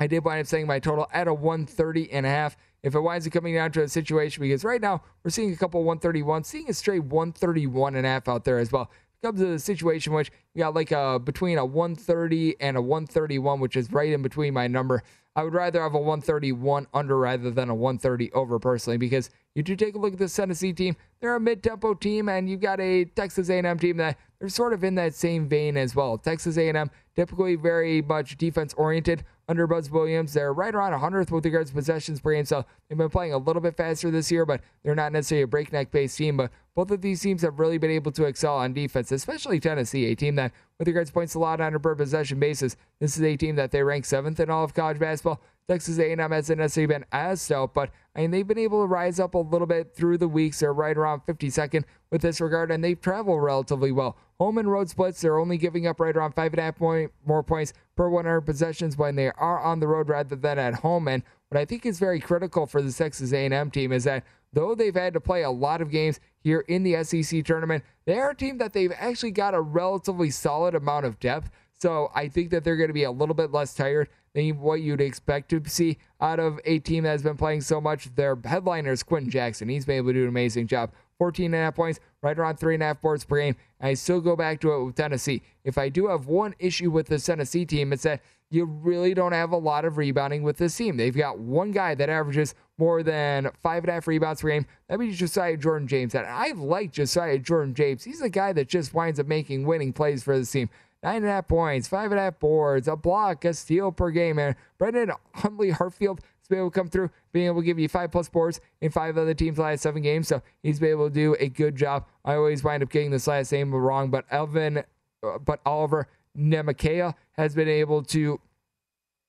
I 0.00 0.08
did 0.08 0.24
wind 0.24 0.40
up 0.40 0.46
saying 0.48 0.66
my 0.66 0.80
total 0.80 1.06
at 1.12 1.28
a 1.28 1.34
130 1.34 2.12
and 2.12 2.26
a 2.26 2.28
half. 2.28 2.56
If 2.82 2.96
it 2.96 3.00
winds 3.00 3.26
up 3.28 3.32
coming 3.32 3.54
down 3.54 3.70
to 3.72 3.84
a 3.84 3.88
situation, 3.88 4.42
because 4.42 4.64
right 4.64 4.80
now 4.80 5.02
we're 5.22 5.30
seeing 5.30 5.52
a 5.52 5.56
couple 5.56 5.84
131, 5.84 6.42
seeing 6.42 6.68
a 6.68 6.74
straight 6.74 7.04
131 7.04 7.94
and 7.94 8.04
a 8.04 8.08
half 8.08 8.28
out 8.28 8.44
there 8.44 8.58
as 8.58 8.72
well 8.72 8.90
comes 9.22 9.40
to 9.40 9.46
the 9.46 9.58
situation 9.58 10.12
which 10.12 10.30
you 10.54 10.60
got 10.60 10.74
like 10.74 10.90
a 10.90 11.18
between 11.18 11.58
a 11.58 11.64
130 11.64 12.56
and 12.60 12.76
a 12.76 12.82
131, 12.82 13.60
which 13.60 13.76
is 13.76 13.90
right 13.92 14.12
in 14.12 14.22
between 14.22 14.52
my 14.52 14.66
number. 14.66 15.02
I 15.34 15.44
would 15.44 15.54
rather 15.54 15.80
have 15.80 15.94
a 15.94 15.98
131 15.98 16.88
under 16.92 17.18
rather 17.18 17.50
than 17.50 17.70
a 17.70 17.74
130 17.74 18.32
over 18.32 18.58
personally 18.58 18.98
because 18.98 19.30
you 19.54 19.62
do 19.62 19.74
take 19.76 19.94
a 19.94 19.98
look 19.98 20.12
at 20.12 20.18
this 20.18 20.36
Tennessee 20.36 20.74
team. 20.74 20.94
They're 21.20 21.36
a 21.36 21.40
mid-tempo 21.40 21.94
team, 21.94 22.28
and 22.28 22.50
you've 22.50 22.60
got 22.60 22.80
a 22.80 23.06
Texas 23.06 23.48
A&M 23.48 23.78
team 23.78 23.96
that 23.98 24.18
they're 24.38 24.50
sort 24.50 24.72
of 24.74 24.84
in 24.84 24.94
that 24.96 25.14
same 25.14 25.48
vein 25.48 25.76
as 25.76 25.94
well. 25.94 26.18
Texas 26.18 26.58
A&M 26.58 26.90
typically 27.16 27.54
very 27.54 28.02
much 28.02 28.36
defense 28.36 28.74
oriented 28.74 29.24
under 29.48 29.66
Buzz 29.66 29.90
Williams. 29.90 30.32
They're 30.32 30.52
right 30.52 30.74
around 30.74 30.92
100th 30.92 31.30
with 31.30 31.44
regards 31.44 31.70
to 31.70 31.76
possessions 31.76 32.20
per 32.20 32.32
game, 32.32 32.44
so 32.44 32.64
they've 32.88 32.98
been 32.98 33.10
playing 33.10 33.32
a 33.32 33.38
little 33.38 33.62
bit 33.62 33.76
faster 33.76 34.10
this 34.10 34.30
year, 34.30 34.46
but 34.46 34.60
they're 34.82 34.94
not 34.94 35.12
necessarily 35.12 35.42
a 35.42 35.46
breakneck 35.46 35.90
pace 35.90 36.16
team. 36.16 36.36
But 36.36 36.50
both 36.74 36.90
of 36.90 37.00
these 37.00 37.20
teams 37.20 37.42
have 37.42 37.58
really 37.58 37.78
been 37.78 37.90
able 37.90 38.12
to 38.12 38.24
excel 38.24 38.56
on 38.56 38.72
defense, 38.72 39.12
especially 39.12 39.60
Tennessee, 39.60 40.06
a 40.06 40.14
team 40.14 40.36
that, 40.36 40.52
with 40.78 40.88
regards 40.88 41.10
to 41.10 41.14
points 41.14 41.34
allowed 41.34 41.60
on 41.60 41.74
a 41.74 41.80
per 41.80 41.94
possession 41.94 42.38
basis, 42.38 42.76
this 43.00 43.16
is 43.16 43.22
a 43.22 43.36
team 43.36 43.56
that 43.56 43.70
they 43.70 43.82
rank 43.82 44.04
seventh 44.04 44.40
in 44.40 44.50
all 44.50 44.64
of 44.64 44.74
college 44.74 44.98
basketball. 44.98 45.40
Texas 45.68 45.98
A&M 45.98 46.18
hasn't 46.18 46.58
necessarily 46.58 46.94
been 46.94 47.04
as 47.12 47.40
stout, 47.40 47.72
but 47.72 47.90
Mean 48.14 48.30
they've 48.30 48.46
been 48.46 48.58
able 48.58 48.82
to 48.82 48.86
rise 48.86 49.18
up 49.18 49.34
a 49.34 49.38
little 49.38 49.66
bit 49.66 49.94
through 49.94 50.18
the 50.18 50.28
weeks. 50.28 50.60
They're 50.60 50.74
right 50.74 50.96
around 50.96 51.22
52nd 51.26 51.84
with 52.10 52.20
this 52.20 52.42
regard, 52.42 52.70
and 52.70 52.84
they've 52.84 53.00
traveled 53.00 53.42
relatively 53.42 53.90
well. 53.90 54.18
Home 54.38 54.58
and 54.58 54.70
road 54.70 54.90
splits, 54.90 55.20
they're 55.20 55.38
only 55.38 55.56
giving 55.56 55.86
up 55.86 55.98
right 55.98 56.14
around 56.14 56.34
five 56.34 56.52
and 56.52 56.60
a 56.60 56.64
half 56.64 56.76
point, 56.76 57.10
more 57.24 57.42
points 57.42 57.72
per 57.96 58.10
100 58.10 58.42
possessions 58.42 58.98
when 58.98 59.16
they 59.16 59.30
are 59.30 59.60
on 59.60 59.80
the 59.80 59.86
road 59.86 60.10
rather 60.10 60.36
than 60.36 60.58
at 60.58 60.74
home. 60.74 61.08
And 61.08 61.22
what 61.48 61.58
I 61.58 61.64
think 61.64 61.86
is 61.86 61.98
very 61.98 62.20
critical 62.20 62.66
for 62.66 62.82
the 62.82 62.92
Texas 62.92 63.32
A&M 63.32 63.70
team 63.70 63.92
is 63.92 64.04
that 64.04 64.24
though 64.52 64.74
they've 64.74 64.94
had 64.94 65.14
to 65.14 65.20
play 65.20 65.42
a 65.42 65.50
lot 65.50 65.80
of 65.80 65.90
games 65.90 66.20
here 66.40 66.60
in 66.68 66.82
the 66.82 67.02
SEC 67.04 67.44
tournament, 67.44 67.82
they 68.04 68.18
are 68.18 68.30
a 68.30 68.36
team 68.36 68.58
that 68.58 68.74
they've 68.74 68.92
actually 68.98 69.30
got 69.30 69.54
a 69.54 69.60
relatively 69.60 70.28
solid 70.28 70.74
amount 70.74 71.06
of 71.06 71.18
depth. 71.18 71.50
So 71.80 72.10
I 72.14 72.28
think 72.28 72.50
that 72.50 72.62
they're 72.62 72.76
going 72.76 72.90
to 72.90 72.94
be 72.94 73.04
a 73.04 73.10
little 73.10 73.34
bit 73.34 73.52
less 73.52 73.74
tired 73.74 74.08
than 74.34 74.60
what 74.60 74.80
you'd 74.80 75.00
expect 75.00 75.50
to 75.50 75.62
see 75.66 75.98
out 76.20 76.40
of 76.40 76.58
a 76.64 76.78
team 76.78 77.04
that 77.04 77.10
has 77.10 77.22
been 77.22 77.36
playing 77.36 77.60
so 77.60 77.80
much. 77.80 78.14
Their 78.14 78.38
headliner 78.44 78.92
is 78.92 79.02
Quenton 79.02 79.30
Jackson. 79.30 79.68
He's 79.68 79.84
been 79.84 79.96
able 79.96 80.08
to 80.08 80.14
do 80.14 80.22
an 80.22 80.28
amazing 80.28 80.66
job. 80.66 80.90
14 81.18 81.46
and 81.46 81.54
a 81.54 81.58
half 81.58 81.74
points, 81.76 82.00
right 82.20 82.36
around 82.36 82.56
three 82.56 82.74
and 82.74 82.82
a 82.82 82.86
half 82.86 83.00
boards 83.00 83.24
per 83.24 83.36
game. 83.36 83.54
And 83.78 83.88
I 83.88 83.94
still 83.94 84.20
go 84.20 84.34
back 84.34 84.60
to 84.60 84.72
it 84.72 84.84
with 84.84 84.96
Tennessee. 84.96 85.42
If 85.62 85.78
I 85.78 85.88
do 85.88 86.08
have 86.08 86.26
one 86.26 86.54
issue 86.58 86.90
with 86.90 87.06
the 87.06 87.18
Tennessee 87.18 87.64
team, 87.64 87.92
it's 87.92 88.02
that 88.02 88.22
you 88.50 88.64
really 88.64 89.14
don't 89.14 89.32
have 89.32 89.52
a 89.52 89.56
lot 89.56 89.84
of 89.84 89.96
rebounding 89.96 90.42
with 90.42 90.58
this 90.58 90.76
team. 90.76 90.96
They've 90.96 91.16
got 91.16 91.38
one 91.38 91.70
guy 91.70 91.94
that 91.94 92.10
averages 92.10 92.54
more 92.76 93.02
than 93.02 93.50
five 93.62 93.84
and 93.84 93.90
a 93.90 93.92
half 93.92 94.06
rebounds 94.06 94.42
per 94.42 94.48
game. 94.48 94.66
That 94.88 94.98
means 94.98 95.16
Josiah 95.16 95.56
Jordan 95.56 95.86
James. 95.86 96.14
And 96.14 96.26
I 96.26 96.52
like 96.52 96.92
Josiah 96.92 97.38
Jordan 97.38 97.74
James. 97.74 98.04
He's 98.04 98.20
a 98.20 98.28
guy 98.28 98.52
that 98.54 98.68
just 98.68 98.92
winds 98.92 99.20
up 99.20 99.26
making 99.26 99.64
winning 99.64 99.92
plays 99.92 100.22
for 100.22 100.36
this 100.36 100.50
team 100.50 100.68
nine 101.02 101.16
and 101.16 101.26
a 101.26 101.30
half 101.30 101.48
points, 101.48 101.88
five 101.88 102.10
and 102.10 102.20
a 102.20 102.24
half 102.24 102.38
boards, 102.38 102.88
a 102.88 102.96
block, 102.96 103.44
a 103.44 103.54
steal 103.54 103.92
per 103.92 104.10
game. 104.10 104.38
And 104.38 104.54
Brandon 104.78 105.12
Huntley 105.34 105.70
Hatfield 105.70 106.20
has 106.20 106.48
been 106.48 106.58
able 106.58 106.70
to 106.70 106.78
come 106.78 106.88
through, 106.88 107.10
being 107.32 107.46
able 107.46 107.60
to 107.60 107.66
give 107.66 107.78
you 107.78 107.88
five 107.88 108.12
plus 108.12 108.28
boards 108.28 108.60
in 108.80 108.90
five 108.90 109.18
other 109.18 109.34
teams' 109.34 109.58
last 109.58 109.82
seven 109.82 110.02
games. 110.02 110.28
So 110.28 110.42
he's 110.62 110.78
been 110.78 110.90
able 110.90 111.08
to 111.08 111.14
do 111.14 111.36
a 111.40 111.48
good 111.48 111.76
job. 111.76 112.06
I 112.24 112.34
always 112.34 112.62
wind 112.62 112.82
up 112.82 112.90
getting 112.90 113.10
this 113.10 113.26
last 113.26 113.52
name 113.52 113.74
wrong, 113.74 114.10
but 114.10 114.24
Elvin, 114.30 114.84
uh, 115.22 115.38
but 115.38 115.60
Oliver 115.66 116.08
Nemakea 116.36 117.14
has 117.32 117.54
been 117.54 117.68
able 117.68 118.02
to, 118.04 118.40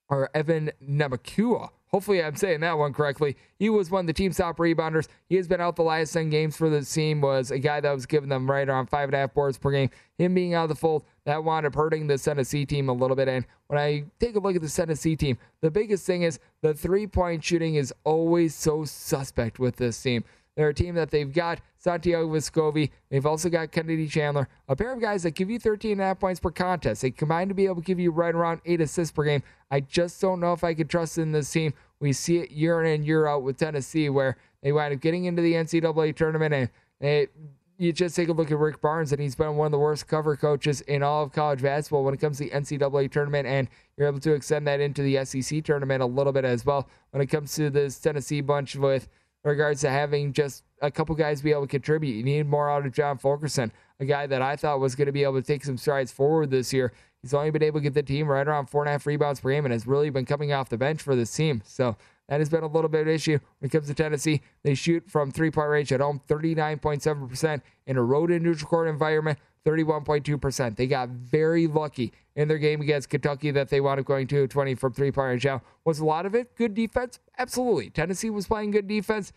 or 0.08 0.30
Evan 0.34 0.70
Nemakua 0.82 1.70
Hopefully, 1.94 2.24
I'm 2.24 2.34
saying 2.34 2.58
that 2.58 2.76
one 2.76 2.92
correctly. 2.92 3.36
He 3.56 3.70
was 3.70 3.88
one 3.88 4.00
of 4.00 4.06
the 4.08 4.12
team's 4.12 4.36
top 4.36 4.56
rebounders. 4.56 5.06
He 5.28 5.36
has 5.36 5.46
been 5.46 5.60
out 5.60 5.76
the 5.76 5.84
last 5.84 6.12
10 6.12 6.28
games 6.28 6.56
for 6.56 6.68
the 6.68 6.84
team, 6.84 7.20
was 7.20 7.52
a 7.52 7.60
guy 7.60 7.78
that 7.78 7.92
was 7.92 8.04
giving 8.04 8.28
them 8.28 8.50
right 8.50 8.68
around 8.68 8.88
five 8.88 9.08
and 9.10 9.14
a 9.14 9.18
half 9.18 9.32
boards 9.32 9.58
per 9.58 9.70
game. 9.70 9.90
Him 10.18 10.34
being 10.34 10.54
out 10.54 10.64
of 10.64 10.70
the 10.70 10.74
fold, 10.74 11.04
that 11.24 11.42
wound 11.42 11.66
up 11.66 11.74
hurting 11.74 12.06
the 12.06 12.18
Tennessee 12.18 12.66
team 12.66 12.88
a 12.88 12.92
little 12.92 13.16
bit. 13.16 13.28
And 13.28 13.46
when 13.68 13.78
I 13.78 14.04
take 14.20 14.36
a 14.36 14.38
look 14.38 14.56
at 14.56 14.62
the 14.62 14.68
Tennessee 14.68 15.16
team, 15.16 15.38
the 15.60 15.70
biggest 15.70 16.06
thing 16.06 16.22
is 16.22 16.38
the 16.60 16.74
three 16.74 17.06
point 17.06 17.42
shooting 17.42 17.76
is 17.76 17.92
always 18.04 18.54
so 18.54 18.84
suspect 18.84 19.58
with 19.58 19.76
this 19.76 20.00
team. 20.02 20.24
They're 20.56 20.68
a 20.68 20.74
team 20.74 20.94
that 20.94 21.10
they've 21.10 21.32
got 21.32 21.60
Santiago 21.78 22.28
Vescovi. 22.28 22.90
They've 23.10 23.26
also 23.26 23.48
got 23.48 23.72
Kennedy 23.72 24.06
Chandler, 24.06 24.48
a 24.68 24.76
pair 24.76 24.92
of 24.92 25.00
guys 25.00 25.24
that 25.24 25.32
give 25.32 25.50
you 25.50 25.58
13 25.58 25.92
and 25.92 26.00
a 26.00 26.04
half 26.04 26.20
points 26.20 26.38
per 26.38 26.50
contest. 26.50 27.02
They 27.02 27.10
combine 27.10 27.48
to 27.48 27.54
be 27.54 27.64
able 27.64 27.76
to 27.76 27.82
give 27.82 27.98
you 27.98 28.12
right 28.12 28.34
around 28.34 28.60
eight 28.64 28.80
assists 28.80 29.12
per 29.12 29.24
game. 29.24 29.42
I 29.70 29.80
just 29.80 30.20
don't 30.20 30.38
know 30.38 30.52
if 30.52 30.62
I 30.62 30.74
could 30.74 30.88
trust 30.88 31.18
in 31.18 31.32
this 31.32 31.50
team. 31.50 31.74
We 31.98 32.12
see 32.12 32.38
it 32.38 32.52
year 32.52 32.82
in 32.84 32.94
and 32.94 33.04
year 33.04 33.26
out 33.26 33.42
with 33.42 33.56
Tennessee, 33.56 34.08
where 34.08 34.36
they 34.62 34.70
wind 34.70 34.94
up 34.94 35.00
getting 35.00 35.24
into 35.24 35.42
the 35.42 35.54
NCAA 35.54 36.14
tournament 36.14 36.54
and 36.54 36.68
it, 37.00 37.32
you 37.78 37.92
just 37.92 38.14
take 38.14 38.28
a 38.28 38.32
look 38.32 38.50
at 38.50 38.58
Rick 38.58 38.80
Barnes, 38.80 39.12
and 39.12 39.20
he's 39.20 39.34
been 39.34 39.56
one 39.56 39.66
of 39.66 39.72
the 39.72 39.78
worst 39.78 40.06
cover 40.06 40.36
coaches 40.36 40.80
in 40.82 41.02
all 41.02 41.22
of 41.24 41.32
college 41.32 41.62
basketball 41.62 42.04
when 42.04 42.14
it 42.14 42.20
comes 42.20 42.38
to 42.38 42.44
the 42.44 42.50
NCAA 42.50 43.10
tournament, 43.10 43.46
and 43.46 43.68
you're 43.96 44.08
able 44.08 44.20
to 44.20 44.32
extend 44.32 44.66
that 44.66 44.80
into 44.80 45.02
the 45.02 45.24
SEC 45.24 45.64
tournament 45.64 46.02
a 46.02 46.06
little 46.06 46.32
bit 46.32 46.44
as 46.44 46.64
well. 46.64 46.88
When 47.10 47.22
it 47.22 47.26
comes 47.26 47.54
to 47.56 47.70
this 47.70 47.98
Tennessee 47.98 48.40
bunch 48.40 48.76
with 48.76 49.08
regards 49.44 49.80
to 49.82 49.90
having 49.90 50.32
just 50.32 50.64
a 50.80 50.90
couple 50.90 51.14
guys 51.14 51.42
be 51.42 51.50
able 51.50 51.62
to 51.62 51.68
contribute. 51.68 52.14
You 52.14 52.22
need 52.22 52.48
more 52.48 52.70
out 52.70 52.86
of 52.86 52.92
John 52.92 53.18
Fulkerson, 53.18 53.72
a 54.00 54.04
guy 54.04 54.26
that 54.26 54.42
I 54.42 54.56
thought 54.56 54.80
was 54.80 54.94
going 54.94 55.06
to 55.06 55.12
be 55.12 55.22
able 55.22 55.40
to 55.40 55.46
take 55.46 55.64
some 55.64 55.76
strides 55.76 56.10
forward 56.10 56.50
this 56.50 56.72
year. 56.72 56.92
He's 57.22 57.34
only 57.34 57.50
been 57.50 57.62
able 57.62 57.80
to 57.80 57.84
get 57.84 57.94
the 57.94 58.02
team 58.02 58.28
right 58.28 58.46
around 58.46 58.66
four 58.66 58.82
and 58.82 58.88
a 58.88 58.92
half 58.92 59.06
rebounds 59.06 59.40
per 59.40 59.50
game 59.50 59.64
and 59.64 59.72
has 59.72 59.86
really 59.86 60.10
been 60.10 60.26
coming 60.26 60.52
off 60.52 60.68
the 60.68 60.76
bench 60.76 61.00
for 61.00 61.16
this 61.16 61.34
team. 61.34 61.62
So 61.64 61.96
that 62.28 62.40
has 62.40 62.48
been 62.48 62.62
a 62.62 62.68
little 62.68 62.88
bit 62.88 63.02
of 63.02 63.06
an 63.08 63.14
issue 63.14 63.38
when 63.58 63.68
it 63.68 63.70
comes 63.70 63.86
to 63.86 63.94
Tennessee. 63.94 64.40
They 64.62 64.74
shoot 64.74 65.10
from 65.10 65.30
three 65.30 65.50
point 65.50 65.68
range 65.68 65.92
at 65.92 66.00
home 66.00 66.20
39.7% 66.28 67.62
in 67.86 67.96
a 67.96 68.02
road 68.02 68.30
and 68.30 68.44
neutral 68.44 68.68
court 68.68 68.88
environment. 68.88 69.38
31.2%. 69.64 70.76
They 70.76 70.86
got 70.86 71.08
very 71.08 71.66
lucky 71.66 72.12
in 72.36 72.48
their 72.48 72.58
game 72.58 72.80
against 72.80 73.08
Kentucky 73.08 73.50
that 73.52 73.70
they 73.70 73.80
wound 73.80 73.98
up 73.98 74.06
going 74.06 74.26
to 74.26 74.46
20 74.46 74.74
from 74.74 74.92
three 74.92 75.10
point 75.10 75.28
range. 75.28 75.44
Now, 75.46 75.62
was 75.84 76.00
a 76.00 76.04
lot 76.04 76.26
of 76.26 76.34
it 76.34 76.54
good 76.56 76.74
defense? 76.74 77.18
Absolutely. 77.38 77.90
Tennessee 77.90 78.30
was 78.30 78.46
playing 78.46 78.72
good 78.72 78.86
defense. 78.86 79.32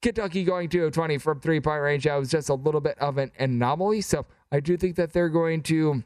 Kentucky 0.00 0.44
going 0.44 0.68
to 0.70 0.90
20 0.90 1.18
from 1.18 1.40
three 1.40 1.60
point 1.60 1.82
range. 1.82 2.04
That 2.04 2.16
was 2.16 2.30
just 2.30 2.48
a 2.48 2.54
little 2.54 2.80
bit 2.80 2.98
of 2.98 3.18
an 3.18 3.32
anomaly. 3.38 4.00
So 4.00 4.26
I 4.50 4.60
do 4.60 4.76
think 4.76 4.96
that 4.96 5.12
they're 5.12 5.28
going 5.28 5.62
to 5.64 6.02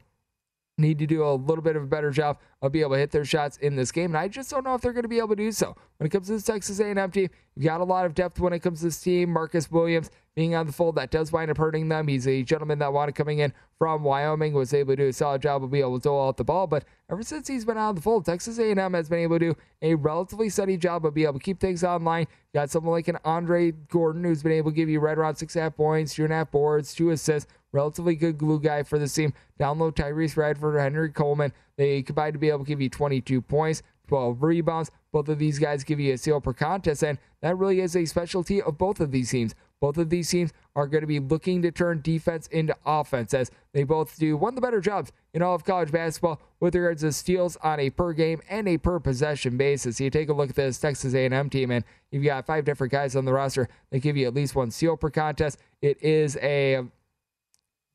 need 0.77 0.97
to 0.99 1.05
do 1.05 1.23
a 1.23 1.33
little 1.33 1.63
bit 1.63 1.75
of 1.75 1.83
a 1.83 1.87
better 1.87 2.09
job 2.09 2.39
of 2.61 2.71
being 2.71 2.83
able 2.83 2.95
to 2.95 2.99
hit 2.99 3.11
their 3.11 3.25
shots 3.25 3.57
in 3.57 3.75
this 3.75 3.91
game. 3.91 4.11
And 4.11 4.17
I 4.17 4.27
just 4.27 4.49
don't 4.49 4.63
know 4.63 4.73
if 4.73 4.81
they're 4.81 4.93
going 4.93 5.03
to 5.03 5.09
be 5.09 5.19
able 5.19 5.29
to 5.29 5.35
do 5.35 5.51
so. 5.51 5.75
When 5.97 6.07
it 6.07 6.09
comes 6.09 6.27
to 6.27 6.33
this 6.33 6.43
Texas 6.43 6.79
A&M 6.79 7.11
team, 7.11 7.29
you've 7.55 7.65
got 7.65 7.81
a 7.81 7.83
lot 7.83 8.05
of 8.05 8.15
depth 8.15 8.39
when 8.39 8.53
it 8.53 8.59
comes 8.59 8.79
to 8.79 8.85
this 8.85 8.99
team. 8.99 9.31
Marcus 9.31 9.69
Williams 9.69 10.09
being 10.35 10.55
on 10.55 10.65
the 10.65 10.73
fold, 10.73 10.95
that 10.95 11.11
does 11.11 11.31
wind 11.31 11.51
up 11.51 11.57
hurting 11.57 11.89
them. 11.89 12.07
He's 12.07 12.27
a 12.27 12.41
gentleman 12.41 12.79
that 12.79 12.91
wanted 12.91 13.13
coming 13.13 13.39
in 13.39 13.53
from 13.77 14.03
Wyoming, 14.03 14.53
was 14.53 14.73
able 14.73 14.93
to 14.93 15.03
do 15.03 15.07
a 15.09 15.13
solid 15.13 15.43
job 15.43 15.63
of 15.63 15.69
being 15.69 15.83
able 15.83 15.99
to 15.99 16.03
dole 16.03 16.27
out 16.27 16.37
the 16.37 16.43
ball. 16.43 16.65
But 16.65 16.85
ever 17.11 17.21
since 17.21 17.47
he's 17.47 17.65
been 17.65 17.77
out 17.77 17.91
of 17.91 17.95
the 17.97 18.01
fold, 18.01 18.25
Texas 18.25 18.57
A&M 18.57 18.93
has 18.93 19.09
been 19.09 19.19
able 19.19 19.37
to 19.37 19.53
do 19.53 19.57
a 19.83 19.93
relatively 19.93 20.49
steady 20.49 20.77
job 20.77 21.05
of 21.05 21.13
being 21.13 21.27
able 21.27 21.39
to 21.39 21.43
keep 21.43 21.59
things 21.59 21.83
online. 21.83 22.21
You 22.21 22.59
got 22.59 22.71
someone 22.71 22.93
like 22.93 23.07
an 23.07 23.19
Andre 23.23 23.71
Gordon 23.71 24.23
who's 24.23 24.41
been 24.41 24.53
able 24.53 24.71
to 24.71 24.75
give 24.75 24.89
you 24.89 24.99
right 24.99 25.17
around 25.17 25.35
six 25.35 25.55
and 25.55 25.61
a 25.61 25.63
half 25.65 25.75
points, 25.75 26.15
two 26.15 26.23
and 26.23 26.33
a 26.33 26.37
half 26.37 26.49
boards, 26.49 26.95
two 26.95 27.11
assists 27.11 27.51
relatively 27.73 28.15
good 28.15 28.37
glue 28.37 28.59
guy 28.59 28.83
for 28.83 28.97
the 28.97 29.07
team. 29.07 29.33
Down 29.59 29.79
low, 29.79 29.91
Tyrece 29.91 30.37
Radford, 30.37 30.79
Henry 30.79 31.11
Coleman. 31.11 31.51
They 31.75 32.01
combined 32.01 32.33
to 32.33 32.39
be 32.39 32.49
able 32.49 32.59
to 32.59 32.65
give 32.65 32.79
you 32.79 32.89
22 32.89 33.41
points, 33.41 33.83
12 34.07 34.41
rebounds. 34.41 34.91
Both 35.11 35.27
of 35.27 35.39
these 35.39 35.59
guys 35.59 35.83
give 35.83 35.99
you 35.99 36.13
a 36.13 36.17
steal 36.17 36.39
per 36.39 36.53
contest, 36.53 37.03
and 37.03 37.17
that 37.41 37.57
really 37.57 37.81
is 37.81 37.95
a 37.95 38.05
specialty 38.05 38.61
of 38.61 38.77
both 38.77 38.99
of 38.99 39.11
these 39.11 39.31
teams. 39.31 39.53
Both 39.79 39.97
of 39.97 40.09
these 40.09 40.29
teams 40.29 40.53
are 40.77 40.87
going 40.87 41.01
to 41.01 41.07
be 41.07 41.19
looking 41.19 41.61
to 41.61 41.69
turn 41.69 41.99
defense 42.01 42.47
into 42.47 42.73
offense 42.85 43.33
as 43.33 43.51
they 43.73 43.83
both 43.83 44.17
do 44.17 44.37
one 44.37 44.51
of 44.51 44.55
the 44.55 44.61
better 44.61 44.79
jobs 44.79 45.11
in 45.33 45.41
all 45.41 45.55
of 45.55 45.65
college 45.65 45.91
basketball 45.91 46.41
with 46.61 46.73
regards 46.73 47.01
to 47.01 47.11
steals 47.11 47.57
on 47.57 47.81
a 47.81 47.89
per 47.89 48.13
game 48.13 48.41
and 48.49 48.69
a 48.69 48.77
per 48.77 48.97
possession 48.99 49.57
basis. 49.57 49.99
You 49.99 50.09
take 50.09 50.29
a 50.29 50.33
look 50.33 50.51
at 50.51 50.55
this 50.55 50.79
Texas 50.79 51.13
A&M 51.13 51.49
team, 51.49 51.69
and 51.69 51.83
you've 52.11 52.23
got 52.23 52.45
five 52.45 52.63
different 52.63 52.93
guys 52.93 53.17
on 53.17 53.25
the 53.25 53.33
roster 53.33 53.67
that 53.91 53.99
give 53.99 54.15
you 54.15 54.25
at 54.25 54.33
least 54.33 54.55
one 54.55 54.71
steal 54.71 54.95
per 54.95 55.09
contest. 55.09 55.59
It 55.81 56.01
is 56.01 56.37
a 56.37 56.85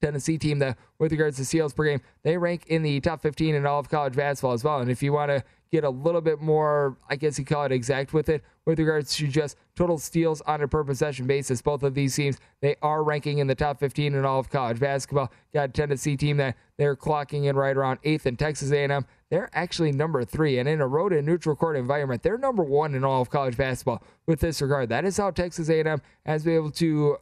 Tennessee 0.00 0.38
team 0.38 0.58
that, 0.60 0.78
with 0.98 1.12
regards 1.12 1.36
to 1.38 1.44
steals 1.44 1.72
per 1.72 1.84
game, 1.84 2.00
they 2.22 2.36
rank 2.36 2.66
in 2.66 2.82
the 2.82 3.00
top 3.00 3.20
15 3.20 3.54
in 3.54 3.66
all 3.66 3.78
of 3.78 3.88
college 3.88 4.14
basketball 4.14 4.52
as 4.52 4.64
well. 4.64 4.80
And 4.80 4.90
if 4.90 5.02
you 5.02 5.12
want 5.12 5.30
to 5.30 5.42
get 5.70 5.84
a 5.84 5.90
little 5.90 6.20
bit 6.20 6.40
more, 6.40 6.96
I 7.10 7.16
guess 7.16 7.38
you 7.38 7.44
call 7.44 7.64
it 7.64 7.72
exact 7.72 8.12
with 8.12 8.28
it, 8.28 8.42
with 8.64 8.78
regards 8.78 9.16
to 9.16 9.26
just 9.26 9.56
total 9.76 9.98
steals 9.98 10.40
on 10.42 10.62
a 10.62 10.68
per 10.68 10.84
possession 10.84 11.26
basis, 11.26 11.60
both 11.62 11.82
of 11.82 11.94
these 11.94 12.14
teams, 12.14 12.38
they 12.60 12.76
are 12.82 13.02
ranking 13.02 13.38
in 13.38 13.46
the 13.46 13.54
top 13.54 13.80
15 13.80 14.14
in 14.14 14.24
all 14.24 14.38
of 14.38 14.50
college 14.50 14.78
basketball. 14.78 15.32
Got 15.52 15.74
Tennessee 15.74 16.16
team 16.16 16.36
that 16.38 16.56
they're 16.76 16.96
clocking 16.96 17.44
in 17.44 17.56
right 17.56 17.76
around 17.76 17.98
eighth, 18.04 18.26
and 18.26 18.38
Texas 18.38 18.70
A&M, 18.70 19.04
they're 19.30 19.50
actually 19.52 19.92
number 19.92 20.24
three. 20.24 20.58
And 20.58 20.68
in 20.68 20.80
a 20.80 20.86
road 20.86 21.12
and 21.12 21.26
neutral 21.26 21.56
court 21.56 21.76
environment, 21.76 22.22
they're 22.22 22.38
number 22.38 22.62
one 22.62 22.94
in 22.94 23.04
all 23.04 23.20
of 23.20 23.30
college 23.30 23.56
basketball 23.56 24.02
with 24.26 24.40
this 24.40 24.62
regard. 24.62 24.88
That 24.88 25.04
is 25.04 25.16
how 25.16 25.30
Texas 25.30 25.68
A&M 25.68 26.00
has 26.24 26.44
been 26.44 26.54
able 26.54 26.70
to 26.72 27.18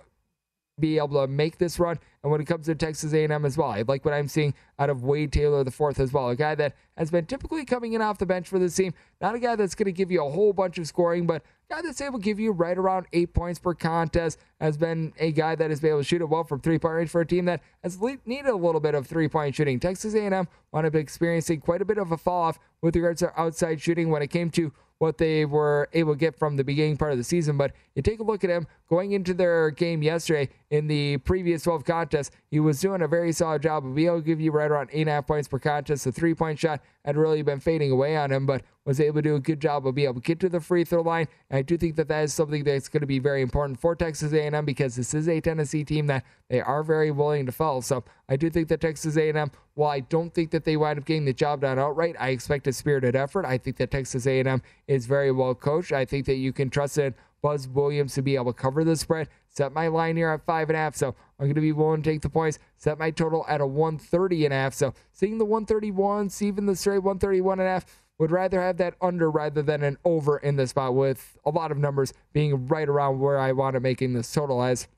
be 0.79 0.99
able 0.99 1.21
to 1.21 1.27
make 1.27 1.59
this 1.59 1.79
run. 1.79 1.99
And 2.23 2.31
when 2.31 2.41
it 2.41 2.45
comes 2.45 2.67
to 2.67 2.75
Texas 2.75 3.13
A&M 3.13 3.45
as 3.45 3.57
well, 3.57 3.71
I 3.71 3.83
like 3.87 4.05
what 4.05 4.13
I'm 4.13 4.29
seeing 4.29 4.55
out 4.79 4.91
of 4.91 5.05
Wade 5.05 5.33
Taylor 5.33 5.65
the 5.65 5.71
fourth 5.71 5.99
as 5.99 6.13
well, 6.13 6.29
a 6.29 6.37
guy 6.37 6.55
that 6.55 6.75
has 6.97 7.11
been 7.11 7.25
typically 7.27 7.65
coming 7.65 7.95
in 7.95 8.03
off 8.03 8.19
the 8.19 8.27
bench 8.27 8.49
for 8.49 8.59
this 8.59 8.75
team. 8.75 8.93
Not 9.21 9.35
a 9.35 9.39
guy 9.39 9.57
that's 9.57 9.75
going 9.75 9.87
to 9.87 9.93
give 9.93 10.11
you 10.11 10.25
a 10.25 10.31
whole 10.31 10.53
bunch 10.53 10.79
of 10.79 10.87
scoring, 10.87 11.27
but 11.27 11.43
a 11.71 11.75
guy 11.75 11.83
that's 11.83 12.01
able 12.01 12.19
to 12.19 12.25
give 12.25 12.39
you 12.39 12.53
right 12.53 12.77
around 12.77 13.07
eight 13.13 13.33
points 13.33 13.59
per 13.59 13.75
contest. 13.75 14.39
Has 14.61 14.77
been 14.77 15.13
a 15.19 15.33
guy 15.33 15.55
that 15.55 15.71
has 15.71 15.81
been 15.81 15.91
able 15.91 16.01
to 16.01 16.05
shoot 16.05 16.21
it 16.21 16.29
well 16.29 16.45
from 16.45 16.61
three 16.61 16.79
point 16.79 16.95
range 16.95 17.11
for 17.11 17.21
a 17.21 17.27
team 17.27 17.45
that 17.47 17.63
has 17.83 17.99
needed 18.01 18.47
a 18.47 18.57
little 18.57 18.81
bit 18.81 18.95
of 18.95 19.07
three 19.07 19.29
point 19.29 19.55
shooting. 19.55 19.79
Texas 19.81 20.15
A&M 20.15 20.49
wound 20.73 20.87
up 20.87 20.95
experiencing 20.95 21.61
quite 21.61 21.83
a 21.83 21.85
bit 21.85 21.99
of 21.99 22.13
a 22.13 22.17
fall 22.17 22.45
off 22.45 22.59
with 22.83 22.97
regards 22.97 23.21
to 23.21 23.41
outside 23.41 23.81
shooting 23.81 24.11
when 24.11 24.23
it 24.23 24.29
came 24.29 24.51
to 24.51 24.73
what 24.99 25.19
they 25.19 25.45
were 25.45 25.89
able 25.93 26.15
to 26.15 26.19
get 26.19 26.39
from 26.39 26.57
the 26.57 26.65
beginning 26.65 26.97
part 26.97 27.13
of 27.13 27.19
the 27.19 27.25
season. 27.25 27.57
But 27.57 27.73
you 27.95 28.03
take 28.03 28.21
a 28.21 28.23
look 28.23 28.45
at 28.45 28.51
him 28.51 28.67
going 28.89 29.13
into 29.13 29.35
their 29.35 29.71
game 29.71 30.03
yesterday 30.03 30.49
in 30.71 30.89
the 30.89 31.19
previous 31.19 31.63
12 31.63 31.85
contests, 31.85 32.35
he 32.51 32.59
was 32.59 32.81
doing 32.81 33.03
a 33.03 33.09
very 33.09 33.33
solid 33.33 33.63
job 33.63 33.87
of 33.87 33.95
being 33.95 34.09
able 34.09 34.21
to 34.21 34.25
give 34.25 34.41
you 34.41 34.51
right 34.51 34.71
around 34.71 34.91
8.5 34.91 35.27
points 35.27 35.49
per 35.49 35.59
contest. 35.59 36.05
The 36.05 36.13
three 36.13 36.35
point 36.35 36.59
shot 36.59 36.81
had 37.05 37.17
really 37.17 37.43
been 37.43 37.61
fading 37.61 37.93
away 37.93 38.17
on 38.17 38.33
him, 38.33 38.47
but 38.47 38.63
was 38.85 39.01
able 39.01 39.17
to 39.17 39.23
do 39.23 39.35
a 39.37 39.41
good 39.41 39.61
job 39.61 39.87
of 39.87 39.95
being 39.95 40.09
able 40.09 40.21
to 40.21 40.27
get 40.27 40.41
to 40.41 40.49
the 40.49 40.61
free 40.61 40.85
throw 40.85 41.03
line. 41.03 41.29
And 41.51 41.59
I 41.59 41.63
do 41.63 41.77
think 41.77 41.97
that 41.97 42.09
that 42.09 42.25
is 42.25 42.35
something 42.35 42.65
that's 42.65 42.89
going 42.89 43.01
to 43.01 43.07
be 43.07 43.19
very 43.19 43.43
important 43.43 43.81
for 43.81 43.95
Texas 43.95 44.33
A&M 44.33 44.65
because 44.65 44.97
this 44.97 45.15
is 45.15 45.29
a 45.29 45.41
Tennessee 45.41 45.85
team 45.85 46.07
that 46.09 46.25
they 46.49 46.61
are 46.61 46.83
very 46.83 47.11
willing 47.11 47.47
to 47.47 47.53
foul. 47.53 47.83
So 47.83 48.05
I 48.29 48.37
do 48.37 48.51
think 48.51 48.69
that 48.69 48.81
Texas 48.81 49.17
A&M, 49.17 49.51
while 49.75 49.91
I 49.91 50.01
don't 50.01 50.33
think 50.35 50.51
that 50.51 50.65
they 50.65 50.77
wind 50.77 50.99
up 50.99 51.05
getting 51.05 51.25
the 51.25 51.33
job 51.33 51.61
done 51.61 51.79
outright, 51.79 52.17
I 52.19 52.31
expect 52.31 52.67
a 52.67 52.73
spirited 52.73 53.15
effort. 53.15 53.45
I 53.45 53.59
think 53.59 53.77
that 53.77 53.91
Texas 53.91 54.27
A&M 54.27 54.63
is 54.89 55.07
very 55.07 55.31
well 55.31 55.55
coached. 55.55 55.93
I 55.93 56.05
think 56.05 56.27
that 56.27 56.37
you 56.37 56.53
can 56.53 56.71
trust 56.71 56.99
in 56.99 57.15
Buzz 57.43 57.69
Williams 57.69 58.15
to 58.15 58.23
be 58.23 58.35
able 58.35 58.53
to 58.53 58.59
cover 58.59 58.83
the 58.83 58.97
spread. 58.97 59.29
Set 59.57 59.73
my 59.73 59.89
line 59.89 60.19
here 60.19 60.29
at 60.29 60.45
five 60.45 60.69
and 60.69 60.77
a 60.77 60.81
half, 60.81 60.95
so 60.97 61.15
I'm 61.39 61.47
going 61.47 61.55
to 61.55 61.63
be 61.63 61.73
willing 61.73 62.03
to 62.03 62.11
take 62.11 62.21
the 62.21 62.29
points. 62.29 62.59
Set 62.77 62.99
my 62.99 63.11
total 63.11 63.47
at 63.49 63.63
a 63.63 63.67
130 63.67 64.45
and 64.45 64.53
a 64.53 64.57
half. 64.57 64.75
So 64.75 64.93
seeing 65.13 65.39
the 65.39 65.47
131, 65.47 66.31
even 66.43 66.67
the 66.67 66.77
straight 66.77 66.99
131 66.99 67.61
and 67.61 67.67
a 67.67 67.71
half 67.73 67.87
would 68.19 68.31
rather 68.31 68.61
have 68.61 68.77
that 68.77 68.97
under 69.01 69.31
rather 69.31 69.63
than 69.63 69.83
an 69.83 69.97
over 70.05 70.37
in 70.37 70.57
this 70.57 70.71
spot 70.71 70.95
with 70.95 71.39
a 71.47 71.51
lot 71.51 71.73
of 71.73 71.79
numbers 71.79 72.13
being 72.35 72.67
right 72.67 72.87
around 72.87 73.19
where 73.19 73.39
I 73.39 73.53
want 73.53 73.75
to 73.75 73.81
making 73.81 74.13
this 74.13 74.31
total 74.31 74.63
as 74.63 74.89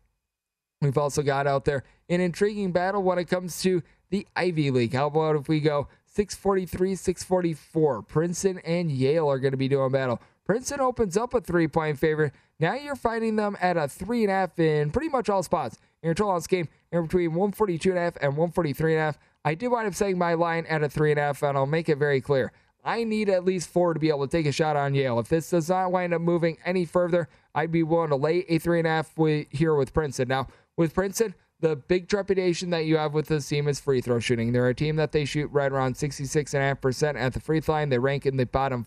we've 0.80 0.98
also 0.98 1.22
got 1.22 1.46
out 1.46 1.64
there 1.64 1.84
an 2.08 2.20
intriguing 2.20 2.72
battle 2.72 3.02
when 3.04 3.18
it 3.18 3.26
comes 3.26 3.62
to 3.62 3.82
the 4.10 4.26
Ivy 4.34 4.72
League. 4.72 4.94
How 4.94 5.06
about 5.06 5.36
if 5.36 5.48
we 5.48 5.60
go 5.60 5.86
643, 6.06 6.96
644? 6.96 8.02
Princeton 8.02 8.58
and 8.64 8.90
Yale 8.90 9.30
are 9.30 9.38
going 9.38 9.52
to 9.52 9.56
be 9.56 9.68
doing 9.68 9.92
battle. 9.92 10.20
Princeton 10.44 10.80
opens 10.80 11.16
up 11.16 11.34
a 11.34 11.40
three 11.40 11.68
point 11.68 11.98
favorite. 11.98 12.32
Now 12.60 12.74
you're 12.74 12.96
finding 12.96 13.36
them 13.36 13.56
at 13.60 13.76
a 13.76 13.86
three 13.86 14.24
and 14.24 14.30
a 14.30 14.34
half 14.34 14.58
in 14.58 14.90
pretty 14.90 15.08
much 15.08 15.28
all 15.28 15.42
spots. 15.42 15.78
In 16.02 16.08
your 16.08 16.14
total 16.14 16.32
on 16.32 16.38
this 16.38 16.46
game, 16.46 16.68
in 16.92 17.02
between 17.02 17.30
142 17.30 17.90
and 17.90 17.98
a 17.98 18.02
half 18.02 18.16
and 18.16 18.36
143 18.36 18.94
and 18.94 19.00
a 19.00 19.04
half. 19.04 19.18
I 19.44 19.54
do 19.54 19.70
wind 19.70 19.86
up 19.86 19.94
setting 19.94 20.18
my 20.18 20.34
line 20.34 20.66
at 20.66 20.82
a 20.82 20.88
three 20.88 21.10
and 21.10 21.18
a 21.18 21.22
half, 21.22 21.42
and 21.42 21.56
I'll 21.56 21.66
make 21.66 21.88
it 21.88 21.98
very 21.98 22.20
clear. 22.20 22.52
I 22.84 23.04
need 23.04 23.28
at 23.28 23.44
least 23.44 23.70
four 23.70 23.94
to 23.94 24.00
be 24.00 24.08
able 24.08 24.26
to 24.26 24.36
take 24.36 24.46
a 24.46 24.52
shot 24.52 24.76
on 24.76 24.94
Yale. 24.94 25.18
If 25.18 25.28
this 25.28 25.50
does 25.50 25.68
not 25.68 25.92
wind 25.92 26.14
up 26.14 26.20
moving 26.20 26.58
any 26.64 26.84
further, 26.84 27.28
I'd 27.54 27.72
be 27.72 27.82
willing 27.82 28.10
to 28.10 28.16
lay 28.16 28.44
a 28.48 28.58
three 28.58 28.78
and 28.78 28.86
a 28.86 28.90
half 28.90 29.16
with, 29.16 29.46
here 29.50 29.74
with 29.74 29.92
Princeton. 29.92 30.28
Now, 30.28 30.48
with 30.76 30.94
Princeton, 30.94 31.34
the 31.60 31.76
big 31.76 32.08
trepidation 32.08 32.70
that 32.70 32.84
you 32.84 32.96
have 32.96 33.14
with 33.14 33.26
this 33.26 33.48
team 33.48 33.68
is 33.68 33.80
free 33.80 34.00
throw 34.00 34.20
shooting. 34.20 34.52
They're 34.52 34.68
a 34.68 34.74
team 34.74 34.96
that 34.96 35.12
they 35.12 35.24
shoot 35.24 35.48
right 35.48 35.70
around 35.70 35.96
66.5% 35.96 37.16
at 37.16 37.32
the 37.32 37.40
free 37.40 37.60
throw 37.60 37.74
line. 37.74 37.88
They 37.88 37.98
rank 37.98 38.26
in 38.26 38.36
the 38.36 38.46
bottom 38.46 38.86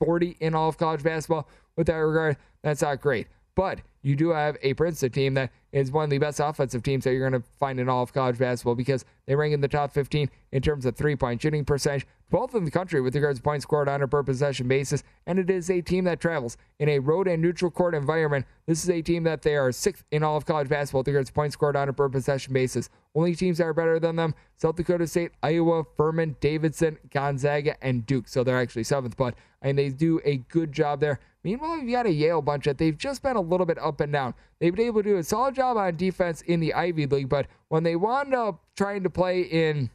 40 0.00 0.36
in 0.40 0.54
all 0.54 0.68
of 0.68 0.78
college 0.78 1.02
basketball. 1.02 1.48
With 1.78 1.86
that 1.86 1.94
regard, 1.94 2.36
that's 2.62 2.82
not 2.82 3.00
great. 3.00 3.28
But 3.54 3.80
you 4.02 4.16
do 4.16 4.30
have 4.30 4.56
a 4.62 4.74
Princeton 4.74 5.12
team 5.12 5.34
that 5.34 5.52
is 5.70 5.92
one 5.92 6.04
of 6.04 6.10
the 6.10 6.18
best 6.18 6.40
offensive 6.40 6.82
teams 6.82 7.04
that 7.04 7.12
you're 7.12 7.30
going 7.30 7.40
to 7.40 7.48
find 7.60 7.78
in 7.78 7.88
all 7.88 8.02
of 8.02 8.12
college 8.12 8.36
basketball 8.36 8.74
because 8.74 9.04
they 9.28 9.36
rank 9.36 9.52
in 9.52 9.60
the 9.60 9.68
top 9.68 9.92
15 9.92 10.30
in 10.52 10.62
terms 10.62 10.86
of 10.86 10.96
three 10.96 11.14
point 11.14 11.42
shooting 11.42 11.62
percentage, 11.62 12.06
both 12.30 12.54
in 12.54 12.64
the 12.64 12.70
country 12.70 13.02
with 13.02 13.14
regards 13.14 13.38
to 13.38 13.42
points 13.42 13.64
scored 13.64 13.86
on 13.86 14.00
a 14.00 14.08
per 14.08 14.22
possession 14.22 14.66
basis. 14.66 15.02
And 15.26 15.38
it 15.38 15.50
is 15.50 15.70
a 15.70 15.82
team 15.82 16.04
that 16.04 16.18
travels 16.18 16.56
in 16.78 16.88
a 16.88 16.98
road 16.98 17.28
and 17.28 17.42
neutral 17.42 17.70
court 17.70 17.94
environment. 17.94 18.46
This 18.66 18.82
is 18.82 18.88
a 18.88 19.02
team 19.02 19.24
that 19.24 19.42
they 19.42 19.54
are 19.56 19.70
sixth 19.70 20.02
in 20.10 20.22
all 20.22 20.38
of 20.38 20.46
college 20.46 20.70
basketball 20.70 21.00
with 21.00 21.08
regards 21.08 21.28
to 21.28 21.34
points 21.34 21.52
scored 21.52 21.76
on 21.76 21.90
a 21.90 21.92
per 21.92 22.08
possession 22.08 22.54
basis. 22.54 22.88
Only 23.14 23.34
teams 23.34 23.58
that 23.58 23.64
are 23.64 23.74
better 23.74 24.00
than 24.00 24.16
them 24.16 24.34
South 24.56 24.76
Dakota 24.76 25.06
State, 25.06 25.32
Iowa, 25.42 25.84
Furman, 25.96 26.36
Davidson, 26.40 26.96
Gonzaga, 27.10 27.76
and 27.84 28.06
Duke. 28.06 28.28
So 28.28 28.42
they're 28.42 28.58
actually 28.58 28.84
seventh, 28.84 29.16
but 29.18 29.34
and 29.60 29.76
they 29.76 29.90
do 29.90 30.20
a 30.24 30.38
good 30.38 30.72
job 30.72 31.00
there. 31.00 31.20
Meanwhile, 31.44 31.78
you've 31.78 31.92
got 31.92 32.06
a 32.06 32.12
Yale 32.12 32.42
bunch 32.42 32.64
that 32.64 32.78
they've 32.78 32.96
just 32.96 33.22
been 33.22 33.36
a 33.36 33.40
little 33.40 33.66
bit 33.66 33.78
up 33.78 34.00
and 34.00 34.12
down. 34.12 34.34
They've 34.58 34.74
been 34.74 34.86
able 34.86 35.02
to 35.02 35.08
do 35.08 35.16
a 35.16 35.22
solid 35.22 35.54
job 35.54 35.76
on 35.76 35.96
defense 35.96 36.42
in 36.42 36.60
the 36.60 36.74
Ivy 36.74 37.06
League, 37.06 37.28
but 37.28 37.46
when 37.68 37.82
they 37.82 37.96
wound 37.96 38.34
up 38.34 38.64
trying 38.76 39.02
to 39.02 39.10
play 39.10 39.42
in 39.42 39.90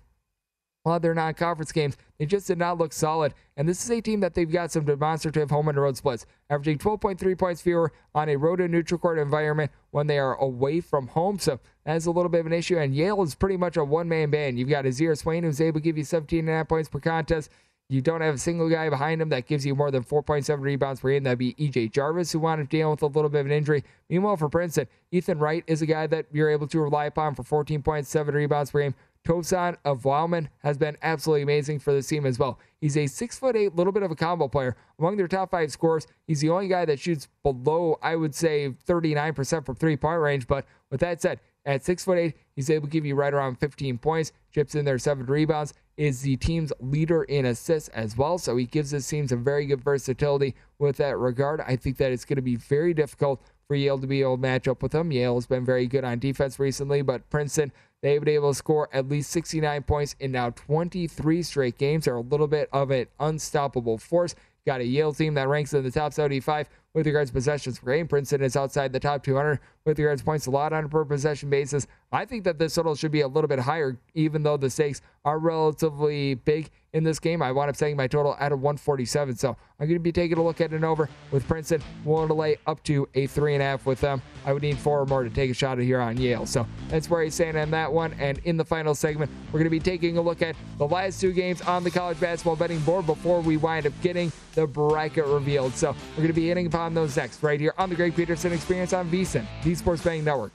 their 1.01 1.13
non 1.13 1.33
conference 1.33 1.71
games, 1.71 1.95
they 2.19 2.25
just 2.25 2.47
did 2.47 2.57
not 2.57 2.77
look 2.77 2.91
solid. 2.91 3.33
And 3.55 3.67
this 3.67 3.83
is 3.83 3.89
a 3.89 4.01
team 4.01 4.19
that 4.19 4.33
they've 4.33 4.51
got 4.51 4.71
some 4.71 4.85
demonstrative 4.85 5.49
home 5.49 5.69
and 5.69 5.77
road 5.77 5.95
splits, 5.95 6.25
averaging 6.49 6.77
12.3 6.77 7.37
points 7.37 7.61
fewer 7.61 7.91
on 8.13 8.29
a 8.29 8.35
road 8.35 8.59
and 8.59 8.71
neutral 8.71 8.97
court 8.97 9.17
environment 9.17 9.71
when 9.91 10.07
they 10.07 10.19
are 10.19 10.35
away 10.35 10.81
from 10.81 11.07
home. 11.07 11.39
So 11.39 11.59
that 11.85 11.95
is 11.95 12.05
a 12.05 12.11
little 12.11 12.29
bit 12.29 12.41
of 12.41 12.47
an 12.47 12.53
issue. 12.53 12.77
And 12.77 12.93
Yale 12.93 13.23
is 13.23 13.35
pretty 13.35 13.57
much 13.57 13.77
a 13.77 13.83
one 13.83 14.09
man 14.09 14.29
band. 14.29 14.59
You've 14.59 14.69
got 14.69 14.85
Azar 14.85 15.15
Swain, 15.15 15.43
who's 15.43 15.61
able 15.61 15.79
to 15.79 15.83
give 15.83 15.97
you 15.97 16.03
17.5 16.03 16.67
points 16.67 16.89
per 16.89 16.99
contest. 16.99 17.49
You 17.89 18.01
don't 18.01 18.21
have 18.21 18.35
a 18.35 18.39
single 18.39 18.69
guy 18.69 18.89
behind 18.89 19.21
him 19.21 19.29
that 19.29 19.45
gives 19.45 19.65
you 19.65 19.75
more 19.75 19.91
than 19.91 20.03
4.7 20.03 20.61
rebounds 20.61 21.01
per 21.01 21.09
game. 21.09 21.23
That'd 21.23 21.37
be 21.37 21.53
EJ 21.53 21.91
Jarvis, 21.91 22.31
who 22.31 22.39
wound 22.39 22.61
up 22.61 22.69
dealing 22.69 22.91
with 22.91 23.03
a 23.03 23.07
little 23.07 23.29
bit 23.29 23.41
of 23.41 23.45
an 23.45 23.51
injury. 23.51 23.83
Meanwhile, 24.09 24.37
for 24.37 24.49
Princeton, 24.49 24.87
Ethan 25.11 25.37
Wright 25.37 25.63
is 25.67 25.81
a 25.81 25.85
guy 25.85 26.07
that 26.07 26.25
you're 26.31 26.49
able 26.49 26.67
to 26.67 26.79
rely 26.79 27.05
upon 27.05 27.35
for 27.35 27.43
14.7 27.43 28.33
rebounds 28.33 28.71
per 28.71 28.81
game. 28.81 28.95
Tosan 29.25 29.77
Evbuomwan 29.85 30.49
has 30.63 30.77
been 30.77 30.97
absolutely 31.01 31.43
amazing 31.43 31.79
for 31.79 31.93
this 31.93 32.07
team 32.07 32.25
as 32.25 32.37
well. 32.37 32.59
He's 32.81 32.97
a 32.97 33.07
six 33.07 33.39
foot 33.39 33.55
eight, 33.55 33.75
little 33.75 33.93
bit 33.93 34.03
of 34.03 34.11
a 34.11 34.15
combo 34.15 34.47
player. 34.47 34.75
Among 34.99 35.15
their 35.15 35.29
top 35.29 35.51
five 35.51 35.71
scorers, 35.71 36.07
he's 36.27 36.41
the 36.41 36.49
only 36.49 36.67
guy 36.67 36.83
that 36.85 36.99
shoots 36.99 37.29
below, 37.41 37.97
I 38.01 38.15
would 38.15 38.35
say, 38.35 38.73
39% 38.85 39.65
from 39.65 39.75
three 39.75 39.95
point 39.95 40.19
range. 40.19 40.47
But 40.47 40.65
with 40.89 40.99
that 40.99 41.21
said, 41.21 41.39
at 41.65 41.85
six 41.85 42.03
foot 42.03 42.17
eight, 42.17 42.35
he's 42.55 42.69
able 42.69 42.87
to 42.87 42.91
give 42.91 43.05
you 43.05 43.15
right 43.15 43.33
around 43.33 43.59
15 43.59 43.97
points, 43.97 44.33
chips 44.51 44.75
in 44.75 44.83
there 44.83 44.97
seven 44.97 45.25
rebounds, 45.25 45.73
is 45.97 46.21
the 46.21 46.35
team's 46.37 46.73
leader 46.79 47.23
in 47.23 47.45
assists 47.45 47.89
as 47.89 48.17
well. 48.17 48.37
So 48.37 48.57
he 48.57 48.65
gives 48.65 48.91
his 48.91 49.07
team 49.07 49.27
some 49.27 49.43
very 49.43 49.65
good 49.65 49.81
versatility 49.81 50.55
with 50.79 50.97
that 50.97 51.17
regard. 51.17 51.61
I 51.61 51.75
think 51.75 51.97
that 51.97 52.11
it's 52.11 52.25
going 52.25 52.37
to 52.37 52.41
be 52.41 52.55
very 52.55 52.93
difficult 52.93 53.41
for 53.67 53.75
Yale 53.75 53.99
to 53.99 54.07
be 54.07 54.21
able 54.21 54.35
to 54.35 54.41
match 54.41 54.67
up 54.67 54.83
with 54.83 54.91
them. 54.91 55.11
Yale 55.11 55.35
has 55.35 55.45
been 55.45 55.65
very 55.65 55.87
good 55.87 56.03
on 56.03 56.19
defense 56.19 56.59
recently, 56.59 57.01
but 57.01 57.29
Princeton, 57.29 57.71
they've 58.01 58.21
been 58.21 58.33
able 58.33 58.51
to 58.51 58.55
score 58.55 58.89
at 58.91 59.07
least 59.07 59.29
69 59.31 59.83
points 59.83 60.15
in 60.19 60.31
now 60.31 60.49
23 60.51 61.43
straight 61.43 61.77
games. 61.77 62.05
They're 62.05 62.15
a 62.15 62.21
little 62.21 62.47
bit 62.47 62.69
of 62.73 62.91
an 62.91 63.07
unstoppable 63.19 63.97
force. 63.97 64.35
Got 64.65 64.81
a 64.81 64.85
Yale 64.85 65.13
team 65.13 65.33
that 65.35 65.47
ranks 65.47 65.73
in 65.73 65.83
the 65.83 65.91
top 65.91 66.13
75 66.13 66.69
with 66.93 67.07
regards 67.07 67.31
to 67.31 67.33
possessions 67.33 67.79
per 67.79 67.95
game. 67.95 68.07
Princeton 68.07 68.43
is 68.43 68.55
outside 68.55 68.93
the 68.93 68.99
top 68.99 69.23
200 69.23 69.59
with 69.85 69.99
regards 69.99 70.21
to 70.21 70.25
points 70.25 70.45
a 70.47 70.51
lot 70.51 70.73
on 70.73 70.85
a 70.85 70.89
per 70.89 71.03
possession 71.03 71.49
basis. 71.49 71.87
I 72.11 72.25
think 72.25 72.43
that 72.43 72.59
this 72.59 72.75
total 72.75 72.95
should 72.95 73.11
be 73.11 73.21
a 73.21 73.27
little 73.27 73.47
bit 73.47 73.59
higher, 73.59 73.97
even 74.13 74.43
though 74.43 74.57
the 74.57 74.69
stakes 74.69 75.01
are 75.25 75.39
relatively 75.39 76.35
big 76.35 76.69
in 76.93 77.03
this 77.03 77.19
game. 77.19 77.41
I 77.41 77.51
wound 77.51 77.69
up 77.69 77.75
setting 77.75 77.97
my 77.97 78.07
total 78.07 78.35
at 78.39 78.51
a 78.51 78.55
147. 78.55 79.35
So 79.35 79.57
I'm 79.79 79.87
going 79.87 79.95
to 79.95 79.99
be 79.99 80.11
taking 80.11 80.37
a 80.37 80.43
look 80.43 80.61
at 80.61 80.71
an 80.71 80.83
over 80.83 81.09
with 81.31 81.47
Princeton, 81.47 81.81
willing 82.05 82.27
to 82.27 82.33
lay 82.35 82.57
up 82.67 82.83
to 82.83 83.07
a 83.15 83.25
three 83.25 83.55
and 83.55 83.63
a 83.63 83.65
half 83.65 83.85
with 83.85 83.99
them. 83.99 84.21
I 84.45 84.53
would 84.53 84.61
need 84.61 84.77
four 84.77 85.01
or 85.01 85.05
more 85.05 85.23
to 85.23 85.29
take 85.29 85.49
a 85.49 85.53
shot 85.53 85.79
at 85.79 85.85
here 85.85 85.99
on 85.99 86.17
Yale. 86.17 86.45
So 86.45 86.67
that's 86.89 87.09
where 87.09 87.21
I 87.21 87.29
stand 87.29 87.57
on 87.57 87.71
that 87.71 87.91
one. 87.91 88.13
And 88.19 88.39
in 88.43 88.57
the 88.57 88.65
final 88.65 88.93
segment, 88.93 89.31
we're 89.47 89.59
going 89.59 89.65
to 89.65 89.69
be 89.71 89.79
taking 89.79 90.17
a 90.17 90.21
look 90.21 90.41
at 90.41 90.55
the 90.77 90.87
last 90.87 91.19
two 91.19 91.31
games 91.31 91.61
on 91.61 91.83
the 91.83 91.91
college 91.91 92.19
basketball 92.19 92.55
betting 92.55 92.79
board 92.81 93.07
before 93.07 93.41
we 93.41 93.57
wind 93.57 93.87
up 93.87 93.93
getting 94.01 94.31
the 94.53 94.67
bracket 94.67 95.25
revealed. 95.25 95.73
So 95.73 95.95
we're 96.11 96.17
going 96.17 96.27
to 96.27 96.33
be 96.33 96.47
hitting 96.47 96.67
upon 96.67 96.82
those 96.91 97.15
next 97.15 97.43
right 97.43 97.59
here 97.59 97.73
on 97.77 97.89
the 97.89 97.95
Greg 97.95 98.15
Peterson 98.15 98.51
Experience 98.51 98.93
on 98.93 99.09
VSIN, 99.09 99.45
the 99.63 99.75
Sports 99.75 100.03
Betting 100.03 100.23
Network. 100.23 100.51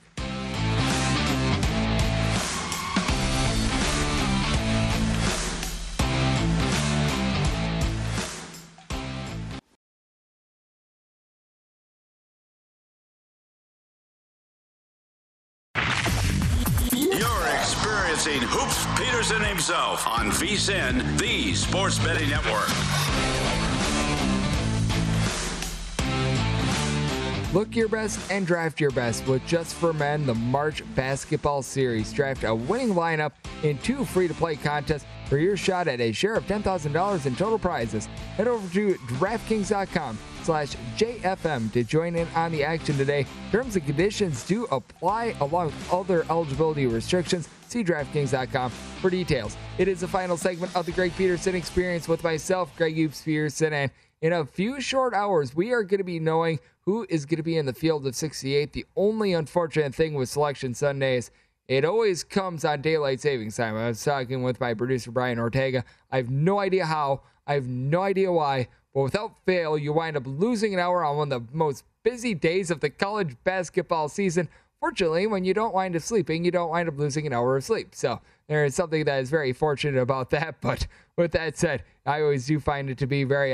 You're 16.93 17.47
experiencing 17.55 18.41
Hoops 18.41 18.85
Peterson 18.99 19.41
himself 19.41 20.05
on 20.05 20.31
VSIN, 20.31 21.17
the 21.17 21.53
Sports 21.55 21.97
Betting 21.99 22.29
Network. 22.29 22.98
Look 27.51 27.75
your 27.75 27.87
best 27.87 28.31
and 28.31 28.45
draft 28.45 28.79
your 28.79 28.91
best 28.91 29.25
with 29.25 29.43
Just 29.47 29.73
for 29.73 29.91
Men, 29.91 30.27
the 30.27 30.35
March 30.35 30.83
Basketball 30.93 31.63
Series. 31.63 32.13
Draft 32.13 32.43
a 32.43 32.53
winning 32.53 32.93
lineup 32.93 33.31
in 33.63 33.79
two 33.79 34.05
free 34.05 34.27
to 34.27 34.35
play 34.35 34.55
contests 34.55 35.07
for 35.27 35.39
your 35.39 35.57
shot 35.57 35.87
at 35.87 35.99
a 35.99 36.11
share 36.11 36.35
of 36.35 36.45
$10,000 36.45 37.25
in 37.25 37.35
total 37.35 37.57
prizes. 37.57 38.05
Head 38.37 38.47
over 38.47 38.71
to 38.75 38.93
DraftKings.com 38.93 40.19
slash 40.43 40.75
JFM 40.95 41.71
to 41.71 41.83
join 41.83 42.15
in 42.15 42.27
on 42.35 42.51
the 42.51 42.63
action 42.63 42.95
today. 42.97 43.25
Terms 43.51 43.75
and 43.75 43.83
conditions 43.83 44.45
do 44.45 44.65
apply 44.65 45.35
along 45.41 45.67
with 45.67 45.93
other 45.93 46.27
eligibility 46.29 46.85
restrictions. 46.85 47.49
See 47.67 47.83
DraftKings.com 47.83 48.69
for 48.69 49.09
details. 49.09 49.57
It 49.79 49.87
is 49.87 50.01
the 50.01 50.07
final 50.07 50.37
segment 50.37 50.75
of 50.75 50.85
the 50.85 50.91
Greg 50.91 51.13
Peterson 51.17 51.55
experience 51.55 52.07
with 52.07 52.23
myself, 52.23 52.75
Greg 52.77 52.95
Hoops 52.95 53.23
Peterson, 53.23 53.73
and 53.73 53.91
in 54.21 54.33
a 54.33 54.45
few 54.45 54.81
short 54.81 55.13
hours, 55.13 55.55
we 55.55 55.71
are 55.71 55.83
going 55.83 55.99
to 55.99 56.03
be 56.03 56.19
knowing 56.19 56.59
who 56.81 57.05
is 57.09 57.25
going 57.25 57.37
to 57.37 57.43
be 57.43 57.57
in 57.57 57.65
the 57.65 57.73
field 57.73 58.05
of 58.05 58.15
68. 58.15 58.73
The 58.73 58.85
only 58.95 59.33
unfortunate 59.33 59.95
thing 59.95 60.13
with 60.15 60.29
Selection 60.29 60.73
Sundays, 60.73 61.31
it 61.67 61.85
always 61.85 62.23
comes 62.23 62.65
on 62.65 62.81
daylight 62.81 63.21
savings 63.21 63.55
time. 63.55 63.75
I 63.77 63.87
was 63.87 64.03
talking 64.03 64.43
with 64.43 64.59
my 64.59 64.73
producer, 64.73 65.11
Brian 65.11 65.39
Ortega. 65.39 65.85
I 66.11 66.17
have 66.17 66.29
no 66.29 66.59
idea 66.59 66.85
how, 66.85 67.21
I 67.47 67.53
have 67.53 67.67
no 67.67 68.01
idea 68.01 68.31
why, 68.31 68.67
but 68.93 69.03
without 69.03 69.35
fail, 69.45 69.77
you 69.77 69.93
wind 69.93 70.17
up 70.17 70.23
losing 70.25 70.73
an 70.73 70.79
hour 70.79 71.03
on 71.05 71.17
one 71.17 71.31
of 71.31 71.47
the 71.47 71.55
most 71.55 71.85
busy 72.03 72.33
days 72.33 72.71
of 72.71 72.79
the 72.79 72.89
college 72.89 73.35
basketball 73.43 74.09
season. 74.09 74.49
Fortunately, 74.79 75.27
when 75.27 75.43
you 75.45 75.53
don't 75.53 75.73
wind 75.73 75.95
up 75.95 76.01
sleeping, 76.01 76.43
you 76.43 76.51
don't 76.51 76.69
wind 76.69 76.89
up 76.89 76.97
losing 76.97 77.27
an 77.27 77.33
hour 77.33 77.57
of 77.57 77.63
sleep. 77.63 77.93
So 77.93 78.19
there 78.47 78.65
is 78.65 78.75
something 78.75 79.05
that 79.05 79.21
is 79.21 79.29
very 79.29 79.53
fortunate 79.53 79.99
about 79.99 80.31
that. 80.31 80.55
But 80.61 80.87
with 81.17 81.31
that 81.33 81.57
said, 81.57 81.83
I 82.05 82.21
always 82.21 82.47
do 82.47 82.59
find 82.59 82.89
it 82.89 82.97
to 82.97 83.07
be 83.07 83.23
very 83.25 83.53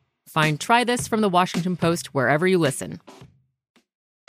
Find 0.31 0.61
Try 0.61 0.85
This 0.85 1.09
from 1.09 1.19
the 1.19 1.27
Washington 1.27 1.75
Post 1.75 2.13
wherever 2.13 2.47
you 2.47 2.57
listen. 2.57 3.01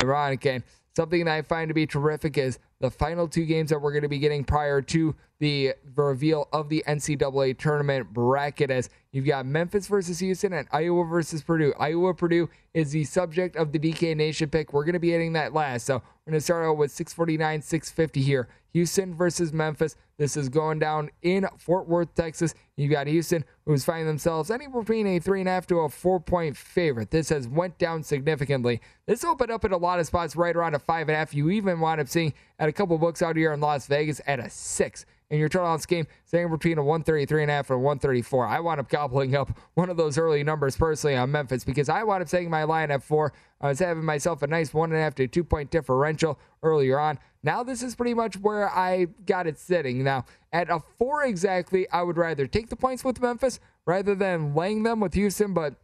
ironic. 0.02 0.44
And 0.46 0.64
something 0.96 1.26
that 1.26 1.32
I 1.32 1.42
find 1.42 1.68
to 1.68 1.74
be 1.74 1.86
terrific 1.86 2.36
is 2.36 2.58
the 2.82 2.90
final 2.90 3.28
two 3.28 3.46
games 3.46 3.70
that 3.70 3.80
we're 3.80 3.92
going 3.92 4.02
to 4.02 4.08
be 4.08 4.18
getting 4.18 4.42
prior 4.42 4.82
to 4.82 5.14
the 5.38 5.72
reveal 5.94 6.48
of 6.52 6.68
the 6.68 6.84
NCAA 6.86 7.56
tournament 7.56 8.12
bracket. 8.12 8.70
As 8.70 8.90
you've 9.12 9.24
got 9.24 9.46
Memphis 9.46 9.86
versus 9.86 10.18
Houston 10.18 10.52
and 10.52 10.66
Iowa 10.72 11.04
versus 11.04 11.42
Purdue. 11.42 11.72
Iowa 11.78 12.12
Purdue 12.12 12.50
is 12.74 12.90
the 12.90 13.04
subject 13.04 13.54
of 13.54 13.70
the 13.70 13.78
DK 13.78 14.16
Nation 14.16 14.50
pick. 14.50 14.72
We're 14.72 14.84
going 14.84 14.94
to 14.94 14.98
be 14.98 15.12
hitting 15.12 15.32
that 15.34 15.54
last. 15.54 15.86
So 15.86 15.94
we're 15.94 16.32
going 16.32 16.40
to 16.40 16.44
start 16.44 16.66
out 16.66 16.76
with 16.76 16.90
649, 16.90 17.62
650 17.62 18.20
here. 18.20 18.48
Houston 18.72 19.14
versus 19.14 19.52
Memphis. 19.52 19.96
This 20.18 20.36
is 20.36 20.48
going 20.48 20.78
down 20.78 21.10
in 21.22 21.46
Fort 21.58 21.88
Worth, 21.88 22.14
Texas. 22.14 22.54
You've 22.76 22.90
got 22.90 23.06
Houston, 23.06 23.44
who's 23.66 23.84
finding 23.84 24.06
themselves 24.06 24.50
anywhere 24.50 24.82
between 24.82 25.06
a 25.06 25.18
three 25.18 25.40
and 25.40 25.48
a 25.48 25.52
half 25.52 25.66
to 25.66 25.80
a 25.80 25.88
four 25.88 26.20
point 26.20 26.56
favorite. 26.56 27.10
This 27.10 27.28
has 27.28 27.48
went 27.48 27.78
down 27.78 28.02
significantly. 28.02 28.80
This 29.06 29.24
opened 29.24 29.50
up 29.50 29.64
in 29.64 29.72
a 29.72 29.76
lot 29.76 30.00
of 30.00 30.06
spots 30.06 30.36
right 30.36 30.54
around 30.54 30.74
a 30.74 30.78
five 30.78 31.08
and 31.08 31.16
a 31.16 31.18
half. 31.18 31.34
You 31.34 31.50
even 31.50 31.80
wind 31.80 32.00
up 32.00 32.08
seeing 32.08 32.32
at 32.62 32.68
a 32.68 32.72
couple 32.72 32.96
books 32.96 33.22
out 33.22 33.34
here 33.34 33.52
in 33.52 33.60
Las 33.60 33.88
Vegas 33.88 34.20
at 34.24 34.38
a 34.38 34.48
six. 34.48 35.04
And 35.32 35.40
your 35.40 35.48
total 35.48 35.66
on 35.66 35.80
game 35.88 36.06
staying 36.26 36.48
between 36.48 36.78
a 36.78 36.84
133 36.84 37.42
and 37.42 37.50
a 37.50 37.54
half 37.54 37.70
a 37.70 37.76
134. 37.76 38.46
I 38.46 38.60
wound 38.60 38.78
up 38.78 38.88
gobbling 38.88 39.34
up 39.34 39.58
one 39.74 39.90
of 39.90 39.96
those 39.96 40.16
early 40.16 40.44
numbers 40.44 40.76
personally 40.76 41.16
on 41.16 41.32
Memphis 41.32 41.64
because 41.64 41.88
I 41.88 42.04
wound 42.04 42.22
up 42.22 42.28
setting 42.28 42.50
my 42.50 42.62
line 42.62 42.92
at 42.92 43.02
four. 43.02 43.32
I 43.60 43.68
was 43.68 43.80
having 43.80 44.04
myself 44.04 44.42
a 44.42 44.46
nice 44.46 44.72
one 44.72 44.92
and 44.92 45.00
a 45.00 45.02
half 45.02 45.16
to 45.16 45.26
two 45.26 45.42
point 45.42 45.72
differential 45.72 46.38
earlier 46.62 47.00
on. 47.00 47.18
Now 47.42 47.64
this 47.64 47.82
is 47.82 47.96
pretty 47.96 48.14
much 48.14 48.36
where 48.36 48.70
I 48.70 49.06
got 49.26 49.48
it 49.48 49.58
sitting. 49.58 50.04
Now 50.04 50.24
at 50.52 50.70
a 50.70 50.78
four 51.00 51.24
exactly, 51.24 51.90
I 51.90 52.02
would 52.02 52.16
rather 52.16 52.46
take 52.46 52.68
the 52.68 52.76
points 52.76 53.02
with 53.02 53.20
Memphis 53.20 53.58
rather 53.86 54.14
than 54.14 54.54
laying 54.54 54.84
them 54.84 55.00
with 55.00 55.14
Houston, 55.14 55.52
but 55.52 55.81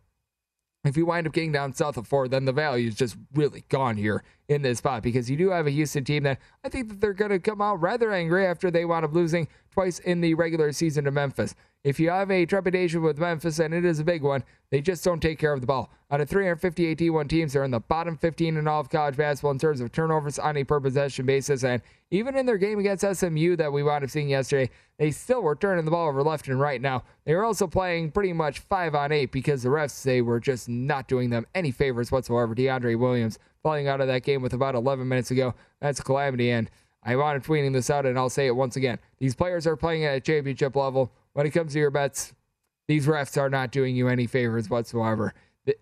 if 0.85 0.97
you 0.97 1.07
wind 1.07 1.27
up 1.27 1.33
getting 1.33 1.53
down 1.53 1.73
south 1.73 1.97
of 1.97 2.07
four, 2.07 2.29
then 2.29 2.45
the 2.45 2.53
value 2.53 2.89
is 2.89 2.95
just 2.95 3.17
really 3.35 3.65
gone 3.69 3.97
here 3.97 4.23
in 4.49 4.63
this 4.63 4.79
spot 4.79 5.03
because 5.03 5.29
you 5.29 5.37
do 5.37 5.51
have 5.51 5.67
a 5.67 5.71
Houston 5.71 6.05
team 6.05 6.23
that 6.23 6.39
I 6.65 6.69
think 6.69 6.89
that 6.89 7.01
they're 7.01 7.13
going 7.13 7.31
to 7.31 7.39
come 7.39 7.61
out 7.61 7.81
rather 7.81 8.13
angry 8.13 8.47
after 8.47 8.71
they 8.71 8.85
wound 8.85 9.05
up 9.05 9.13
losing 9.13 9.49
twice 9.73 9.99
in 9.99 10.21
the 10.21 10.35
regular 10.35 10.73
season 10.73 11.05
to 11.05 11.11
Memphis. 11.11 11.55
If 11.85 12.01
you 12.01 12.11
have 12.11 12.31
a 12.31 12.45
trepidation 12.45 13.03
with 13.03 13.19
Memphis, 13.19 13.61
and 13.61 13.73
it 13.73 13.85
is 13.85 14.01
a 14.01 14.05
big 14.05 14.23
one, 14.23 14.43
they 14.71 14.81
just 14.81 15.05
don't 15.05 15.21
take 15.21 15.39
care 15.39 15.53
of 15.53 15.61
the 15.61 15.67
ball. 15.67 15.91
Out 16.11 16.21
of 16.21 16.29
358 16.29 16.99
D1 16.99 17.29
teams, 17.29 17.53
they're 17.53 17.65
in 17.65 17.71
the 17.71 17.81
bottom 17.81 18.17
15 18.17 18.57
in 18.57 18.67
all 18.67 18.81
of 18.81 18.91
college 18.91 19.17
basketball 19.17 19.53
in 19.53 19.59
terms 19.59 19.81
of 19.81 19.93
turnovers 19.93 20.39
on 20.39 20.57
a 20.57 20.65
per 20.65 20.81
possession 20.81 21.25
basis. 21.27 21.65
And 21.65 21.81
even 22.11 22.37
in 22.37 22.47
their 22.47 22.59
game 22.59 22.79
against 22.79 23.05
SMU 23.05 23.57
that 23.57 23.73
we 23.73 23.83
wound 23.83 24.05
up 24.05 24.11
seeing 24.11 24.29
yesterday, 24.29 24.71
they 24.99 25.11
still 25.11 25.43
were 25.43 25.55
turning 25.55 25.85
the 25.85 25.91
ball 25.91 26.09
over 26.09 26.23
left 26.23 26.49
and 26.49 26.61
right. 26.61 26.81
Now, 26.81 27.05
they 27.25 27.35
were 27.35 27.45
also 27.45 27.67
playing 27.67 28.11
pretty 28.11 28.33
much 28.33 28.59
five 28.59 28.95
on 28.95 29.13
eight 29.13 29.33
because 29.33 29.63
the 29.63 29.69
refs, 29.69 30.03
they 30.03 30.21
were 30.21 30.41
just 30.41 30.69
not 30.69 31.09
doing 31.09 31.31
them 31.31 31.47
any 31.55 31.71
favors 31.71 32.11
whatsoever. 32.11 32.55
DeAndre 32.55 32.99
Williams 32.99 33.39
falling 33.63 33.87
out 33.87 34.01
of 34.01 34.09
that 34.09 34.25
game 34.25 34.43
with 34.43 34.55
about 34.55 34.75
11 34.75 35.07
minutes 35.07 35.31
ago. 35.31 35.55
That's 35.81 36.01
a 36.01 36.03
calamity. 36.03 36.51
And 36.51 36.71
I 37.03 37.17
wanted 37.17 37.45
tweeting 37.45 37.73
this 37.73 37.91
out, 37.91 38.07
and 38.07 38.19
I'll 38.19 38.29
say 38.29 38.47
it 38.47 38.57
once 38.57 38.77
again. 38.77 38.99
These 39.19 39.35
players 39.35 39.67
are 39.67 39.77
playing 39.77 40.05
at 40.05 40.17
a 40.17 40.21
championship 40.21 40.75
level. 40.75 41.13
When 41.39 41.47
it 41.47 41.51
comes 41.51 41.75
to 41.75 41.79
your 41.79 41.93
bets, 41.93 42.35
these 42.89 43.07
refs 43.07 43.41
are 43.41 43.49
not 43.49 43.71
doing 43.71 43.95
you 43.95 44.09
any 44.09 44.27
favors 44.27 44.69
whatsoever. 44.69 45.35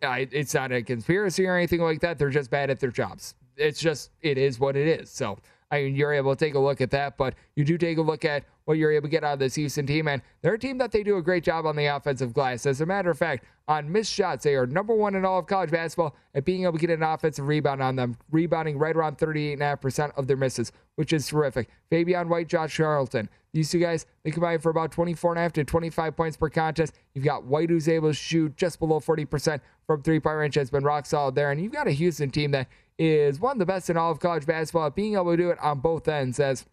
It's 0.03 0.53
not 0.53 0.71
a 0.71 0.83
conspiracy 0.83 1.47
or 1.47 1.57
anything 1.57 1.81
like 1.81 2.01
that. 2.01 2.19
They're 2.19 2.29
just 2.29 2.51
bad 2.51 2.69
at 2.69 2.79
their 2.79 2.91
jobs. 2.91 3.35
It's 3.57 3.81
just, 3.81 4.11
it 4.21 4.37
is 4.37 4.61
what 4.61 4.77
it 4.77 4.87
is. 4.87 5.09
So 5.09 5.39
I 5.71 5.83
mean, 5.83 5.97
you're 5.97 6.13
able 6.13 6.35
to 6.35 6.45
take 6.45 6.55
a 6.55 6.59
look 6.59 6.81
at 6.81 6.91
that, 6.91 7.17
but 7.17 7.35
you 7.57 7.65
do 7.65 7.77
take 7.77 7.99
a 7.99 8.03
look 8.03 8.25
at 8.25 8.45
what 8.67 8.79
you're 8.79 8.93
able 8.93 9.09
to 9.09 9.11
get 9.11 9.25
out 9.25 9.35
of 9.35 9.39
this 9.39 9.55
Houston 9.55 9.87
team, 9.87 10.09
and 10.09 10.23
they're 10.43 10.55
a 10.55 10.59
team 10.59 10.79
that 10.79 10.93
they 10.93 11.03
do 11.03 11.17
a 11.17 11.23
great 11.23 11.43
job 11.43 11.67
on 11.67 11.75
the 11.75 11.87
offensive 11.87 12.33
glass. 12.33 12.67
As 12.67 12.81
a 12.81 12.87
matter 12.87 13.11
of 13.11 13.19
fact, 13.19 13.45
on 13.67 13.91
missed 13.91 14.13
shots, 14.13 14.45
they 14.45 14.55
are 14.55 14.67
number 14.67 14.95
one 14.95 15.15
in 15.15 15.25
all 15.25 15.39
of 15.39 15.47
college 15.47 15.71
basketball 15.71 16.15
at 16.35 16.45
being 16.45 16.65
able 16.65 16.75
to 16.75 16.79
get 16.79 16.91
an 16.91 17.03
offensive 17.03 17.49
rebound 17.49 17.83
on 17.83 17.97
them, 17.97 18.17
rebounding 18.31 18.79
right 18.79 18.95
around 18.95 19.19
38.5% 19.19 20.13
of 20.17 20.27
their 20.27 20.37
misses, 20.37 20.71
which 20.97 21.13
is 21.13 21.27
terrific. 21.27 21.69
Fabian 21.91 22.29
White, 22.29 22.49
Josh 22.49 22.77
Carlton, 22.77 23.29
these 23.57 23.71
two 23.71 23.79
guys, 23.79 24.05
they 24.23 24.31
combine 24.31 24.59
for 24.59 24.69
about 24.69 24.93
24.5 24.93 25.53
to 25.53 25.65
25 25.65 26.15
points 26.17 26.37
per 26.37 26.51
contest. 26.51 26.95
You've 27.15 27.25
got 27.25 27.45
White 27.45 27.71
who's 27.71 27.89
able 27.89 28.11
to 28.11 28.15
shoot 28.15 28.55
just 28.55 28.79
below 28.79 29.01
40% 29.01 29.61
from 29.87 30.03
three 30.03 30.21
point 30.21 30.37
range, 30.37 30.57
has 30.57 30.71
been 30.71 30.85
rock 30.85 31.07
solid 31.07 31.35
there, 31.35 31.51
and 31.51 31.61
you've 31.61 31.73
got 31.73 31.89
a 31.89 31.93
Houston 31.93 32.31
team 32.31 32.51
that 32.51 32.69
is 32.99 33.41
one 33.41 33.53
of 33.53 33.59
the 33.59 33.67
best 33.67 33.89
in 33.89 33.97
all 33.97 34.11
of 34.11 34.21
college 34.21 34.45
basketball 34.45 34.87
at 34.87 34.95
being 34.95 35.15
able 35.15 35.31
to 35.31 35.37
do 35.37 35.51
it 35.51 35.59
on 35.61 35.81
both 35.81 36.07
ends 36.07 36.39
as 36.39 36.67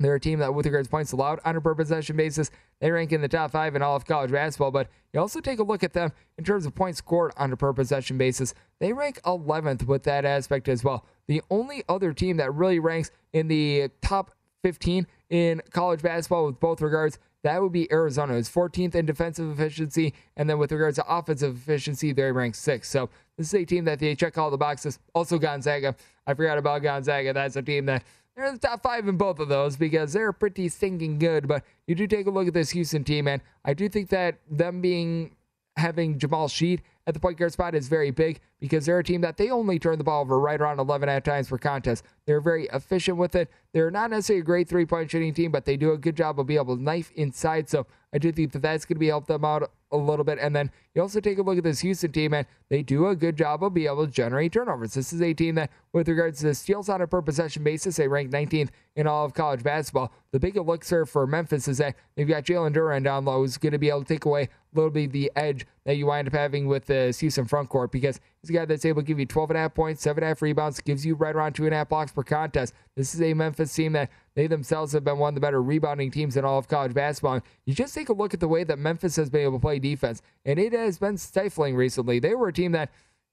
they're 0.00 0.16
a 0.16 0.20
team 0.20 0.40
that, 0.40 0.52
with 0.52 0.66
regards 0.66 0.88
points 0.88 1.12
allowed 1.12 1.38
on 1.44 1.54
a 1.54 1.60
per 1.60 1.74
possession 1.74 2.16
basis, 2.16 2.50
they 2.80 2.90
rank 2.90 3.12
in 3.12 3.20
the 3.20 3.28
top 3.28 3.52
five 3.52 3.76
in 3.76 3.82
all 3.82 3.94
of 3.94 4.04
college 4.04 4.32
basketball. 4.32 4.72
But 4.72 4.88
you 5.12 5.20
also 5.20 5.40
take 5.40 5.60
a 5.60 5.62
look 5.62 5.84
at 5.84 5.92
them 5.92 6.10
in 6.36 6.44
terms 6.44 6.66
of 6.66 6.74
points 6.74 6.98
scored 6.98 7.32
on 7.36 7.52
a 7.52 7.56
per 7.56 7.72
possession 7.72 8.18
basis. 8.18 8.54
They 8.80 8.92
rank 8.92 9.20
11th 9.22 9.86
with 9.86 10.02
that 10.02 10.24
aspect 10.24 10.68
as 10.68 10.82
well. 10.82 11.06
The 11.28 11.42
only 11.50 11.84
other 11.88 12.12
team 12.12 12.38
that 12.38 12.52
really 12.52 12.80
ranks 12.80 13.12
in 13.32 13.46
the 13.46 13.90
top 14.00 14.32
15 14.64 15.06
in 15.32 15.62
college 15.70 16.02
basketball 16.02 16.44
with 16.44 16.60
both 16.60 16.82
regards 16.82 17.18
that 17.42 17.60
would 17.60 17.72
be 17.72 17.90
Arizona. 17.90 18.34
It's 18.34 18.50
14th 18.50 18.94
in 18.94 19.04
defensive 19.04 19.50
efficiency, 19.50 20.14
and 20.36 20.48
then 20.48 20.58
with 20.58 20.70
regards 20.70 20.96
to 20.98 21.04
offensive 21.08 21.56
efficiency, 21.56 22.12
they 22.12 22.30
rank 22.30 22.54
sixth. 22.54 22.90
So 22.90 23.10
this 23.36 23.48
is 23.48 23.54
a 23.54 23.64
team 23.64 23.84
that 23.86 23.98
they 23.98 24.14
check 24.14 24.38
all 24.38 24.50
the 24.50 24.56
boxes. 24.56 24.98
Also 25.14 25.38
Gonzaga. 25.38 25.96
I 26.26 26.34
forgot 26.34 26.58
about 26.58 26.82
Gonzaga. 26.82 27.32
That's 27.32 27.56
a 27.56 27.62
team 27.62 27.86
that 27.86 28.04
they're 28.36 28.46
in 28.46 28.54
the 28.54 28.60
top 28.60 28.82
five 28.82 29.08
in 29.08 29.16
both 29.16 29.40
of 29.40 29.48
those 29.48 29.76
because 29.76 30.12
they're 30.12 30.32
pretty 30.32 30.68
stinking 30.68 31.18
good. 31.18 31.48
But 31.48 31.64
you 31.86 31.94
do 31.94 32.06
take 32.06 32.26
a 32.26 32.30
look 32.30 32.46
at 32.46 32.54
this 32.54 32.70
Houston 32.70 33.02
team, 33.02 33.26
and 33.26 33.42
I 33.64 33.74
do 33.74 33.88
think 33.88 34.10
that 34.10 34.38
them 34.48 34.80
being 34.80 35.34
having 35.76 36.18
Jamal 36.18 36.48
Shead 36.48 36.82
at 37.06 37.14
the 37.14 37.20
point 37.20 37.36
guard 37.36 37.52
spot 37.52 37.74
is 37.74 37.88
very 37.88 38.10
big 38.10 38.40
because 38.60 38.86
they're 38.86 38.98
a 38.98 39.04
team 39.04 39.20
that 39.22 39.36
they 39.36 39.50
only 39.50 39.78
turn 39.78 39.98
the 39.98 40.04
ball 40.04 40.22
over 40.22 40.38
right 40.38 40.60
around 40.60 40.78
11 40.78 41.08
at 41.08 41.24
times 41.24 41.48
per 41.48 41.58
contest. 41.58 42.04
They're 42.26 42.40
very 42.40 42.66
efficient 42.72 43.16
with 43.16 43.34
it. 43.34 43.50
They're 43.72 43.90
not 43.90 44.10
necessarily 44.10 44.40
a 44.40 44.44
great 44.44 44.68
three 44.68 44.86
point 44.86 45.10
shooting 45.10 45.34
team, 45.34 45.50
but 45.50 45.64
they 45.64 45.76
do 45.76 45.92
a 45.92 45.98
good 45.98 46.16
job 46.16 46.38
of 46.38 46.46
being 46.46 46.60
able 46.60 46.76
to 46.76 46.82
knife 46.82 47.10
inside. 47.16 47.68
So 47.68 47.86
I 48.14 48.18
do 48.18 48.30
think 48.30 48.52
that 48.52 48.62
that's 48.62 48.84
going 48.84 48.96
to 48.96 49.00
be 49.00 49.08
help 49.08 49.26
them 49.26 49.44
out 49.44 49.70
a 49.90 49.96
little 49.96 50.24
bit. 50.24 50.38
And 50.38 50.54
then 50.54 50.70
you 50.94 51.02
also 51.02 51.20
take 51.20 51.38
a 51.38 51.42
look 51.42 51.58
at 51.58 51.64
this 51.64 51.80
Houston 51.80 52.12
team, 52.12 52.34
and 52.34 52.46
they 52.68 52.82
do 52.82 53.08
a 53.08 53.16
good 53.16 53.36
job 53.36 53.64
of 53.64 53.74
being 53.74 53.86
able 53.86 54.06
to 54.06 54.12
generate 54.12 54.52
turnovers. 54.52 54.94
This 54.94 55.12
is 55.12 55.22
a 55.22 55.32
team 55.32 55.54
that, 55.54 55.70
with 55.92 56.08
regards 56.08 56.40
to 56.40 56.54
steals 56.54 56.88
on 56.88 57.00
a 57.00 57.06
per 57.06 57.22
possession 57.22 57.64
basis, 57.64 57.96
they 57.96 58.08
rank 58.08 58.30
19th 58.30 58.70
in 58.96 59.06
all 59.06 59.24
of 59.24 59.34
college 59.34 59.62
basketball. 59.62 60.12
The 60.32 60.40
big 60.40 60.56
elixir 60.56 61.06
for 61.06 61.26
Memphis 61.26 61.68
is 61.68 61.78
that 61.78 61.96
they've 62.16 62.28
got 62.28 62.44
Jalen 62.44 62.74
Duren 62.74 63.04
down 63.04 63.24
low, 63.24 63.38
who's 63.38 63.56
going 63.56 63.72
to 63.72 63.78
be 63.78 63.88
able 63.88 64.02
to 64.02 64.08
take 64.08 64.24
away 64.24 64.48
little 64.74 64.90
bit 64.90 65.12
the 65.12 65.30
edge 65.36 65.66
that 65.84 65.96
you 65.96 66.06
wind 66.06 66.28
up 66.28 66.34
having 66.34 66.66
with 66.66 66.86
the 66.86 67.14
Houston 67.18 67.44
front 67.44 67.68
court 67.68 67.90
because 67.90 68.20
he's 68.40 68.50
a 68.50 68.52
guy 68.52 68.64
that's 68.64 68.84
able 68.84 69.02
to 69.02 69.06
give 69.06 69.18
you 69.18 69.26
12 69.26 69.50
and 69.50 69.56
a 69.56 69.60
half 69.60 69.74
points, 69.74 70.04
7.5 70.04 70.40
rebounds, 70.42 70.80
gives 70.80 71.04
you 71.04 71.14
right 71.14 71.34
around 71.34 71.54
2.5 71.54 71.88
blocks 71.88 72.12
per 72.12 72.22
contest. 72.22 72.72
This 72.96 73.14
is 73.14 73.22
a 73.22 73.34
Memphis 73.34 73.74
team 73.74 73.92
that 73.92 74.10
they 74.34 74.46
themselves 74.46 74.92
have 74.92 75.04
been 75.04 75.18
one 75.18 75.30
of 75.30 75.34
the 75.34 75.40
better 75.40 75.62
rebounding 75.62 76.10
teams 76.10 76.36
in 76.36 76.44
all 76.44 76.58
of 76.58 76.68
college 76.68 76.94
basketball. 76.94 77.40
You 77.66 77.74
just 77.74 77.94
take 77.94 78.08
a 78.08 78.14
look 78.14 78.32
at 78.34 78.40
the 78.40 78.48
way 78.48 78.64
that 78.64 78.78
Memphis 78.78 79.16
has 79.16 79.28
been 79.30 79.42
able 79.42 79.58
to 79.58 79.62
play 79.62 79.78
defense, 79.78 80.22
and 80.44 80.58
it 80.58 80.72
has 80.72 80.98
been 80.98 81.18
stifling 81.18 81.74
recently. 81.74 82.18
They 82.18 82.34
were 82.34 82.48
a 82.48 82.52
team 82.52 82.72
that 82.72 82.90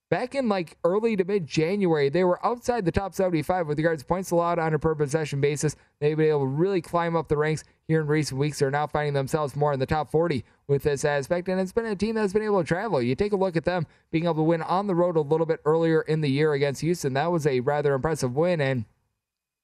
back 0.10 0.36
in 0.36 0.50
like 0.50 0.78
early 0.84 1.16
to 1.16 1.24
mid 1.24 1.48
January, 1.48 2.10
they 2.10 2.24
were 2.24 2.44
outside 2.46 2.86
the 2.86 2.92
top 2.92 3.14
75 3.14 3.68
with 3.68 3.78
regards 3.78 4.02
to 4.02 4.08
points 4.08 4.32
allowed 4.32 4.60
on 4.60 4.74
a 4.74 4.80
per 4.80 4.96
possession 4.96 5.40
basis. 5.40 5.76
They've 6.00 6.18
been 6.18 6.30
able 6.30 6.42
to 6.42 6.48
really 6.48 6.82
climb 6.82 7.16
up 7.16 7.28
the 7.28 7.38
ranks 7.38 7.64
here 7.88 8.02
in 8.02 8.08
recent 8.08 8.40
weeks. 8.40 8.60
They're 8.60 8.72
now 8.72 8.88
finding 8.88 9.14
themselves 9.14 9.56
more 9.56 9.74
in 9.74 9.80
the 9.80 9.86
top 9.86 10.12
40 10.12 10.44
with 10.68 10.84
this 10.84 11.06
aspect, 11.06 11.48
and 11.48 11.60
it's 11.60 11.72
been 11.72 11.86
a 11.86 11.96
team 11.96 12.16
that's 12.16 12.34
been 12.34 12.44
able 12.44 12.62
to 12.62 12.68
travel. 12.68 13.02
You 13.02 13.16
take 13.16 13.34
a 13.34 13.38
look 13.38 13.56
at 13.56 13.66
them 13.66 13.88
being 14.12 14.26
able 14.26 14.36
to 14.36 14.44
win 14.44 14.62
on 14.62 14.88
the 14.88 14.96
road 14.96 15.16
a 15.16 15.22
little 15.22 15.46
bit 15.46 15.62
earlier 15.66 16.02
in 16.02 16.22
the 16.22 16.30
year 16.30 16.54
against 16.54 16.82
Houston. 16.82 17.14
That 17.14 17.32
was 17.32 17.48
a 17.48 17.60
rather 17.60 17.94
impressive 17.94 18.36
win, 18.36 18.62
and 18.62 18.86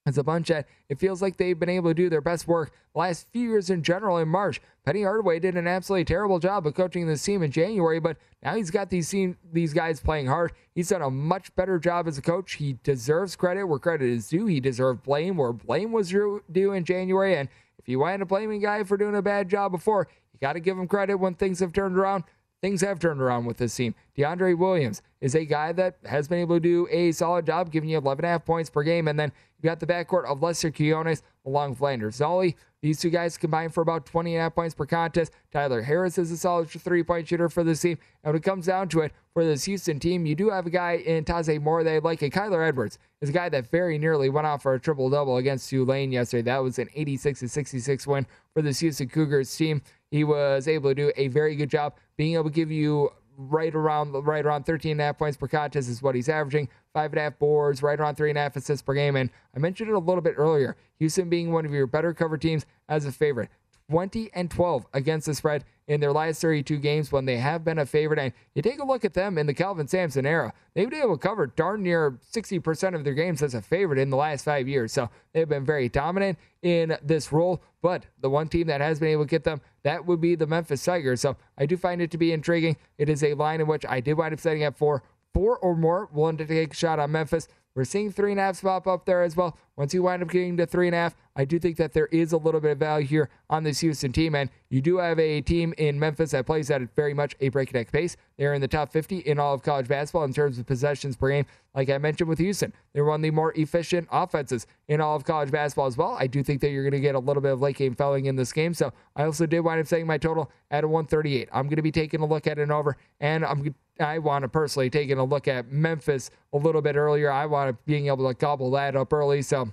it's 0.06 0.18
a 0.18 0.24
bunch 0.24 0.50
that 0.50 0.68
it 0.88 1.00
feels 1.00 1.22
like 1.22 1.38
they've 1.38 1.60
been 1.60 1.70
able 1.70 1.90
to 1.90 1.96
do 1.96 2.10
their 2.10 2.22
best 2.22 2.48
work 2.48 2.72
the 2.94 3.00
last 3.00 3.28
few 3.32 3.50
years 3.50 3.70
in 3.70 3.82
general 3.82 4.18
in 4.18 4.28
March. 4.28 4.62
Penny 4.86 5.02
Hardaway 5.02 5.40
did 5.40 5.58
an 5.58 5.68
absolutely 5.68 6.06
terrible 6.06 6.38
job 6.38 6.68
of 6.68 6.76
coaching 6.76 7.08
this 7.08 7.24
team 7.24 7.42
in 7.42 7.52
January, 7.52 8.00
but 8.00 8.18
now 8.44 8.56
he's 8.56 8.70
got 8.70 8.92
these 8.92 9.10
team, 9.10 9.36
these 9.52 9.74
guys 9.74 10.00
playing 10.00 10.28
hard. 10.28 10.52
He's 10.76 10.90
done 10.90 11.02
a 11.02 11.10
much 11.10 11.56
better 11.56 11.80
job 11.80 12.08
as 12.08 12.20
a 12.20 12.22
coach. 12.22 12.54
He 12.54 12.78
deserves 12.84 13.36
credit 13.36 13.66
where 13.66 13.80
credit 13.80 14.08
is 14.08 14.30
due. 14.30 14.46
He 14.46 14.60
deserved 14.60 15.02
blame 15.02 15.38
where 15.38 15.54
blame 15.54 15.92
was 15.92 16.10
due 16.10 16.74
in 16.74 16.84
January. 16.86 17.36
And 17.36 17.50
if 17.80 17.90
you 17.90 18.00
wind 18.00 18.22
up 18.22 18.28
blaming 18.28 18.60
a 18.60 18.66
guy 18.66 18.84
for 18.84 18.98
doing 18.98 19.16
a 19.16 19.24
bad 19.24 19.50
job 19.50 19.72
before, 19.72 20.08
you 20.34 20.40
got 20.40 20.54
to 20.54 20.60
give 20.60 20.78
him 20.78 20.88
credit 20.88 21.16
when 21.16 21.34
things 21.34 21.60
have 21.60 21.74
turned 21.74 21.98
around 21.98 22.26
things 22.66 22.82
have 22.82 22.98
turned 23.00 23.22
around 23.22 23.46
with 23.46 23.58
this 23.58 23.76
team. 23.76 23.94
DeAndre 24.18 24.58
Williams 24.58 25.02
is 25.22 25.36
a 25.36 25.46
guy 25.46 25.72
that 25.74 25.98
has 26.06 26.28
been 26.28 26.40
able 26.40 26.56
to 26.56 26.60
do 26.60 26.88
a 26.90 27.12
solid 27.12 27.46
job, 27.46 27.72
giving 27.72 27.90
you 27.90 28.00
11.5 28.00 28.46
points 28.46 28.70
per 28.70 28.84
game. 28.84 29.08
And 29.08 29.20
then 29.20 29.32
you 29.62 29.70
got 29.70 29.80
the 29.80 29.88
backcourt 29.88 30.26
of 30.26 30.42
Lester 30.42 30.72
Quinones 30.72 31.24
along 31.46 31.72
with 31.72 31.82
Landers 31.82 32.20
Nolley. 32.20 32.56
These 32.82 33.00
two 33.00 33.10
guys 33.10 33.38
combined 33.38 33.74
for 33.74 33.82
about 33.82 34.06
20.5 34.06 34.56
points 34.56 34.76
per 34.76 34.86
contest. 34.86 35.32
Tyler 35.52 35.82
Harris 35.82 36.18
is 36.18 36.32
a 36.32 36.38
solid 36.38 36.70
three 36.70 37.04
point 37.04 37.28
shooter 37.28 37.50
for 37.50 37.64
this 37.64 37.82
team. 37.82 37.98
And 38.24 38.34
when 38.34 38.38
it 38.38 38.44
comes 38.44 38.68
down 38.68 38.90
to 38.90 39.02
it, 39.02 39.12
for 39.36 39.44
this 39.44 39.66
Houston 39.66 40.00
team, 40.00 40.26
you 40.26 40.34
do 40.34 40.50
have 40.50 40.66
a 40.66 40.70
guy 40.70 40.94
in 40.94 41.26
Taze 41.26 41.62
Moore 41.62 41.84
they 41.84 42.00
like. 42.00 42.22
A 42.22 42.30
Kyler 42.30 42.66
Edwards 42.66 42.98
is 43.22 43.30
a 43.30 43.34
guy 43.34 43.50
that 43.50 43.70
very 43.70 43.98
nearly 43.98 44.30
went 44.30 44.48
off 44.48 44.62
for 44.62 44.76
a 44.76 44.80
triple 44.80 45.10
double 45.10 45.36
against 45.36 45.70
Tulane 45.70 46.14
yesterday. 46.14 46.44
That 46.44 46.64
was 46.64 46.80
an 46.80 46.88
86 46.96 47.42
66 47.42 48.08
win 48.08 48.26
for 48.54 48.62
the 48.62 48.72
Houston 48.72 49.10
Cougars 49.10 49.54
team. 49.54 49.82
He 50.10 50.24
was 50.24 50.70
able 50.70 50.90
to 50.90 50.96
do 50.96 51.12
a 51.18 51.28
very 51.28 51.58
good 51.58 51.70
job 51.70 51.96
being 52.16 52.36
able 52.36 52.46
to 52.46 52.50
give 52.50 52.72
you 52.72 53.10
right 53.38 53.74
around 53.74 54.14
right 54.14 54.46
around 54.46 54.66
13 54.66 54.94
and 54.94 55.02
a 55.02 55.06
half 55.06 55.18
points 55.18 55.38
per 55.38 55.48
contest 55.48 55.90
is 55.90 56.02
what 56.02 56.16
he's 56.16 56.30
averaging. 56.30 56.70
Five 56.94 57.12
and 57.12 57.20
a 57.20 57.24
half 57.24 57.40
boards, 57.40 57.84
right 57.84 58.00
around 58.00 58.16
three 58.16 58.30
and 58.30 58.38
a 58.38 58.42
half 58.42 58.56
assists 58.56 58.82
per 58.82 58.94
game. 58.94 59.16
And 59.16 59.30
I 59.56 59.60
mentioned 59.60 59.90
it 59.90 59.94
a 59.94 60.00
little 60.00 60.22
bit 60.22 60.36
earlier. 60.38 60.76
Houston 61.00 61.30
being 61.30 61.52
one 61.52 61.66
of 61.66 61.72
your 61.72 61.88
better 61.88 62.14
cover 62.14 62.38
teams 62.38 62.66
as 62.88 63.06
a 63.06 63.12
favorite. 63.12 63.50
20 63.90 64.32
and 64.34 64.50
12 64.50 64.88
against 64.94 65.28
the 65.28 65.36
spread 65.36 65.64
in 65.88 66.00
their 66.00 66.12
last 66.12 66.42
32 66.42 66.78
games 66.80 67.12
when 67.12 67.26
they 67.26 67.38
have 67.38 67.64
been 67.64 67.78
a 67.78 67.86
favorite. 67.86 68.20
And 68.20 68.34
you 68.56 68.62
take 68.62 68.80
a 68.80 68.86
look 68.86 69.06
at 69.06 69.14
them 69.14 69.38
in 69.38 69.46
the 69.46 69.54
Kelvin 69.54 69.88
Sampson 69.88 70.26
era, 70.26 70.54
they've 70.74 70.90
been 70.90 71.02
able 71.02 71.18
to 71.18 71.28
cover 71.28 71.48
darn 71.48 71.84
near 71.84 72.20
60% 72.34 72.96
of 72.96 73.04
their 73.04 73.14
games 73.14 73.44
as 73.44 73.54
a 73.54 73.62
favorite 73.62 74.00
in 74.00 74.10
the 74.10 74.18
last 74.18 74.46
five 74.46 74.68
years. 74.68 74.92
So 74.92 75.10
they've 75.34 75.48
been 75.48 75.66
very 75.66 75.90
dominant 75.90 76.40
in 76.64 76.98
this 77.04 77.32
role. 77.32 77.62
But 77.82 78.06
the 78.22 78.30
one 78.30 78.48
team 78.48 78.68
that 78.68 78.82
has 78.82 79.00
been 79.00 79.10
able 79.10 79.26
to 79.26 79.30
get 79.30 79.44
them, 79.44 79.62
that 79.84 80.06
would 80.06 80.22
be 80.22 80.36
the 80.36 80.48
Memphis 80.48 80.84
Tigers. 80.84 81.22
So 81.22 81.38
I 81.58 81.68
do 81.68 81.78
find 81.78 82.02
it 82.02 82.10
to 82.12 82.18
be 82.18 82.32
intriguing. 82.32 82.78
It 82.98 83.10
is 83.10 83.24
a 83.24 83.36
line 83.36 83.62
in 83.62 83.68
which 83.68 83.86
I 83.88 84.00
did 84.00 84.16
wind 84.16 84.34
up 84.34 84.40
setting 84.40 84.64
up 84.64 84.76
for 84.76 85.04
four 85.34 85.58
or 85.60 85.76
more 85.76 86.10
willing 86.12 86.38
to 86.38 86.46
take 86.46 86.74
a 86.74 86.76
shot 86.76 86.98
on 86.98 87.12
Memphis. 87.12 87.48
We're 87.76 87.84
seeing 87.84 88.12
three 88.12 88.32
and 88.32 88.40
a 88.40 88.44
half 88.44 88.62
pop 88.62 88.88
up 88.88 89.06
there 89.06 89.22
as 89.22 89.36
well. 89.36 89.58
Once 89.78 89.94
you 89.94 90.02
wind 90.02 90.24
up 90.24 90.30
getting 90.30 90.56
to 90.56 90.66
three 90.66 90.88
and 90.88 90.96
a 90.96 90.98
half, 90.98 91.16
I 91.36 91.44
do 91.44 91.60
think 91.60 91.76
that 91.78 91.92
there 91.92 92.06
is 92.08 92.32
a 92.32 92.38
little 92.38 92.62
bit 92.62 92.72
of 92.72 92.78
value 92.78 93.06
here 93.06 93.30
on 93.50 93.64
this 93.64 93.82
Houston 93.82 94.14
team. 94.14 94.34
And 94.34 94.50
you 94.70 94.82
do 94.82 94.98
have 94.98 95.20
a 95.20 95.42
team 95.42 95.74
in 95.78 96.00
Memphis 96.00 96.32
that 96.32 96.46
plays 96.46 96.72
at 96.72 96.82
very 96.96 97.14
much 97.14 97.36
a 97.42 97.50
breakneck 97.50 97.92
pace. 97.92 98.16
They're 98.38 98.54
in 98.54 98.62
the 98.62 98.70
top 98.70 98.92
50 98.94 99.20
in 99.20 99.38
all 99.38 99.54
of 99.54 99.64
college 99.64 99.90
basketball 99.90 100.24
in 100.24 100.34
terms 100.34 100.58
of 100.58 100.66
possessions 100.66 101.18
per 101.18 101.30
game. 101.30 101.46
Like 101.74 101.90
I 101.90 101.98
mentioned 101.98 102.30
with 102.30 102.40
Houston, 102.40 102.72
they're 102.94 103.04
one 103.04 103.20
of 103.20 103.24
the 103.24 103.32
more 103.32 103.52
efficient 103.58 104.08
offenses 104.12 104.66
in 104.88 105.02
all 105.02 105.18
of 105.18 105.26
college 105.26 105.52
basketball 105.52 105.88
as 105.88 105.98
well. 105.98 106.16
I 106.18 106.28
do 106.28 106.42
think 106.42 106.62
that 106.62 106.70
you're 106.70 106.84
going 106.84 106.94
to 106.94 107.02
get 107.02 107.16
a 107.16 107.20
little 107.20 107.42
bit 107.42 107.52
of 107.52 107.62
late 107.62 107.76
game 107.76 107.96
fouling 107.96 108.28
in 108.28 108.38
this 108.38 108.54
game. 108.54 108.74
So 108.74 108.94
I 109.18 109.24
also 109.24 109.46
did 109.46 109.60
wind 109.60 109.82
up 109.82 109.88
setting 109.88 110.08
my 110.08 110.18
total 110.18 110.50
at 110.72 110.86
a 110.86 110.88
138. 110.88 111.50
I'm 111.52 111.66
going 111.66 111.76
to 111.76 111.82
be 111.82 111.92
taking 111.92 112.22
a 112.22 112.26
look 112.26 112.48
at 112.48 112.60
an 112.60 112.72
over, 112.72 112.96
and 113.20 113.46
I'm 113.46 113.76
I 114.00 114.20
want 114.20 114.44
to 114.44 114.50
personally 114.50 114.90
taking 114.90 115.18
a 115.18 115.24
look 115.24 115.48
at 115.48 115.72
Memphis 115.72 116.30
a 116.54 116.58
little 116.58 116.82
bit 116.82 116.96
earlier. 116.96 117.32
I 117.32 117.46
want 117.46 117.70
to 117.70 117.78
being 117.86 118.08
able 118.08 118.28
to 118.28 118.34
gobble 118.34 118.72
that 118.72 118.96
up 118.96 119.14
early. 119.14 119.42
So 119.42 119.65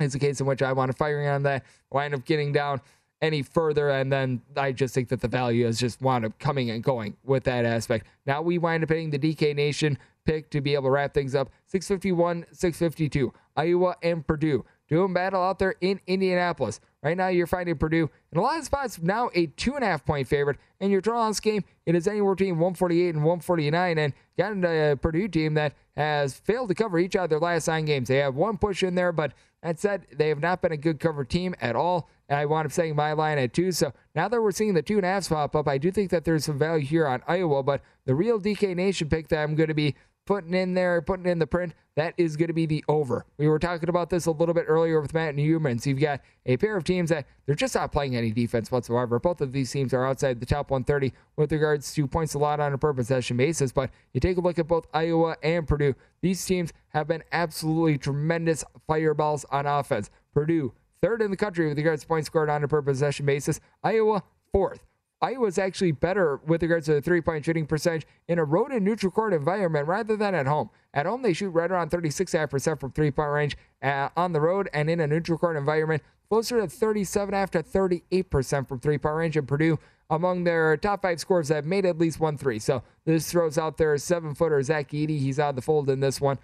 it's 0.00 0.14
a 0.14 0.18
case 0.18 0.40
in 0.40 0.46
which 0.46 0.62
I 0.62 0.72
want 0.72 0.90
to 0.90 0.96
fire 0.96 1.28
on 1.30 1.42
that. 1.44 1.64
Wind 1.90 2.14
up 2.14 2.24
getting 2.24 2.52
down 2.52 2.80
any 3.22 3.42
further. 3.42 3.90
And 3.90 4.12
then 4.12 4.42
I 4.56 4.72
just 4.72 4.94
think 4.94 5.08
that 5.08 5.20
the 5.20 5.28
value 5.28 5.66
is 5.66 5.78
just 5.78 6.00
wound 6.00 6.24
up 6.24 6.38
coming 6.38 6.70
and 6.70 6.82
going 6.82 7.16
with 7.24 7.44
that 7.44 7.64
aspect. 7.64 8.06
Now 8.26 8.42
we 8.42 8.58
wind 8.58 8.82
up 8.82 8.90
hitting 8.90 9.10
the 9.10 9.18
DK 9.18 9.54
Nation 9.54 9.98
pick 10.24 10.50
to 10.50 10.60
be 10.60 10.74
able 10.74 10.84
to 10.84 10.90
wrap 10.90 11.14
things 11.14 11.34
up 11.34 11.50
651, 11.66 12.46
652. 12.52 13.32
Iowa 13.56 13.94
and 14.02 14.26
Purdue 14.26 14.64
doing 14.88 15.12
battle 15.12 15.42
out 15.42 15.58
there 15.58 15.74
in 15.80 16.00
Indianapolis. 16.06 16.80
Right 17.02 17.16
now, 17.16 17.28
you're 17.28 17.46
finding 17.46 17.76
Purdue 17.76 18.10
in 18.32 18.38
a 18.38 18.40
lot 18.40 18.58
of 18.58 18.64
spots 18.64 19.00
now 19.00 19.30
a 19.34 19.46
two 19.46 19.74
and 19.74 19.84
a 19.84 19.86
half 19.86 20.04
point 20.04 20.26
favorite. 20.26 20.58
And 20.80 20.90
your 20.90 21.00
draw 21.00 21.22
on 21.22 21.30
this 21.30 21.40
game, 21.40 21.62
it 21.86 21.94
is 21.94 22.08
anywhere 22.08 22.34
between 22.34 22.54
148 22.54 23.14
and 23.14 23.24
149. 23.24 23.98
And 23.98 24.12
got 24.38 24.52
a 24.64 24.96
Purdue 24.96 25.28
team 25.28 25.54
that 25.54 25.74
has 25.96 26.34
failed 26.34 26.68
to 26.68 26.74
cover 26.74 26.98
each 26.98 27.16
of 27.16 27.30
their 27.30 27.38
last 27.38 27.68
nine 27.68 27.84
games. 27.84 28.08
They 28.08 28.18
have 28.18 28.34
one 28.34 28.58
push 28.58 28.82
in 28.82 28.94
there, 28.94 29.12
but 29.12 29.32
that 29.62 29.78
said, 29.78 30.06
they 30.12 30.28
have 30.28 30.40
not 30.40 30.60
been 30.60 30.72
a 30.72 30.76
good 30.76 31.00
cover 31.00 31.24
team 31.24 31.54
at 31.60 31.76
all. 31.76 32.08
I 32.28 32.46
wound 32.46 32.66
up 32.66 32.72
setting 32.72 32.96
my 32.96 33.12
line 33.12 33.38
at 33.38 33.52
two. 33.52 33.72
So 33.72 33.92
now 34.14 34.28
that 34.28 34.40
we're 34.40 34.50
seeing 34.50 34.74
the 34.74 34.82
two 34.82 34.96
and 34.96 35.06
a 35.06 35.08
half 35.08 35.28
pop 35.28 35.54
up, 35.56 35.68
I 35.68 35.78
do 35.78 35.90
think 35.90 36.10
that 36.10 36.24
there's 36.24 36.44
some 36.44 36.58
value 36.58 36.84
here 36.84 37.06
on 37.06 37.22
Iowa. 37.26 37.62
But 37.62 37.82
the 38.06 38.14
real 38.14 38.40
DK 38.40 38.74
Nation 38.76 39.08
pick 39.08 39.28
that 39.28 39.42
I'm 39.42 39.54
going 39.54 39.68
to 39.68 39.74
be 39.74 39.94
putting 40.26 40.54
in 40.54 40.74
there, 40.74 41.00
putting 41.02 41.26
in 41.26 41.38
the 41.38 41.46
print, 41.46 41.74
that 41.96 42.14
is 42.16 42.36
going 42.36 42.48
to 42.48 42.54
be 42.54 42.66
the 42.66 42.84
over. 42.88 43.24
We 43.38 43.46
were 43.46 43.58
talking 43.58 43.88
about 43.88 44.10
this 44.10 44.26
a 44.26 44.30
little 44.30 44.54
bit 44.54 44.64
earlier 44.66 45.00
with 45.00 45.14
Matt 45.14 45.36
Youmans. 45.36 45.82
So 45.82 45.90
you've 45.90 46.00
got 46.00 46.20
a 46.46 46.56
pair 46.56 46.76
of 46.76 46.84
teams 46.84 47.10
that 47.10 47.26
they're 47.46 47.54
just 47.54 47.74
not 47.74 47.92
playing 47.92 48.16
any 48.16 48.32
defense 48.32 48.70
whatsoever. 48.70 49.18
Both 49.20 49.40
of 49.40 49.52
these 49.52 49.70
teams 49.70 49.94
are 49.94 50.04
outside 50.04 50.40
the 50.40 50.46
top 50.46 50.70
130 50.70 51.12
with 51.36 51.52
regards 51.52 51.92
to 51.94 52.06
points 52.08 52.34
a 52.34 52.38
lot 52.38 52.58
on 52.58 52.72
a 52.72 52.78
per 52.78 52.92
possession 52.92 53.36
basis. 53.36 53.70
But 53.72 53.90
you 54.12 54.20
take 54.20 54.36
a 54.36 54.40
look 54.40 54.58
at 54.58 54.66
both 54.66 54.86
Iowa 54.92 55.36
and 55.42 55.66
Purdue. 55.66 55.94
These 56.20 56.44
teams 56.44 56.72
have 56.88 57.06
been 57.06 57.22
absolutely 57.32 57.98
tremendous 57.98 58.64
fireballs 58.86 59.44
on 59.50 59.66
offense. 59.66 60.10
Purdue, 60.32 60.72
third 61.00 61.22
in 61.22 61.30
the 61.30 61.36
country 61.36 61.68
with 61.68 61.78
regards 61.78 62.02
to 62.02 62.08
points 62.08 62.26
scored 62.26 62.50
on 62.50 62.64
a 62.64 62.68
per 62.68 62.82
possession 62.82 63.26
basis. 63.26 63.60
Iowa, 63.82 64.24
fourth. 64.52 64.80
Iowa's 65.20 65.58
actually 65.58 65.92
better 65.92 66.40
with 66.46 66.62
regards 66.62 66.86
to 66.86 66.94
the 66.94 67.00
three 67.00 67.20
point 67.20 67.44
shooting 67.44 67.66
percentage 67.66 68.06
in 68.28 68.38
a 68.38 68.44
road 68.44 68.72
and 68.72 68.84
neutral 68.84 69.10
court 69.10 69.32
environment 69.32 69.88
rather 69.88 70.16
than 70.16 70.34
at 70.34 70.46
home. 70.46 70.70
At 70.92 71.06
home, 71.06 71.22
they 71.22 71.32
shoot 71.32 71.50
right 71.50 71.70
around 71.70 71.90
36.5% 71.90 72.80
from 72.80 72.92
three 72.92 73.10
point 73.10 73.30
range. 73.30 73.56
Uh, 73.82 74.08
on 74.16 74.32
the 74.32 74.40
road 74.40 74.68
and 74.72 74.88
in 74.88 75.00
a 75.00 75.06
neutral 75.06 75.38
court 75.38 75.56
environment, 75.56 76.02
closer 76.28 76.60
to 76.60 76.68
37 76.68 77.34
after 77.34 77.62
38% 77.62 78.68
from 78.68 78.80
three 78.80 78.98
point 78.98 79.16
range. 79.16 79.36
And 79.36 79.48
Purdue, 79.48 79.78
among 80.10 80.44
their 80.44 80.76
top 80.76 81.02
five 81.02 81.20
scores, 81.20 81.48
have 81.48 81.64
made 81.64 81.86
at 81.86 81.98
least 81.98 82.20
one 82.20 82.36
three. 82.36 82.58
So 82.58 82.82
this 83.04 83.30
throws 83.30 83.56
out 83.58 83.76
their 83.76 83.96
seven 83.98 84.34
footer, 84.34 84.62
Zach 84.62 84.90
Edey. 84.90 85.18
He's 85.18 85.38
out 85.38 85.50
of 85.50 85.56
the 85.56 85.62
fold 85.62 85.88
in 85.88 86.00
this 86.00 86.20
one. 86.20 86.38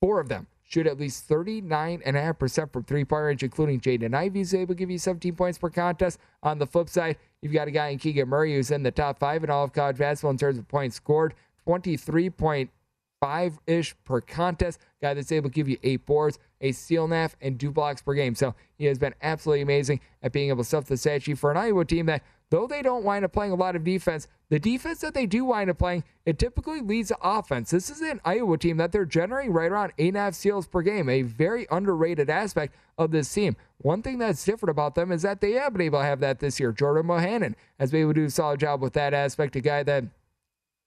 Four 0.00 0.20
of 0.20 0.28
them 0.28 0.46
shoot 0.64 0.86
at 0.86 0.98
least 0.98 1.28
39.5% 1.28 2.72
from 2.72 2.84
three 2.84 3.04
point 3.04 3.24
range, 3.24 3.42
including 3.42 3.80
Jaden 3.80 4.14
Ivey, 4.14 4.40
who's 4.40 4.54
able 4.54 4.74
to 4.74 4.78
give 4.78 4.90
you 4.90 4.98
17 4.98 5.34
points 5.34 5.58
per 5.58 5.70
contest. 5.70 6.18
On 6.42 6.58
the 6.58 6.66
flip 6.66 6.88
side, 6.88 7.16
you've 7.44 7.52
got 7.52 7.68
a 7.68 7.70
guy 7.70 7.88
in 7.88 7.98
Keegan 7.98 8.28
Murray 8.28 8.54
who's 8.54 8.70
in 8.70 8.82
the 8.82 8.90
top 8.90 9.18
five 9.18 9.44
in 9.44 9.50
all 9.50 9.64
of 9.64 9.72
college 9.72 9.98
basketball 9.98 10.30
in 10.30 10.38
terms 10.38 10.58
of 10.58 10.66
points 10.66 10.96
scored, 10.96 11.34
23.5 11.68 13.58
ish 13.66 13.94
per 14.04 14.20
contest. 14.22 14.80
Guy 15.02 15.12
that's 15.12 15.30
able 15.30 15.50
to 15.50 15.54
give 15.54 15.68
you 15.68 15.76
eight 15.82 16.06
boards, 16.06 16.38
a 16.62 16.72
steal 16.72 17.12
and 17.12 17.34
and 17.42 17.60
two 17.60 17.70
blocks 17.70 18.00
per 18.00 18.14
game. 18.14 18.34
So 18.34 18.54
he 18.78 18.86
has 18.86 18.98
been 18.98 19.14
absolutely 19.22 19.60
amazing 19.60 20.00
at 20.22 20.32
being 20.32 20.48
able 20.48 20.62
to 20.62 20.64
stuff 20.64 20.86
the 20.86 20.96
stat 20.96 21.22
sheet 21.22 21.38
for 21.38 21.50
an 21.50 21.58
Iowa 21.58 21.84
team 21.84 22.06
that 22.06 22.22
though 22.50 22.66
they 22.66 22.82
don't 22.82 23.04
wind 23.04 23.24
up 23.24 23.32
playing 23.32 23.52
a 23.52 23.56
lot 23.56 23.76
of 23.76 23.84
defense, 23.84 24.28
the 24.50 24.58
defense 24.58 25.00
that 25.00 25.14
they 25.14 25.26
do 25.26 25.44
wind 25.44 25.70
up 25.70 25.78
playing, 25.78 26.04
it 26.26 26.38
typically 26.38 26.80
leads 26.80 27.08
to 27.08 27.18
offense. 27.22 27.70
This 27.70 27.90
is 27.90 28.00
an 28.00 28.20
Iowa 28.24 28.58
team 28.58 28.76
that 28.76 28.92
they're 28.92 29.04
generating 29.04 29.52
right 29.52 29.70
around 29.70 29.92
eight 29.98 30.08
and 30.08 30.16
a 30.16 30.20
half 30.20 30.34
steals 30.34 30.66
per 30.66 30.82
game, 30.82 31.08
a 31.08 31.22
very 31.22 31.66
underrated 31.70 32.30
aspect 32.30 32.74
of 32.96 33.10
this 33.10 33.32
team. 33.32 33.56
One 33.78 34.02
thing 34.02 34.18
that's 34.18 34.44
different 34.44 34.70
about 34.70 34.94
them 34.94 35.10
is 35.10 35.22
that 35.22 35.40
they 35.40 35.52
have 35.52 35.72
been 35.72 35.82
able 35.82 35.98
to 35.98 36.04
have 36.04 36.20
that 36.20 36.38
this 36.38 36.60
year. 36.60 36.72
Jordan 36.72 37.06
Bohannon 37.06 37.54
has 37.78 37.90
been 37.90 38.02
able 38.02 38.14
to 38.14 38.20
do 38.20 38.26
a 38.26 38.30
solid 38.30 38.60
job 38.60 38.80
with 38.80 38.92
that 38.92 39.14
aspect, 39.14 39.56
a 39.56 39.60
guy 39.60 39.82
that 39.82 40.04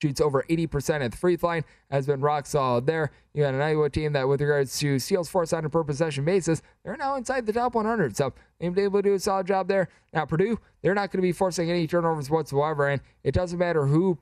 shoots 0.01 0.21
over 0.21 0.43
80% 0.49 1.01
at 1.01 1.11
the 1.11 1.17
free 1.17 1.37
line, 1.41 1.63
has 1.89 2.05
been 2.05 2.21
rock 2.21 2.45
solid 2.45 2.85
there. 2.85 3.11
You 3.33 3.43
got 3.43 3.53
an 3.53 3.61
Iowa 3.61 3.89
team 3.89 4.13
that, 4.13 4.27
with 4.27 4.41
regards 4.41 4.77
to 4.79 4.99
steals 4.99 5.29
forced 5.29 5.53
on 5.53 5.65
a 5.65 5.69
per 5.69 5.83
possession 5.83 6.25
basis, 6.25 6.61
they're 6.83 6.97
now 6.97 7.15
inside 7.15 7.45
the 7.45 7.53
top 7.53 7.75
100. 7.75 8.15
So 8.15 8.33
they've 8.59 8.73
been 8.73 8.85
able 8.85 8.99
to 8.99 9.09
do 9.09 9.13
a 9.15 9.19
solid 9.19 9.47
job 9.47 9.67
there. 9.67 9.89
Now, 10.13 10.25
Purdue, 10.25 10.59
they're 10.81 10.95
not 10.95 11.11
going 11.11 11.19
to 11.19 11.27
be 11.27 11.31
forcing 11.31 11.69
any 11.69 11.87
turnovers 11.87 12.29
whatsoever, 12.29 12.87
and 12.87 13.01
it 13.23 13.33
doesn't 13.33 13.59
matter 13.59 13.85
who 13.85 14.17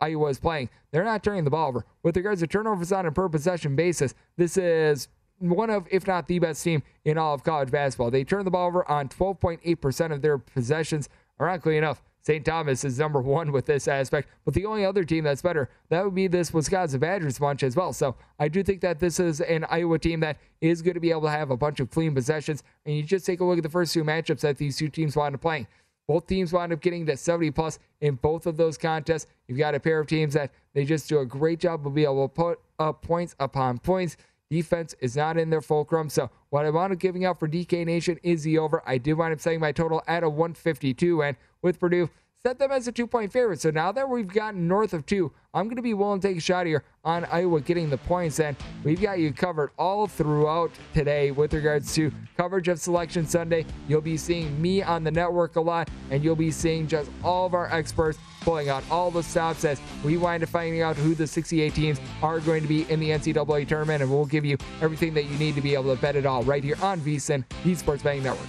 Iowa 0.00 0.28
is 0.28 0.38
playing. 0.38 0.70
They're 0.90 1.04
not 1.04 1.22
turning 1.22 1.44
the 1.44 1.50
ball 1.50 1.68
over. 1.68 1.84
With 2.02 2.16
regards 2.16 2.40
to 2.40 2.46
turnovers 2.46 2.92
on 2.92 3.06
a 3.06 3.12
per 3.12 3.28
possession 3.28 3.76
basis, 3.76 4.14
this 4.36 4.56
is 4.56 5.08
one 5.38 5.70
of, 5.70 5.86
if 5.90 6.06
not 6.06 6.28
the 6.28 6.38
best 6.38 6.62
team 6.62 6.82
in 7.04 7.18
all 7.18 7.34
of 7.34 7.44
college 7.44 7.70
basketball. 7.70 8.10
They 8.10 8.24
turn 8.24 8.44
the 8.44 8.50
ball 8.50 8.66
over 8.66 8.88
on 8.90 9.08
12.8% 9.08 10.12
of 10.12 10.22
their 10.22 10.38
possessions. 10.38 11.08
Ironically 11.40 11.76
enough, 11.76 12.02
St. 12.22 12.44
Thomas 12.44 12.84
is 12.84 12.98
number 12.98 13.20
one 13.20 13.50
with 13.50 13.66
this 13.66 13.88
aspect, 13.88 14.28
but 14.44 14.54
the 14.54 14.66
only 14.66 14.84
other 14.84 15.04
team 15.04 15.24
that's 15.24 15.42
better, 15.42 15.70
that 15.88 16.04
would 16.04 16.14
be 16.14 16.28
this 16.28 16.52
Wisconsin 16.52 17.00
Badgers 17.00 17.38
bunch 17.38 17.62
as 17.62 17.76
well. 17.76 17.92
So 17.92 18.14
I 18.38 18.48
do 18.48 18.62
think 18.62 18.80
that 18.82 19.00
this 19.00 19.18
is 19.18 19.40
an 19.40 19.64
Iowa 19.70 19.98
team 19.98 20.20
that 20.20 20.36
is 20.60 20.82
going 20.82 20.94
to 20.94 21.00
be 21.00 21.10
able 21.10 21.22
to 21.22 21.30
have 21.30 21.50
a 21.50 21.56
bunch 21.56 21.80
of 21.80 21.90
clean 21.90 22.14
possessions. 22.14 22.62
And 22.84 22.94
you 22.94 23.02
just 23.02 23.24
take 23.24 23.40
a 23.40 23.44
look 23.44 23.58
at 23.58 23.62
the 23.62 23.70
first 23.70 23.94
two 23.94 24.04
matchups 24.04 24.40
that 24.40 24.58
these 24.58 24.76
two 24.76 24.88
teams 24.88 25.16
wound 25.16 25.34
up 25.34 25.40
playing. 25.40 25.66
Both 26.06 26.26
teams 26.26 26.52
wound 26.52 26.72
up 26.72 26.80
getting 26.80 27.06
to 27.06 27.16
70 27.16 27.52
plus 27.52 27.78
in 28.00 28.16
both 28.16 28.46
of 28.46 28.56
those 28.56 28.76
contests. 28.76 29.28
You've 29.46 29.58
got 29.58 29.74
a 29.74 29.80
pair 29.80 30.00
of 30.00 30.08
teams 30.08 30.34
that 30.34 30.50
they 30.74 30.84
just 30.84 31.08
do 31.08 31.20
a 31.20 31.26
great 31.26 31.60
job 31.60 31.86
of 31.86 31.94
being 31.94 32.06
able 32.06 32.28
to 32.28 32.34
put 32.34 32.60
up 32.78 33.00
points 33.00 33.36
upon 33.38 33.78
points. 33.78 34.16
Defense 34.50 34.96
is 35.00 35.16
not 35.16 35.38
in 35.38 35.50
their 35.50 35.60
fulcrum. 35.60 36.08
So 36.08 36.28
what 36.48 36.66
I 36.66 36.70
wound 36.70 36.92
up 36.92 36.98
giving 36.98 37.24
out 37.24 37.38
for 37.38 37.48
DK 37.48 37.86
Nation 37.86 38.18
is 38.22 38.42
the 38.42 38.58
over. 38.58 38.82
I 38.84 38.98
do 38.98 39.16
wind 39.16 39.32
up 39.32 39.40
setting 39.40 39.60
my 39.60 39.70
total 39.70 40.02
at 40.08 40.24
a 40.24 40.28
152. 40.28 41.22
And 41.22 41.36
with 41.62 41.78
Purdue, 41.78 42.10
set 42.46 42.58
them 42.58 42.72
as 42.72 42.88
a 42.88 42.92
two 42.92 43.06
point 43.06 43.32
favorite. 43.32 43.60
So 43.60 43.70
now 43.70 43.92
that 43.92 44.08
we've 44.08 44.26
gotten 44.26 44.66
north 44.66 44.94
of 44.94 45.04
two, 45.04 45.30
I'm 45.52 45.66
going 45.66 45.76
to 45.76 45.82
be 45.82 45.94
willing 45.94 46.20
to 46.20 46.28
take 46.28 46.38
a 46.38 46.40
shot 46.40 46.66
here 46.66 46.84
on 47.04 47.26
Iowa 47.26 47.60
getting 47.60 47.90
the 47.90 47.98
points. 47.98 48.40
And 48.40 48.56
we've 48.82 49.00
got 49.00 49.18
you 49.18 49.32
covered 49.32 49.70
all 49.78 50.06
throughout 50.06 50.70
today 50.94 51.32
with 51.32 51.52
regards 51.52 51.94
to 51.96 52.10
coverage 52.38 52.68
of 52.68 52.80
Selection 52.80 53.26
Sunday. 53.26 53.66
You'll 53.88 54.00
be 54.00 54.16
seeing 54.16 54.60
me 54.60 54.82
on 54.82 55.04
the 55.04 55.10
network 55.10 55.56
a 55.56 55.60
lot, 55.60 55.90
and 56.10 56.24
you'll 56.24 56.36
be 56.36 56.50
seeing 56.50 56.86
just 56.86 57.10
all 57.22 57.46
of 57.46 57.52
our 57.52 57.70
experts 57.74 58.18
pulling 58.40 58.70
out 58.70 58.82
all 58.90 59.10
the 59.10 59.22
stops 59.22 59.66
as 59.66 59.78
we 60.02 60.16
wind 60.16 60.42
up 60.42 60.48
finding 60.48 60.80
out 60.80 60.96
who 60.96 61.14
the 61.14 61.26
68 61.26 61.74
teams 61.74 62.00
are 62.22 62.40
going 62.40 62.62
to 62.62 62.68
be 62.68 62.90
in 62.90 63.00
the 63.00 63.10
NCAA 63.10 63.68
tournament. 63.68 64.02
And 64.02 64.10
we'll 64.10 64.24
give 64.24 64.46
you 64.46 64.56
everything 64.80 65.12
that 65.14 65.24
you 65.24 65.36
need 65.36 65.56
to 65.56 65.60
be 65.60 65.74
able 65.74 65.94
to 65.94 66.00
bet 66.00 66.16
it 66.16 66.24
all 66.24 66.42
right 66.44 66.64
here 66.64 66.76
on 66.80 67.00
VSIN, 67.00 67.44
the 67.64 67.74
Sports 67.74 68.02
Betting 68.02 68.22
Network. 68.22 68.48